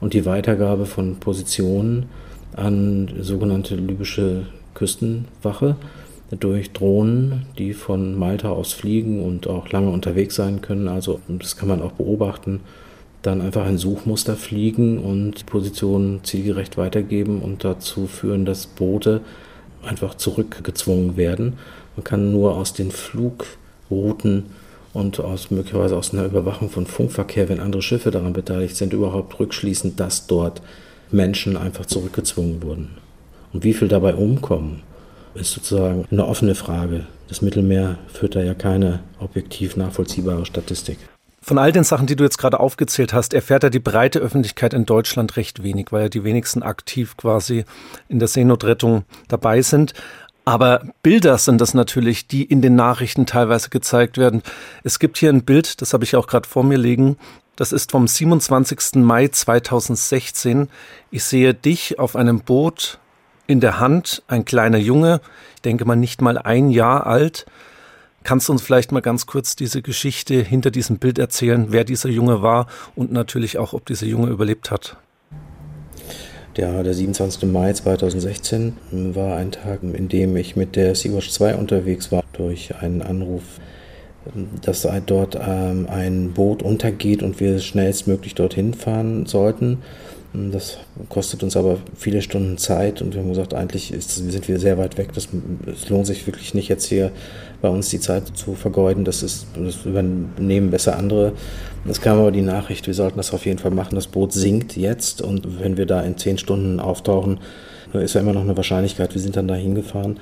und 0.00 0.12
die 0.14 0.26
Weitergabe 0.26 0.86
von 0.86 1.16
Positionen 1.16 2.06
an 2.54 3.10
sogenannte 3.20 3.76
libysche 3.76 4.46
Küstenwache 4.74 5.76
durch 6.30 6.72
Drohnen, 6.72 7.46
die 7.56 7.72
von 7.72 8.18
Malta 8.18 8.50
aus 8.50 8.72
fliegen 8.72 9.22
und 9.22 9.46
auch 9.46 9.70
lange 9.70 9.90
unterwegs 9.90 10.34
sein 10.34 10.60
können. 10.60 10.88
Also 10.88 11.20
das 11.28 11.56
kann 11.56 11.68
man 11.68 11.82
auch 11.82 11.92
beobachten. 11.92 12.60
Dann 13.22 13.40
einfach 13.40 13.64
ein 13.66 13.78
Suchmuster 13.78 14.36
fliegen 14.36 14.98
und 14.98 15.46
Positionen 15.46 16.20
zielgerecht 16.24 16.76
weitergeben 16.76 17.40
und 17.40 17.64
dazu 17.64 18.06
führen, 18.06 18.44
dass 18.44 18.66
Boote 18.66 19.20
einfach 19.84 20.14
zurückgezwungen 20.14 21.16
werden. 21.16 21.54
Man 21.96 22.04
kann 22.04 22.32
nur 22.32 22.56
aus 22.56 22.72
den 22.72 22.90
Flugrouten 23.88 24.46
und 24.92 25.20
aus 25.20 25.50
möglicherweise 25.50 25.96
aus 25.96 26.12
einer 26.12 26.24
Überwachung 26.24 26.70
von 26.70 26.86
Funkverkehr, 26.86 27.48
wenn 27.48 27.60
andere 27.60 27.82
Schiffe 27.82 28.10
daran 28.10 28.32
beteiligt 28.32 28.76
sind, 28.76 28.92
überhaupt 28.92 29.38
rückschließen, 29.38 29.96
dass 29.96 30.26
dort 30.26 30.62
Menschen 31.10 31.56
einfach 31.56 31.86
zurückgezwungen 31.86 32.62
wurden. 32.62 32.96
Und 33.52 33.64
wie 33.64 33.74
viel 33.74 33.88
dabei 33.88 34.14
umkommen, 34.14 34.82
ist 35.34 35.52
sozusagen 35.52 36.06
eine 36.10 36.26
offene 36.26 36.54
Frage. 36.54 37.06
Das 37.28 37.42
Mittelmeer 37.42 37.98
führt 38.08 38.36
da 38.36 38.42
ja 38.42 38.54
keine 38.54 39.00
objektiv 39.20 39.76
nachvollziehbare 39.76 40.46
Statistik. 40.46 40.98
Von 41.42 41.58
all 41.58 41.70
den 41.70 41.84
Sachen, 41.84 42.08
die 42.08 42.16
du 42.16 42.24
jetzt 42.24 42.38
gerade 42.38 42.58
aufgezählt 42.58 43.12
hast, 43.12 43.32
erfährt 43.32 43.62
ja 43.62 43.70
die 43.70 43.78
breite 43.78 44.18
Öffentlichkeit 44.18 44.74
in 44.74 44.84
Deutschland 44.84 45.36
recht 45.36 45.62
wenig, 45.62 45.92
weil 45.92 46.02
ja 46.02 46.08
die 46.08 46.24
wenigsten 46.24 46.64
aktiv 46.64 47.16
quasi 47.16 47.64
in 48.08 48.18
der 48.18 48.26
Seenotrettung 48.26 49.04
dabei 49.28 49.62
sind. 49.62 49.94
Aber 50.46 50.80
Bilder 51.02 51.36
sind 51.36 51.60
das 51.60 51.74
natürlich, 51.74 52.28
die 52.28 52.44
in 52.44 52.62
den 52.62 52.74
Nachrichten 52.74 53.26
teilweise 53.26 53.68
gezeigt 53.68 54.16
werden. 54.16 54.42
Es 54.84 54.98
gibt 54.98 55.18
hier 55.18 55.28
ein 55.28 55.44
Bild, 55.44 55.82
das 55.82 55.92
habe 55.92 56.04
ich 56.04 56.16
auch 56.16 56.28
gerade 56.28 56.48
vor 56.48 56.64
mir 56.64 56.78
liegen. 56.78 57.18
Das 57.56 57.72
ist 57.72 57.90
vom 57.90 58.08
27. 58.08 59.02
Mai 59.02 59.28
2016. 59.28 60.68
Ich 61.10 61.24
sehe 61.24 61.52
dich 61.52 61.98
auf 61.98 62.16
einem 62.16 62.40
Boot 62.40 62.98
in 63.46 63.60
der 63.60 63.80
Hand, 63.80 64.22
ein 64.28 64.44
kleiner 64.44 64.78
Junge, 64.78 65.20
ich 65.56 65.62
denke 65.62 65.84
mal 65.84 65.96
nicht 65.96 66.22
mal 66.22 66.38
ein 66.38 66.70
Jahr 66.70 67.06
alt, 67.06 67.46
Kannst 68.26 68.48
du 68.48 68.52
uns 68.52 68.60
vielleicht 68.62 68.90
mal 68.90 69.02
ganz 69.02 69.26
kurz 69.26 69.54
diese 69.54 69.82
Geschichte 69.82 70.42
hinter 70.42 70.72
diesem 70.72 70.98
Bild 70.98 71.16
erzählen, 71.16 71.66
wer 71.70 71.84
dieser 71.84 72.08
Junge 72.08 72.42
war 72.42 72.66
und 72.96 73.12
natürlich 73.12 73.56
auch, 73.56 73.72
ob 73.72 73.86
dieser 73.86 74.06
Junge 74.06 74.30
überlebt 74.30 74.72
hat? 74.72 74.96
Ja, 76.56 76.82
der 76.82 76.94
27. 76.94 77.42
Mai 77.52 77.74
2016 77.74 78.78
war 78.90 79.36
ein 79.36 79.52
Tag, 79.52 79.80
in 79.82 80.08
dem 80.08 80.34
ich 80.36 80.56
mit 80.56 80.74
der 80.74 80.94
Sea-Watch 80.94 81.28
2 81.30 81.54
unterwegs 81.56 82.10
war, 82.10 82.24
durch 82.32 82.74
einen 82.76 83.02
Anruf, 83.02 83.42
dass 84.62 84.88
dort 85.04 85.38
ähm, 85.38 85.86
ein 85.90 86.32
Boot 86.32 86.62
untergeht 86.62 87.22
und 87.22 87.40
wir 87.40 87.58
schnellstmöglich 87.58 88.34
dorthin 88.34 88.72
fahren 88.72 89.26
sollten. 89.26 89.82
Das 90.52 90.78
kostet 91.08 91.42
uns 91.42 91.56
aber 91.56 91.78
viele 91.96 92.20
Stunden 92.20 92.58
Zeit 92.58 93.00
und 93.00 93.14
wir 93.14 93.22
haben 93.22 93.30
gesagt, 93.30 93.54
eigentlich 93.54 93.92
ist, 93.92 94.14
sind 94.16 94.48
wir 94.48 94.58
sehr 94.58 94.76
weit 94.76 94.98
weg. 94.98 95.10
Das, 95.14 95.28
es 95.66 95.88
lohnt 95.88 96.06
sich 96.06 96.26
wirklich 96.26 96.52
nicht 96.52 96.68
jetzt 96.68 96.84
hier 96.84 97.10
bei 97.62 97.68
uns 97.68 97.88
die 97.88 98.00
Zeit 98.00 98.36
zu 98.36 98.54
vergeuden. 98.54 99.04
Das, 99.04 99.22
ist, 99.22 99.46
das 99.58 99.84
übernehmen 99.84 100.70
besser 100.70 100.98
andere. 100.98 101.32
Es 101.88 102.00
kam 102.00 102.18
aber 102.18 102.32
die 102.32 102.42
Nachricht, 102.42 102.86
wir 102.86 102.94
sollten 102.94 103.16
das 103.16 103.32
auf 103.32 103.46
jeden 103.46 103.58
Fall 103.58 103.70
machen. 103.70 103.94
Das 103.94 104.08
Boot 104.08 104.32
sinkt 104.32 104.76
jetzt 104.76 105.22
und 105.22 105.60
wenn 105.60 105.76
wir 105.76 105.86
da 105.86 106.02
in 106.02 106.18
zehn 106.18 106.36
Stunden 106.36 106.80
auftauchen, 106.80 107.38
ist 107.94 108.14
ja 108.14 108.20
immer 108.20 108.34
noch 108.34 108.42
eine 108.42 108.56
Wahrscheinlichkeit. 108.56 109.14
Wir 109.14 109.22
sind 109.22 109.36
dann 109.36 109.48
da 109.48 109.54
hingefahren. 109.54 110.20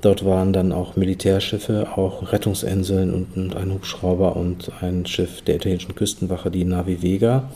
Dort 0.00 0.24
waren 0.24 0.52
dann 0.52 0.72
auch 0.72 0.96
Militärschiffe, 0.96 1.96
auch 1.96 2.32
Rettungsinseln 2.32 3.26
und 3.36 3.54
ein 3.54 3.72
Hubschrauber 3.72 4.34
und 4.34 4.72
ein 4.80 5.06
Schiff 5.06 5.42
der 5.42 5.56
italienischen 5.56 5.94
Küstenwache, 5.94 6.50
die 6.50 6.64
Navi 6.64 7.02
Vega. 7.02 7.50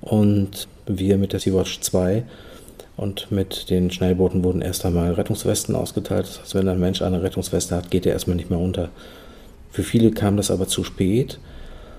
Und 0.00 0.68
wir 0.98 1.18
mit 1.18 1.32
der 1.32 1.40
Sea-Watch 1.40 1.80
2 1.80 2.24
und 2.96 3.30
mit 3.30 3.70
den 3.70 3.90
Schnellbooten 3.90 4.44
wurden 4.44 4.62
erst 4.62 4.84
einmal 4.84 5.12
Rettungswesten 5.12 5.74
ausgeteilt. 5.74 6.26
Das 6.26 6.40
heißt, 6.40 6.54
wenn 6.54 6.68
ein 6.68 6.80
Mensch 6.80 7.02
eine 7.02 7.22
Rettungsweste 7.22 7.76
hat, 7.76 7.90
geht 7.90 8.06
er 8.06 8.12
erstmal 8.12 8.36
nicht 8.36 8.50
mehr 8.50 8.58
runter. 8.58 8.90
Für 9.70 9.82
viele 9.82 10.10
kam 10.10 10.36
das 10.36 10.50
aber 10.50 10.66
zu 10.66 10.84
spät 10.84 11.38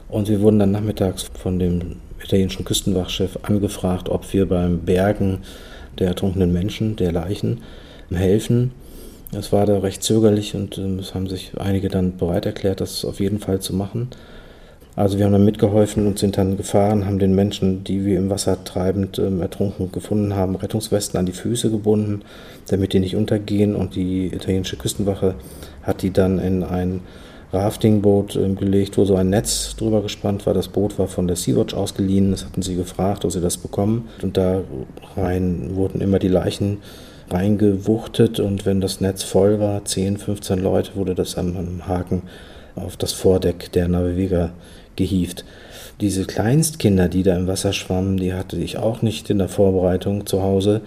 und 0.10 0.27
wir 0.27 0.41
wurden 0.41 0.60
dann 0.60 0.71
nachmittags 0.71 1.23
von 1.23 1.58
dem 1.58 1.97
italienischen 2.23 2.65
Küstenwachschiff 2.65 3.39
angefragt, 3.43 4.10
ob 4.10 4.32
wir 4.34 4.47
beim 4.47 4.80
Bergen 4.80 5.39
der 5.99 6.10
ertrunkenen 6.10 6.51
Menschen, 6.51 6.95
der 6.97 7.12
Leichen, 7.12 7.62
helfen. 8.12 8.71
Es 9.32 9.54
war 9.54 9.65
da 9.65 9.80
recht 9.80 10.04
zögerlich 10.04 10.56
und 10.56 10.77
ähm, 10.77 10.99
es 10.99 11.15
haben 11.15 11.27
sich 11.27 11.54
einige 11.58 11.88
dann 11.88 12.17
bereit 12.17 12.45
erklärt, 12.45 12.82
das 12.82 13.06
auf 13.06 13.21
jeden 13.21 13.39
Fall 13.39 13.62
zu 13.62 13.73
machen. 13.73 14.10
Also 14.95 15.17
wir 15.17 15.25
haben 15.25 15.32
dann 15.32 15.45
mitgeholfen 15.45 16.06
und 16.06 16.19
sind 16.19 16.38
dann 16.38 16.58
gefahren, 16.58 17.06
haben 17.06 17.17
den 17.17 17.34
Menschen, 17.34 17.84
die 17.86 18.04
wir 18.04 18.17
im 18.17 18.30
Wasser 18.30 18.62
treibend 18.63 19.19
ähm, 19.19 19.41
ertrunken 19.41 19.91
gefunden 19.91 20.36
haben, 20.36 20.56
Rettungswesten 20.56 21.17
an 21.17 21.25
die 21.25 21.32
Füße 21.32 21.71
gebunden, 21.71 22.23
damit 22.67 22.91
die 22.91 22.99
nicht 22.99 23.15
untergehen. 23.15 23.75
Und 23.75 23.95
die 23.95 24.27
italienische 24.27 24.75
Küstenwache 24.75 25.36
hat 25.82 26.01
die 26.01 26.12
dann 26.12 26.39
in 26.39 26.63
ein 26.63 27.01
Raftingboot 27.54 28.36
ähm, 28.36 28.58
gelegt, 28.58 28.97
wo 28.97 29.06
so 29.06 29.15
ein 29.15 29.30
Netz 29.30 29.77
drüber 29.77 30.01
gespannt 30.01 30.45
war. 30.45 30.54
Das 30.54 30.67
Boot 30.67 30.99
war 30.99 31.08
von 31.08 31.25
der 31.25 31.38
Sea-Watch 31.38 31.73
ausgeliehen. 31.73 32.32
Das 32.32 32.43
hatten 32.43 32.62
sie 32.62 32.75
gefragt, 32.75 33.23
ob 33.23 33.32
sie 33.32 33.41
das 33.41 33.58
bekommen. 33.58 34.10
Und 34.21 34.36
da 34.36 34.62
rein 35.15 35.71
wurden 35.73 36.01
immer 36.01 36.19
die 36.19 36.27
Leichen 36.27 36.80
reingewuchtet. 37.30 38.41
Und 38.41 38.65
wenn 38.65 38.82
das 38.82 38.99
Netz 38.99 39.23
voll 39.23 39.62
war, 39.62 39.86
10, 39.86 40.17
15 40.17 40.60
Leute, 40.60 40.95
wurde 40.95 41.15
das 41.15 41.38
am, 41.38 41.56
am 41.56 41.88
Haken 41.88 42.23
auf 42.75 42.97
das 42.97 43.13
Vordeck 43.13 43.71
der 43.71 43.88
Navigator 43.88 44.51
gehievt. 44.95 45.45
Diese 45.99 46.25
Kleinstkinder, 46.25 47.10
die 47.10 47.23
da 47.23 47.36
im 47.36 47.47
Wasser 47.47 47.73
schwammen, 47.73 48.17
die 48.17 48.34
hatte 48.34 48.58
ich 48.58 48.77
auch 48.77 49.01
nicht 49.01 49.30
in 49.30 49.38
der 49.38 49.49
Vorbereitung 49.49 50.25
zu 50.25 50.41
Hause 50.41 50.82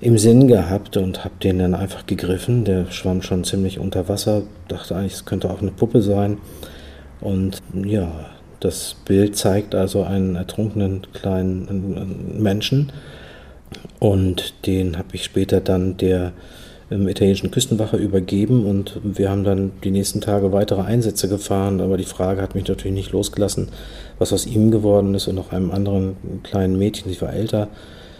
im 0.00 0.18
Sinn 0.18 0.48
gehabt 0.48 0.96
und 0.96 1.24
habe 1.24 1.34
den 1.42 1.60
dann 1.60 1.74
einfach 1.74 2.06
gegriffen. 2.06 2.64
Der 2.64 2.90
schwamm 2.90 3.22
schon 3.22 3.44
ziemlich 3.44 3.78
unter 3.78 4.08
Wasser, 4.08 4.42
dachte 4.68 4.96
eigentlich, 4.96 5.14
es 5.14 5.24
könnte 5.24 5.50
auch 5.50 5.62
eine 5.62 5.70
Puppe 5.70 6.02
sein. 6.02 6.38
Und 7.20 7.62
ja, 7.84 8.10
das 8.60 8.96
Bild 9.04 9.36
zeigt 9.36 9.74
also 9.74 10.02
einen 10.02 10.36
ertrunkenen 10.36 11.06
kleinen 11.12 12.42
Menschen. 12.42 12.92
Und 13.98 14.66
den 14.66 14.98
habe 14.98 15.08
ich 15.12 15.24
später 15.24 15.60
dann 15.60 15.96
der 15.96 16.32
italienischen 17.02 17.50
Küstenwache 17.50 17.96
übergeben 17.96 18.66
und 18.66 19.00
wir 19.02 19.30
haben 19.30 19.44
dann 19.44 19.72
die 19.82 19.90
nächsten 19.90 20.20
Tage 20.20 20.52
weitere 20.52 20.82
Einsätze 20.82 21.28
gefahren, 21.28 21.80
aber 21.80 21.96
die 21.96 22.04
Frage 22.04 22.40
hat 22.40 22.54
mich 22.54 22.66
natürlich 22.66 22.94
nicht 22.94 23.12
losgelassen, 23.12 23.68
was 24.18 24.32
aus 24.32 24.46
ihm 24.46 24.70
geworden 24.70 25.14
ist 25.14 25.28
und 25.28 25.34
noch 25.34 25.52
einem 25.52 25.70
anderen 25.70 26.16
kleinen 26.42 26.78
Mädchen, 26.78 27.10
ich 27.10 27.20
war 27.20 27.32
älter, 27.32 27.68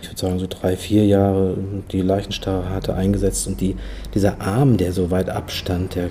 ich 0.03 0.09
würde 0.09 0.21
sagen 0.21 0.39
so 0.39 0.47
drei, 0.49 0.77
vier 0.77 1.07
Jahre, 1.07 1.57
die 1.93 2.03
Leichenstarre 2.03 2.69
hatte 2.69 2.95
eingesetzt 2.95 3.47
und 3.47 3.61
die, 3.61 3.77
dieser 4.15 4.41
Arm, 4.41 4.77
der 4.77 4.93
so 4.93 5.11
weit 5.11 5.31
abstand, 5.31 5.95
der 5.95 6.11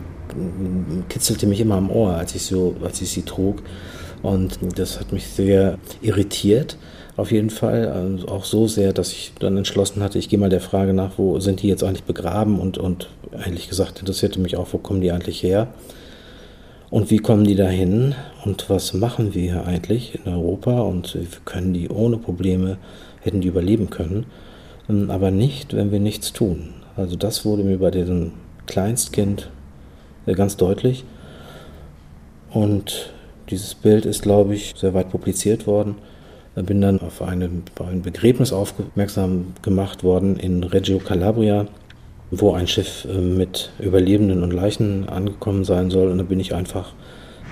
kitzelte 1.09 1.45
mich 1.45 1.59
immer 1.59 1.75
am 1.75 1.91
Ohr, 1.91 2.15
als 2.15 2.33
ich, 2.33 2.43
so, 2.43 2.75
als 2.83 3.01
ich 3.01 3.11
sie 3.11 3.21
trug. 3.21 3.61
Und 4.23 4.57
das 4.77 4.99
hat 4.99 5.11
mich 5.11 5.27
sehr 5.27 5.77
irritiert 6.01 6.77
auf 7.15 7.31
jeden 7.31 7.49
Fall. 7.49 7.87
Also 7.87 8.27
auch 8.27 8.45
so 8.45 8.67
sehr, 8.67 8.93
dass 8.93 9.11
ich 9.11 9.33
dann 9.39 9.57
entschlossen 9.57 10.01
hatte, 10.01 10.17
ich 10.17 10.29
gehe 10.29 10.39
mal 10.39 10.49
der 10.49 10.61
Frage 10.61 10.93
nach, 10.93 11.11
wo 11.17 11.39
sind 11.39 11.61
die 11.61 11.67
jetzt 11.67 11.83
eigentlich 11.83 12.03
begraben? 12.03 12.59
Und, 12.59 12.77
und 12.77 13.09
ehrlich 13.45 13.69
gesagt 13.69 13.99
interessierte 13.99 14.39
mich 14.39 14.57
auch, 14.57 14.67
wo 14.71 14.77
kommen 14.77 15.01
die 15.01 15.11
eigentlich 15.11 15.43
her? 15.43 15.67
Und 16.89 17.09
wie 17.09 17.17
kommen 17.17 17.43
die 17.43 17.55
dahin? 17.55 18.15
Und 18.45 18.69
was 18.69 18.93
machen 18.93 19.33
wir 19.33 19.41
hier 19.41 19.65
eigentlich 19.65 20.19
in 20.23 20.31
Europa? 20.31 20.81
Und 20.81 21.17
können 21.45 21.73
die 21.73 21.89
ohne 21.89 22.17
Probleme, 22.17 22.77
hätten 23.21 23.41
die 23.41 23.47
überleben 23.47 23.89
können, 23.89 24.25
ähm, 24.89 25.09
aber 25.09 25.31
nicht, 25.31 25.75
wenn 25.75 25.91
wir 25.91 25.99
nichts 25.99 26.33
tun. 26.33 26.73
Also 26.95 27.15
das 27.15 27.45
wurde 27.45 27.63
mir 27.63 27.79
bei 27.79 27.89
diesem 27.89 28.33
Kleinstkind 28.67 29.49
äh, 30.25 30.33
ganz 30.33 30.57
deutlich. 30.57 31.05
Und 32.51 33.11
dieses 33.49 33.73
Bild 33.73 34.05
ist, 34.05 34.21
glaube 34.21 34.53
ich, 34.53 34.73
sehr 34.77 34.93
weit 34.93 35.09
publiziert 35.09 35.65
worden 35.65 35.95
bin 36.61 36.81
dann 36.81 37.01
auf 37.01 37.21
eine, 37.21 37.49
ein 37.79 38.01
Begräbnis 38.01 38.53
aufmerksam 38.53 39.53
gemacht 39.61 40.03
worden 40.03 40.37
in 40.37 40.63
Reggio 40.63 40.99
Calabria, 40.99 41.65
wo 42.31 42.53
ein 42.53 42.67
Schiff 42.67 43.05
äh, 43.05 43.17
mit 43.17 43.71
Überlebenden 43.79 44.43
und 44.43 44.51
Leichen 44.51 45.09
angekommen 45.09 45.65
sein 45.65 45.89
soll. 45.89 46.09
Und 46.09 46.19
da 46.19 46.23
bin 46.23 46.39
ich 46.39 46.53
einfach 46.53 46.93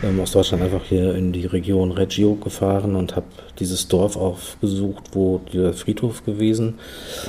ähm, 0.03 0.19
aus 0.19 0.31
Deutschland 0.31 0.63
einfach 0.63 0.83
hier 0.83 1.15
in 1.15 1.31
die 1.31 1.45
Region 1.45 1.91
Reggio 1.91 2.35
gefahren 2.35 2.95
und 2.95 3.15
habe 3.15 3.27
dieses 3.59 3.87
Dorf 3.87 4.17
aufgesucht, 4.17 5.03
wo 5.13 5.41
der 5.53 5.73
Friedhof 5.73 6.25
gewesen 6.25 6.75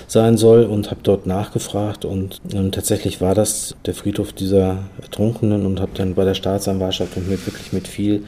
sein 0.07 0.37
soll 0.37 0.65
und 0.65 0.91
habe 0.91 1.01
dort 1.03 1.27
nachgefragt 1.27 2.05
und 2.05 2.41
ähm, 2.53 2.73
tatsächlich 2.73 3.21
war 3.21 3.35
das 3.35 3.77
der 3.87 3.95
Friedhof 3.95 4.33
dieser 4.33 4.79
Ertrunkenen 5.01 5.67
und 5.67 5.81
habe 5.81 5.93
dann 5.95 6.15
bei 6.15 6.25
der 6.25 6.35
Staatsanwaltschaft 6.35 7.17
und 7.17 7.29
mit 7.29 7.47
wirklich 7.47 7.73
mit 7.73 7.89
viel 7.89 8.25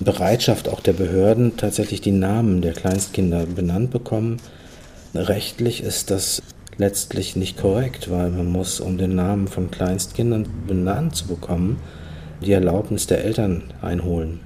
Bereitschaft 0.00 0.68
auch 0.68 0.80
der 0.80 0.92
Behörden 0.92 1.56
tatsächlich 1.56 2.00
die 2.00 2.12
Namen 2.12 2.60
der 2.60 2.72
Kleinstkinder 2.72 3.46
benannt 3.46 3.90
bekommen. 3.90 4.36
Rechtlich 5.14 5.82
ist 5.82 6.10
das 6.10 6.42
letztlich 6.76 7.36
nicht 7.36 7.56
korrekt, 7.56 8.10
weil 8.10 8.30
man 8.30 8.46
muss, 8.46 8.80
um 8.80 8.98
den 8.98 9.14
Namen 9.14 9.48
von 9.48 9.70
Kleinstkindern 9.70 10.46
benannt 10.66 11.16
zu 11.16 11.26
bekommen, 11.26 11.80
die 12.44 12.52
Erlaubnis 12.52 13.06
der 13.06 13.24
Eltern 13.24 13.72
einholen. 13.80 14.40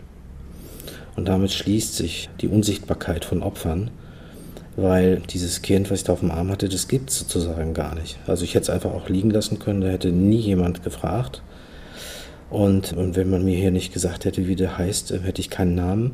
Und 1.16 1.26
damit 1.26 1.50
schließt 1.50 1.96
sich 1.96 2.30
die 2.40 2.48
Unsichtbarkeit 2.48 3.24
von 3.24 3.42
Opfern, 3.42 3.90
weil 4.76 5.20
dieses 5.28 5.62
Kind, 5.62 5.90
was 5.90 6.00
ich 6.00 6.04
da 6.04 6.12
auf 6.12 6.20
dem 6.20 6.30
Arm 6.30 6.50
hatte, 6.50 6.68
das 6.68 6.86
gibt 6.86 7.10
es 7.10 7.18
sozusagen 7.18 7.74
gar 7.74 7.96
nicht. 7.96 8.18
Also 8.26 8.44
ich 8.44 8.54
hätte 8.54 8.64
es 8.64 8.70
einfach 8.70 8.92
auch 8.92 9.08
liegen 9.08 9.30
lassen 9.30 9.58
können, 9.58 9.80
da 9.80 9.88
hätte 9.88 10.12
nie 10.12 10.38
jemand 10.38 10.84
gefragt. 10.84 11.42
Und, 12.50 12.92
und 12.92 13.16
wenn 13.16 13.30
man 13.30 13.44
mir 13.44 13.56
hier 13.56 13.70
nicht 13.70 13.92
gesagt 13.92 14.24
hätte, 14.24 14.48
wie 14.48 14.56
der 14.56 14.76
heißt, 14.76 15.12
äh, 15.12 15.20
hätte 15.20 15.40
ich 15.40 15.50
keinen 15.50 15.74
Namen. 15.74 16.12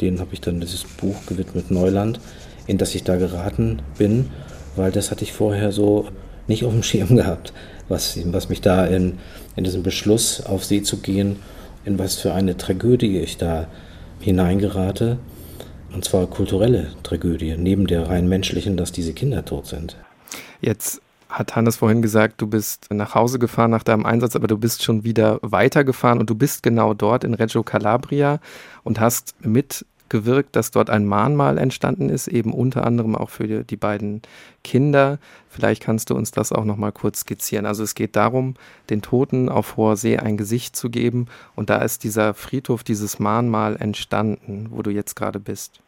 Den 0.00 0.20
habe 0.20 0.32
ich 0.32 0.40
dann 0.40 0.60
dieses 0.60 0.84
Buch 0.84 1.26
gewidmet, 1.26 1.70
Neuland, 1.70 2.20
in 2.66 2.78
das 2.78 2.94
ich 2.94 3.04
da 3.04 3.16
geraten 3.16 3.82
bin, 3.98 4.30
weil 4.76 4.90
das 4.90 5.10
hatte 5.10 5.24
ich 5.24 5.32
vorher 5.32 5.72
so 5.72 6.08
nicht 6.46 6.64
auf 6.64 6.72
dem 6.72 6.82
Schirm 6.82 7.16
gehabt, 7.16 7.52
was, 7.88 8.18
was 8.26 8.48
mich 8.48 8.60
da 8.60 8.86
in, 8.86 9.18
in 9.56 9.64
diesem 9.64 9.82
Beschluss, 9.82 10.44
auf 10.44 10.64
See 10.64 10.82
zu 10.82 10.98
gehen, 10.98 11.36
in 11.84 11.98
was 11.98 12.16
für 12.16 12.32
eine 12.32 12.56
Tragödie 12.56 13.18
ich 13.18 13.36
da 13.36 13.66
hineingerate. 14.20 15.18
Und 15.92 16.04
zwar 16.04 16.26
kulturelle 16.26 16.88
Tragödie, 17.04 17.54
neben 17.56 17.86
der 17.86 18.08
rein 18.08 18.28
menschlichen, 18.28 18.76
dass 18.76 18.90
diese 18.90 19.12
Kinder 19.12 19.44
tot 19.44 19.66
sind. 19.66 19.96
Jetzt 20.60 21.00
hat 21.28 21.56
Hannes 21.56 21.76
vorhin 21.76 22.02
gesagt, 22.02 22.40
du 22.40 22.46
bist 22.46 22.86
nach 22.92 23.14
Hause 23.14 23.38
gefahren 23.38 23.70
nach 23.70 23.82
deinem 23.82 24.06
Einsatz, 24.06 24.36
aber 24.36 24.46
du 24.46 24.58
bist 24.58 24.82
schon 24.82 25.04
wieder 25.04 25.38
weitergefahren 25.42 26.18
und 26.18 26.30
du 26.30 26.34
bist 26.34 26.62
genau 26.62 26.94
dort 26.94 27.24
in 27.24 27.34
Reggio 27.34 27.62
Calabria 27.62 28.38
und 28.84 29.00
hast 29.00 29.34
mitgewirkt, 29.44 30.54
dass 30.54 30.70
dort 30.70 30.90
ein 30.90 31.04
Mahnmal 31.04 31.58
entstanden 31.58 32.08
ist, 32.08 32.28
eben 32.28 32.52
unter 32.52 32.86
anderem 32.86 33.16
auch 33.16 33.30
für 33.30 33.48
die, 33.48 33.64
die 33.64 33.76
beiden 33.76 34.22
Kinder. 34.62 35.18
Vielleicht 35.48 35.82
kannst 35.82 36.10
du 36.10 36.14
uns 36.14 36.30
das 36.30 36.52
auch 36.52 36.64
noch 36.64 36.76
mal 36.76 36.92
kurz 36.92 37.20
skizzieren. 37.20 37.66
Also 37.66 37.82
es 37.82 37.94
geht 37.94 38.16
darum, 38.16 38.54
den 38.90 39.02
Toten 39.02 39.48
auf 39.48 39.76
hoher 39.76 39.96
See 39.96 40.18
ein 40.18 40.36
Gesicht 40.36 40.76
zu 40.76 40.88
geben 40.88 41.26
und 41.56 41.68
da 41.68 41.78
ist 41.78 42.04
dieser 42.04 42.34
Friedhof, 42.34 42.84
dieses 42.84 43.18
Mahnmal 43.18 43.76
entstanden, 43.76 44.68
wo 44.70 44.82
du 44.82 44.90
jetzt 44.90 45.16
gerade 45.16 45.40
bist. 45.40 45.80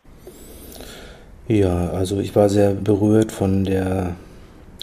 Ja, 1.48 1.90
also 1.90 2.18
ich 2.18 2.34
war 2.34 2.48
sehr 2.48 2.74
berührt 2.74 3.30
von 3.30 3.64
der 3.64 4.16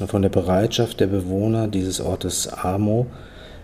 von 0.08 0.22
der 0.22 0.30
Bereitschaft 0.30 1.00
der 1.00 1.08
Bewohner 1.08 1.68
dieses 1.68 2.02
Ortes 2.02 2.48
Amo, 2.48 3.08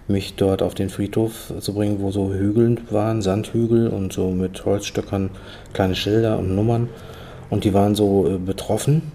mich 0.07 0.35
dort 0.35 0.61
auf 0.61 0.73
den 0.73 0.89
Friedhof 0.89 1.53
zu 1.59 1.73
bringen, 1.73 2.01
wo 2.01 2.11
so 2.11 2.33
Hügel 2.33 2.77
waren, 2.89 3.21
Sandhügel 3.21 3.87
und 3.87 4.11
so 4.11 4.31
mit 4.31 4.65
Holzstöckern 4.65 5.29
kleine 5.73 5.95
Schilder 5.95 6.39
und 6.39 6.55
Nummern. 6.55 6.89
Und 7.49 7.63
die 7.63 7.73
waren 7.73 7.95
so 7.95 8.27
äh, 8.27 8.37
betroffen 8.37 9.11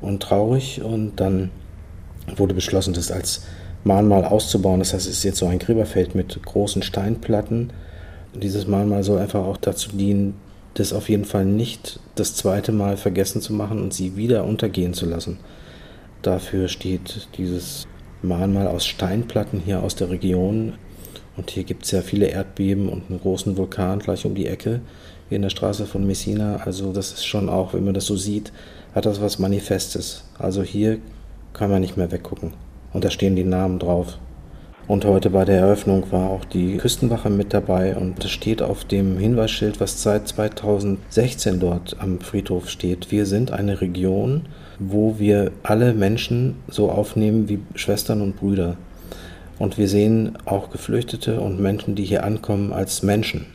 und 0.00 0.22
traurig. 0.22 0.82
Und 0.82 1.16
dann 1.16 1.50
wurde 2.36 2.54
beschlossen, 2.54 2.94
das 2.94 3.10
als 3.10 3.46
Mahnmal 3.84 4.24
auszubauen. 4.24 4.80
Das 4.80 4.94
heißt, 4.94 5.06
es 5.06 5.18
ist 5.18 5.24
jetzt 5.24 5.38
so 5.38 5.46
ein 5.46 5.58
Gräberfeld 5.58 6.14
mit 6.14 6.42
großen 6.44 6.82
Steinplatten. 6.82 7.70
Dieses 8.34 8.66
Mahnmal 8.66 9.02
soll 9.02 9.18
einfach 9.18 9.44
auch 9.44 9.56
dazu 9.56 9.90
dienen, 9.92 10.34
das 10.74 10.92
auf 10.92 11.08
jeden 11.08 11.24
Fall 11.24 11.44
nicht 11.44 12.00
das 12.16 12.34
zweite 12.34 12.72
Mal 12.72 12.96
vergessen 12.96 13.40
zu 13.40 13.52
machen 13.52 13.80
und 13.80 13.94
sie 13.94 14.16
wieder 14.16 14.44
untergehen 14.44 14.92
zu 14.92 15.06
lassen. 15.06 15.38
Dafür 16.24 16.68
steht 16.68 17.28
dieses 17.36 17.86
Mahnmal 18.22 18.66
aus 18.66 18.86
Steinplatten 18.86 19.60
hier 19.60 19.82
aus 19.82 19.94
der 19.94 20.08
Region. 20.08 20.72
Und 21.36 21.50
hier 21.50 21.64
gibt 21.64 21.84
es 21.84 21.90
ja 21.90 22.00
viele 22.00 22.28
Erdbeben 22.28 22.88
und 22.88 23.10
einen 23.10 23.20
großen 23.20 23.58
Vulkan 23.58 23.98
gleich 23.98 24.24
um 24.24 24.34
die 24.34 24.46
Ecke 24.46 24.80
hier 25.28 25.36
in 25.36 25.42
der 25.42 25.50
Straße 25.50 25.84
von 25.84 26.06
Messina. 26.06 26.62
Also 26.64 26.94
das 26.94 27.12
ist 27.12 27.26
schon 27.26 27.50
auch, 27.50 27.74
wenn 27.74 27.84
man 27.84 27.92
das 27.92 28.06
so 28.06 28.16
sieht, 28.16 28.52
hat 28.94 29.04
das 29.04 29.20
was 29.20 29.38
Manifestes. 29.38 30.24
Also 30.38 30.62
hier 30.62 30.98
kann 31.52 31.70
man 31.70 31.82
nicht 31.82 31.98
mehr 31.98 32.10
weggucken. 32.10 32.54
Und 32.94 33.04
da 33.04 33.10
stehen 33.10 33.36
die 33.36 33.44
Namen 33.44 33.78
drauf. 33.78 34.18
Und 34.88 35.04
heute 35.04 35.28
bei 35.28 35.44
der 35.44 35.58
Eröffnung 35.58 36.10
war 36.10 36.30
auch 36.30 36.46
die 36.46 36.78
Küstenwache 36.78 37.28
mit 37.28 37.52
dabei 37.52 37.96
und 37.96 38.24
das 38.24 38.30
steht 38.30 38.62
auf 38.62 38.86
dem 38.86 39.18
Hinweisschild, 39.18 39.78
was 39.78 40.02
seit 40.02 40.28
2016 40.28 41.60
dort 41.60 41.96
am 42.00 42.20
Friedhof 42.20 42.70
steht. 42.70 43.10
Wir 43.10 43.26
sind 43.26 43.50
eine 43.50 43.82
Region, 43.82 44.46
wo 44.78 45.18
wir 45.18 45.52
alle 45.62 45.94
Menschen 45.94 46.56
so 46.68 46.90
aufnehmen 46.90 47.48
wie 47.48 47.60
Schwestern 47.74 48.20
und 48.20 48.36
Brüder. 48.36 48.76
Und 49.58 49.78
wir 49.78 49.88
sehen 49.88 50.36
auch 50.44 50.70
Geflüchtete 50.70 51.40
und 51.40 51.60
Menschen, 51.60 51.94
die 51.94 52.04
hier 52.04 52.24
ankommen, 52.24 52.72
als 52.72 53.02
Menschen. 53.02 53.46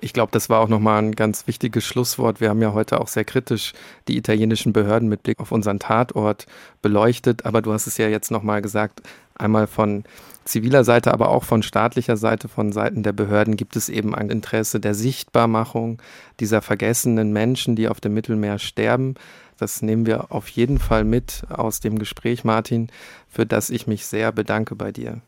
Ich 0.00 0.12
glaube, 0.12 0.30
das 0.30 0.48
war 0.48 0.60
auch 0.60 0.68
nochmal 0.68 1.02
ein 1.02 1.16
ganz 1.16 1.46
wichtiges 1.48 1.84
Schlusswort. 1.84 2.40
Wir 2.40 2.50
haben 2.50 2.62
ja 2.62 2.72
heute 2.72 3.00
auch 3.00 3.08
sehr 3.08 3.24
kritisch 3.24 3.72
die 4.06 4.16
italienischen 4.16 4.72
Behörden 4.72 5.08
mit 5.08 5.24
Blick 5.24 5.40
auf 5.40 5.50
unseren 5.50 5.80
Tatort 5.80 6.46
beleuchtet. 6.82 7.44
Aber 7.46 7.62
du 7.62 7.72
hast 7.72 7.88
es 7.88 7.96
ja 7.98 8.06
jetzt 8.06 8.30
nochmal 8.30 8.62
gesagt, 8.62 9.02
einmal 9.34 9.66
von 9.66 10.04
ziviler 10.44 10.84
Seite, 10.84 11.12
aber 11.12 11.30
auch 11.30 11.44
von 11.44 11.62
staatlicher 11.62 12.16
Seite, 12.16 12.48
von 12.48 12.72
Seiten 12.72 13.02
der 13.02 13.12
Behörden 13.12 13.56
gibt 13.56 13.74
es 13.74 13.88
eben 13.88 14.14
ein 14.14 14.30
Interesse 14.30 14.78
der 14.78 14.94
Sichtbarmachung 14.94 16.00
dieser 16.38 16.62
vergessenen 16.62 17.32
Menschen, 17.32 17.74
die 17.74 17.88
auf 17.88 18.00
dem 18.00 18.14
Mittelmeer 18.14 18.58
sterben. 18.58 19.14
Das 19.58 19.82
nehmen 19.82 20.06
wir 20.06 20.32
auf 20.32 20.48
jeden 20.48 20.78
Fall 20.78 21.04
mit 21.04 21.42
aus 21.50 21.80
dem 21.80 21.98
Gespräch, 21.98 22.44
Martin, 22.44 22.88
für 23.28 23.44
das 23.44 23.70
ich 23.70 23.86
mich 23.86 24.06
sehr 24.06 24.32
bedanke 24.32 24.74
bei 24.76 24.92
dir. 24.92 25.20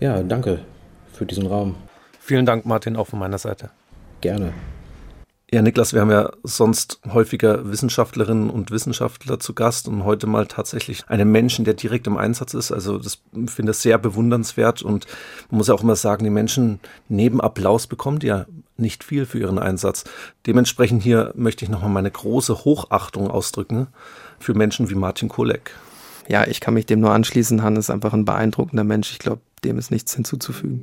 Ja, 0.00 0.22
danke 0.22 0.60
für 1.12 1.26
diesen 1.26 1.46
Raum. 1.46 1.74
Vielen 2.20 2.46
Dank, 2.46 2.64
Martin, 2.64 2.96
auch 2.96 3.08
von 3.08 3.18
meiner 3.18 3.38
Seite. 3.38 3.70
Gerne. 4.20 4.52
Ja, 5.50 5.62
Niklas, 5.62 5.92
wir 5.92 6.00
haben 6.00 6.10
ja 6.10 6.32
sonst 6.42 7.00
häufiger 7.12 7.70
Wissenschaftlerinnen 7.70 8.50
und 8.50 8.70
Wissenschaftler 8.70 9.38
zu 9.38 9.54
Gast 9.54 9.86
und 9.86 10.04
heute 10.04 10.26
mal 10.26 10.46
tatsächlich 10.46 11.04
einen 11.08 11.30
Menschen, 11.30 11.64
der 11.64 11.74
direkt 11.74 12.06
im 12.06 12.16
Einsatz 12.16 12.54
ist. 12.54 12.72
Also 12.72 12.98
das 12.98 13.20
finde 13.46 13.70
ich 13.70 13.78
sehr 13.78 13.98
bewundernswert 13.98 14.82
und 14.82 15.06
man 15.50 15.58
muss 15.58 15.68
ja 15.68 15.74
auch 15.74 15.82
immer 15.82 15.96
sagen, 15.96 16.24
die 16.24 16.30
Menschen 16.30 16.80
neben 17.08 17.40
Applaus 17.40 17.86
bekommen 17.86 18.18
die 18.18 18.28
ja 18.28 18.46
nicht 18.76 19.04
viel 19.04 19.26
für 19.26 19.38
ihren 19.38 19.58
Einsatz. 19.58 20.04
Dementsprechend 20.46 21.02
hier 21.02 21.32
möchte 21.36 21.64
ich 21.64 21.70
nochmal 21.70 21.90
meine 21.90 22.10
große 22.10 22.64
Hochachtung 22.64 23.30
ausdrücken 23.30 23.88
für 24.38 24.54
Menschen 24.54 24.90
wie 24.90 24.94
Martin 24.94 25.28
Kolek. 25.28 25.72
Ja, 26.28 26.46
ich 26.46 26.60
kann 26.60 26.74
mich 26.74 26.86
dem 26.86 27.00
nur 27.00 27.12
anschließen. 27.12 27.62
Hannes 27.62 27.86
ist 27.86 27.90
einfach 27.90 28.12
ein 28.12 28.24
beeindruckender 28.24 28.84
Mensch. 28.84 29.12
Ich 29.12 29.18
glaube, 29.18 29.42
dem 29.64 29.78
ist 29.78 29.90
nichts 29.90 30.14
hinzuzufügen. 30.14 30.80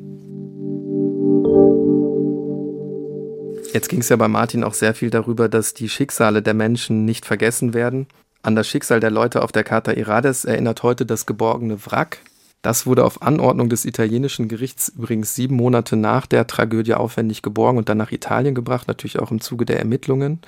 Jetzt 3.73 3.87
ging 3.87 4.01
es 4.01 4.09
ja 4.09 4.17
bei 4.17 4.27
Martin 4.27 4.63
auch 4.63 4.73
sehr 4.73 4.93
viel 4.93 5.09
darüber, 5.09 5.47
dass 5.47 5.73
die 5.73 5.89
Schicksale 5.89 6.41
der 6.41 6.53
Menschen 6.53 7.05
nicht 7.05 7.25
vergessen 7.25 7.73
werden. 7.73 8.07
An 8.43 8.55
das 8.55 8.67
Schicksal 8.67 8.99
der 8.99 9.11
Leute 9.11 9.43
auf 9.43 9.51
der 9.51 9.63
Carta 9.63 9.93
Irades 9.93 10.45
erinnert 10.45 10.83
heute 10.83 11.05
das 11.05 11.25
geborgene 11.25 11.85
Wrack. 11.85 12.19
Das 12.61 12.85
wurde 12.85 13.05
auf 13.05 13.21
Anordnung 13.21 13.69
des 13.69 13.85
italienischen 13.85 14.47
Gerichts 14.47 14.89
übrigens 14.89 15.33
sieben 15.35 15.55
Monate 15.55 15.95
nach 15.95 16.27
der 16.27 16.45
Tragödie 16.45 16.93
aufwendig 16.93 17.41
geborgen 17.41 17.77
und 17.77 17.89
dann 17.89 17.97
nach 17.97 18.11
Italien 18.11 18.53
gebracht, 18.53 18.87
natürlich 18.87 19.19
auch 19.19 19.31
im 19.31 19.41
Zuge 19.41 19.65
der 19.65 19.79
Ermittlungen. 19.79 20.39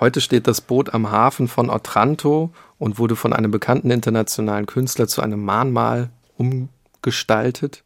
Heute 0.00 0.20
steht 0.20 0.46
das 0.46 0.60
Boot 0.60 0.94
am 0.94 1.10
Hafen 1.10 1.48
von 1.48 1.68
Otranto 1.68 2.50
und 2.78 2.98
wurde 2.98 3.16
von 3.16 3.32
einem 3.32 3.50
bekannten 3.50 3.90
internationalen 3.90 4.66
Künstler 4.66 5.06
zu 5.06 5.20
einem 5.20 5.44
Mahnmal 5.44 6.10
umgestaltet 6.38 7.84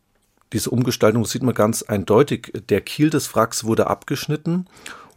diese 0.53 0.71
Umgestaltung 0.71 1.25
sieht 1.25 1.43
man 1.43 1.55
ganz 1.55 1.83
eindeutig. 1.83 2.53
Der 2.69 2.81
Kiel 2.81 3.11
des 3.11 3.35
Wracks 3.35 3.65
wurde 3.65 3.89
abgeschnitten 3.89 4.67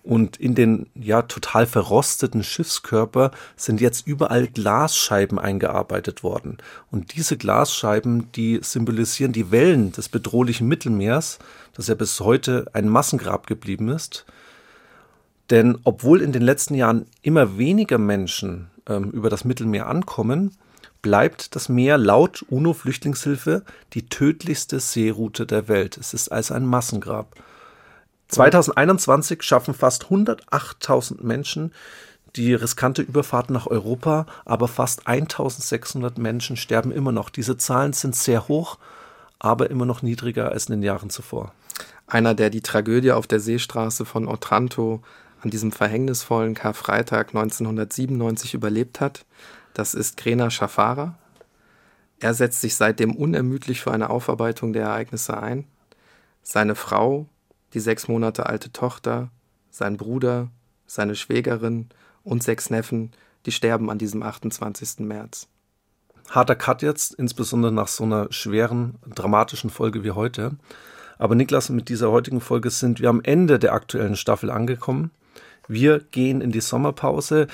und 0.03 0.37
in 0.37 0.55
den 0.55 0.87
ja 0.95 1.21
total 1.21 1.65
verrosteten 1.65 2.43
Schiffskörper 2.43 3.31
sind 3.55 3.81
jetzt 3.81 4.07
überall 4.07 4.47
Glasscheiben 4.47 5.37
eingearbeitet 5.39 6.23
worden. 6.23 6.57
Und 6.89 7.15
diese 7.15 7.37
Glasscheiben, 7.37 8.31
die 8.31 8.59
symbolisieren 8.61 9.33
die 9.33 9.51
Wellen 9.51 9.91
des 9.91 10.09
bedrohlichen 10.09 10.67
Mittelmeers, 10.67 11.39
das 11.73 11.87
ja 11.87 11.95
bis 11.95 12.19
heute 12.19 12.67
ein 12.73 12.89
Massengrab 12.89 13.47
geblieben 13.47 13.89
ist. 13.89 14.25
Denn 15.49 15.77
obwohl 15.83 16.21
in 16.21 16.31
den 16.31 16.43
letzten 16.43 16.75
Jahren 16.75 17.05
immer 17.21 17.57
weniger 17.57 17.97
Menschen 17.97 18.67
ähm, 18.87 19.11
über 19.11 19.29
das 19.29 19.45
Mittelmeer 19.45 19.87
ankommen, 19.87 20.55
bleibt 21.01 21.55
das 21.55 21.69
Meer 21.69 21.97
laut 21.97 22.45
UNO-Flüchtlingshilfe 22.49 23.63
die 23.93 24.07
tödlichste 24.07 24.79
Seeroute 24.79 25.45
der 25.45 25.67
Welt. 25.67 25.97
Es 25.97 26.13
ist 26.13 26.29
also 26.29 26.53
ein 26.53 26.65
Massengrab. 26.65 27.35
2021 28.29 29.43
schaffen 29.43 29.73
fast 29.73 30.05
108.000 30.05 31.23
Menschen 31.23 31.73
die 32.35 32.53
riskante 32.53 33.01
Überfahrt 33.01 33.49
nach 33.49 33.67
Europa, 33.67 34.25
aber 34.45 34.67
fast 34.67 35.07
1600 35.07 36.17
Menschen 36.17 36.57
sterben 36.57 36.91
immer 36.91 37.11
noch. 37.11 37.29
Diese 37.29 37.57
Zahlen 37.57 37.93
sind 37.93 38.15
sehr 38.15 38.47
hoch, 38.47 38.77
aber 39.39 39.69
immer 39.71 39.85
noch 39.85 40.01
niedriger 40.01 40.51
als 40.51 40.67
in 40.67 40.73
den 40.73 40.83
Jahren 40.83 41.09
zuvor. 41.09 41.53
einer, 42.07 42.33
der 42.33 42.49
die 42.49 42.61
Tragödie 42.61 43.11
auf 43.11 43.27
der 43.27 43.39
Seestraße 43.39 44.03
von 44.03 44.27
Otranto 44.27 45.01
an 45.41 45.51
diesem 45.51 45.71
verhängnisvollen 45.71 46.55
Karfreitag 46.55 47.29
1997 47.29 48.55
überlebt 48.55 48.99
hat. 48.99 49.25
Das 49.73 49.93
ist 49.93 50.17
Grena 50.17 50.49
Schafara. 50.49 51.17
Er 52.19 52.33
setzt 52.33 52.61
sich 52.61 52.75
seitdem 52.75 53.15
unermüdlich 53.15 53.81
für 53.81 53.91
eine 53.91 54.09
Aufarbeitung 54.09 54.73
der 54.73 54.85
Ereignisse 54.85 55.37
ein. 55.37 55.65
Seine 56.41 56.75
Frau, 56.75 57.27
die 57.73 57.79
sechs 57.79 58.07
Monate 58.07 58.45
alte 58.45 58.71
Tochter, 58.71 59.29
sein 59.69 59.97
Bruder, 59.97 60.49
seine 60.87 61.15
Schwägerin 61.15 61.89
und 62.23 62.43
sechs 62.43 62.69
Neffen, 62.69 63.11
die 63.45 63.51
sterben 63.51 63.89
an 63.89 63.97
diesem 63.97 64.23
28. 64.23 64.99
März. 64.99 65.47
Harter 66.29 66.55
Cut 66.55 66.81
jetzt, 66.81 67.15
insbesondere 67.15 67.71
nach 67.71 67.87
so 67.87 68.03
einer 68.03 68.31
schweren, 68.31 68.95
dramatischen 69.15 69.69
Folge 69.69 70.03
wie 70.03 70.11
heute. 70.11 70.51
Aber 71.17 71.35
Niklas, 71.35 71.69
mit 71.69 71.89
dieser 71.89 72.11
heutigen 72.11 72.39
Folge 72.39 72.69
sind 72.69 72.99
wir 72.99 73.09
am 73.09 73.21
Ende 73.21 73.59
der 73.59 73.73
aktuellen 73.73 74.15
Staffel 74.15 74.49
angekommen. 74.49 75.11
Wir 75.67 75.99
gehen 75.99 76.41
in 76.41 76.51
die 76.51 76.61
Sommerpause. 76.61 77.47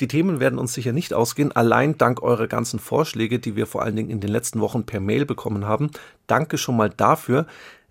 Die 0.00 0.08
Themen 0.08 0.40
werden 0.40 0.58
uns 0.58 0.74
sicher 0.74 0.92
nicht 0.92 1.14
ausgehen, 1.14 1.52
allein 1.52 1.96
dank 1.96 2.22
eurer 2.22 2.46
ganzen 2.46 2.78
Vorschläge, 2.78 3.38
die 3.38 3.56
wir 3.56 3.66
vor 3.66 3.82
allen 3.82 3.96
Dingen 3.96 4.10
in 4.10 4.20
den 4.20 4.30
letzten 4.30 4.60
Wochen 4.60 4.84
per 4.84 5.00
Mail 5.00 5.24
bekommen 5.24 5.64
haben. 5.64 5.90
Danke 6.26 6.58
schon 6.58 6.76
mal 6.76 6.90
dafür. 6.90 7.46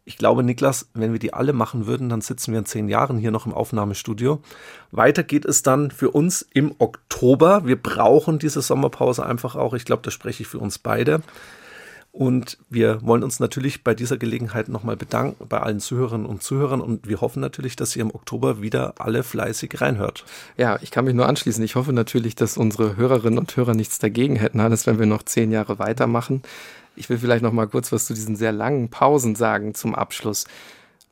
Ich 0.08 0.18
glaube, 0.18 0.42
Niklas, 0.42 0.88
wenn 0.94 1.12
wir 1.12 1.20
die 1.20 1.34
alle 1.34 1.52
machen 1.52 1.86
würden, 1.86 2.08
dann 2.08 2.22
sitzen 2.22 2.54
wir 2.54 2.60
in 2.60 2.66
zehn 2.66 2.88
Jahren 2.88 3.18
hier 3.18 3.30
noch 3.30 3.46
im 3.46 3.54
Aufnahmestudio. 3.54 4.42
Weiter 4.90 5.22
geht 5.22 5.44
es 5.44 5.64
dann 5.64 5.92
für 5.92 6.12
uns 6.12 6.48
im 6.54 6.74
Oktober. 6.78 7.66
Wir 7.66 7.76
brauchen 7.76 8.40
diese 8.40 8.62
Sommerpause 8.62 9.26
einfach 9.26 9.58
auch. 9.58 9.74
Ich 9.74 9.84
glaube, 9.84 10.04
da 10.04 10.10
spreche 10.10 10.44
ich 10.44 10.48
für 10.48 10.60
uns 10.60 10.80
beide. 10.80 11.22
Und 12.14 12.58
wir 12.70 13.02
wollen 13.02 13.22
uns 13.22 13.42
natürlich 13.42 13.84
bei 13.84 13.94
dieser 13.94 14.16
Gelegenheit 14.16 14.70
nochmal 14.70 14.96
bedanken 14.96 15.46
bei 15.50 15.60
allen 15.60 15.82
Zuhörerinnen 15.82 16.26
und 16.26 16.42
Zuhörern 16.42 16.80
und 16.80 17.08
wir 17.08 17.20
hoffen 17.20 17.42
natürlich, 17.42 17.76
dass 17.76 17.94
ihr 17.96 18.02
im 18.02 18.16
Oktober 18.16 18.62
wieder 18.62 18.96
alle 19.00 19.24
fleißig 19.24 19.82
reinhört. 19.82 20.24
Ja, 20.56 20.80
ich 20.82 20.90
kann 20.90 21.04
mich 21.04 21.16
nur 21.16 21.28
anschließen. 21.28 21.64
Ich 21.66 21.76
hoffe 21.76 21.92
natürlich, 21.92 22.36
dass 22.36 22.58
unsere 22.58 22.96
Hörerinnen 22.96 23.38
und 23.38 23.56
Hörer 23.58 23.74
nichts 23.74 24.00
dagegen 24.00 24.38
hätten, 24.38 24.62
alles 24.62 24.88
wenn 24.88 25.00
wir 25.00 25.06
noch 25.06 25.24
zehn 25.24 25.52
Jahre 25.52 25.80
weitermachen. 25.80 26.44
Ich 26.98 27.10
will 27.10 27.18
vielleicht 27.18 27.44
noch 27.44 27.54
mal 27.54 27.68
kurz 27.68 27.92
was 27.92 28.06
zu 28.06 28.14
diesen 28.14 28.36
sehr 28.36 28.52
langen 28.52 28.90
Pausen 28.90 29.36
sagen 29.36 29.74
zum 29.74 29.96
Abschluss. 29.96 30.46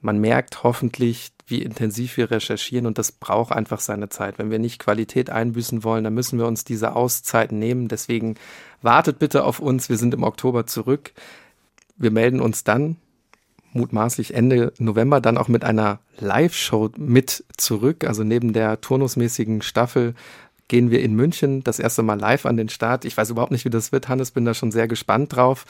Man 0.01 0.19
merkt 0.19 0.63
hoffentlich, 0.63 1.31
wie 1.47 1.61
intensiv 1.61 2.17
wir 2.17 2.31
recherchieren 2.31 2.85
und 2.87 2.97
das 2.97 3.11
braucht 3.11 3.51
einfach 3.51 3.79
seine 3.79 4.09
Zeit. 4.09 4.39
Wenn 4.39 4.51
wir 4.51 4.59
nicht 4.59 4.79
Qualität 4.79 5.29
einbüßen 5.29 5.83
wollen, 5.83 6.03
dann 6.03 6.13
müssen 6.13 6.39
wir 6.39 6.47
uns 6.47 6.63
diese 6.63 6.95
Auszeiten 6.95 7.59
nehmen. 7.59 7.87
Deswegen 7.87 8.35
wartet 8.81 9.19
bitte 9.19 9.43
auf 9.43 9.59
uns. 9.59 9.89
Wir 9.89 9.97
sind 9.97 10.13
im 10.13 10.23
Oktober 10.23 10.65
zurück. 10.65 11.13
Wir 11.97 12.11
melden 12.11 12.41
uns 12.41 12.63
dann 12.63 12.97
mutmaßlich 13.73 14.33
Ende 14.33 14.73
November 14.79 15.21
dann 15.21 15.37
auch 15.37 15.49
mit 15.49 15.63
einer 15.63 15.99
Live-Show 16.19 16.91
mit 16.97 17.43
zurück. 17.57 18.05
Also 18.05 18.23
neben 18.23 18.53
der 18.53 18.81
turnusmäßigen 18.81 19.61
Staffel 19.61 20.15
gehen 20.67 20.91
wir 20.91 21.01
in 21.01 21.15
München 21.15 21.63
das 21.63 21.79
erste 21.79 22.03
Mal 22.03 22.19
live 22.19 22.45
an 22.45 22.57
den 22.57 22.69
Start. 22.69 23.05
Ich 23.05 23.15
weiß 23.15 23.29
überhaupt 23.29 23.51
nicht, 23.51 23.65
wie 23.65 23.69
das 23.69 23.91
wird, 23.91 24.09
Hannes, 24.09 24.31
bin 24.31 24.45
da 24.45 24.53
schon 24.53 24.71
sehr 24.71 24.87
gespannt 24.87 25.35
drauf. 25.35 25.65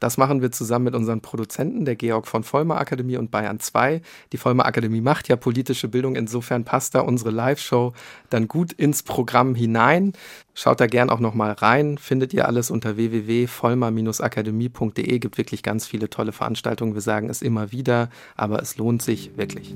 Das 0.00 0.16
machen 0.16 0.40
wir 0.40 0.50
zusammen 0.50 0.86
mit 0.86 0.94
unseren 0.94 1.20
Produzenten, 1.20 1.84
der 1.84 1.94
Georg 1.94 2.26
von 2.26 2.42
Vollmer 2.42 2.80
Akademie 2.80 3.18
und 3.18 3.30
Bayern 3.30 3.60
2. 3.60 4.00
Die 4.32 4.38
Vollmer 4.38 4.64
Akademie 4.64 5.02
macht 5.02 5.28
ja 5.28 5.36
politische 5.36 5.88
Bildung, 5.88 6.16
insofern 6.16 6.64
passt 6.64 6.94
da 6.94 7.00
unsere 7.00 7.30
Live-Show 7.30 7.92
dann 8.30 8.48
gut 8.48 8.72
ins 8.72 9.02
Programm 9.02 9.54
hinein. 9.54 10.14
Schaut 10.54 10.80
da 10.80 10.86
gern 10.86 11.10
auch 11.10 11.20
nochmal 11.20 11.52
rein, 11.52 11.98
findet 11.98 12.32
ihr 12.32 12.48
alles 12.48 12.70
unter 12.70 12.96
www.vollmer-akademie.de, 12.96 15.18
gibt 15.18 15.36
wirklich 15.36 15.62
ganz 15.62 15.86
viele 15.86 16.08
tolle 16.08 16.32
Veranstaltungen. 16.32 16.94
Wir 16.94 17.02
sagen 17.02 17.28
es 17.28 17.42
immer 17.42 17.70
wieder, 17.70 18.08
aber 18.36 18.62
es 18.62 18.78
lohnt 18.78 19.02
sich 19.02 19.36
wirklich. 19.36 19.74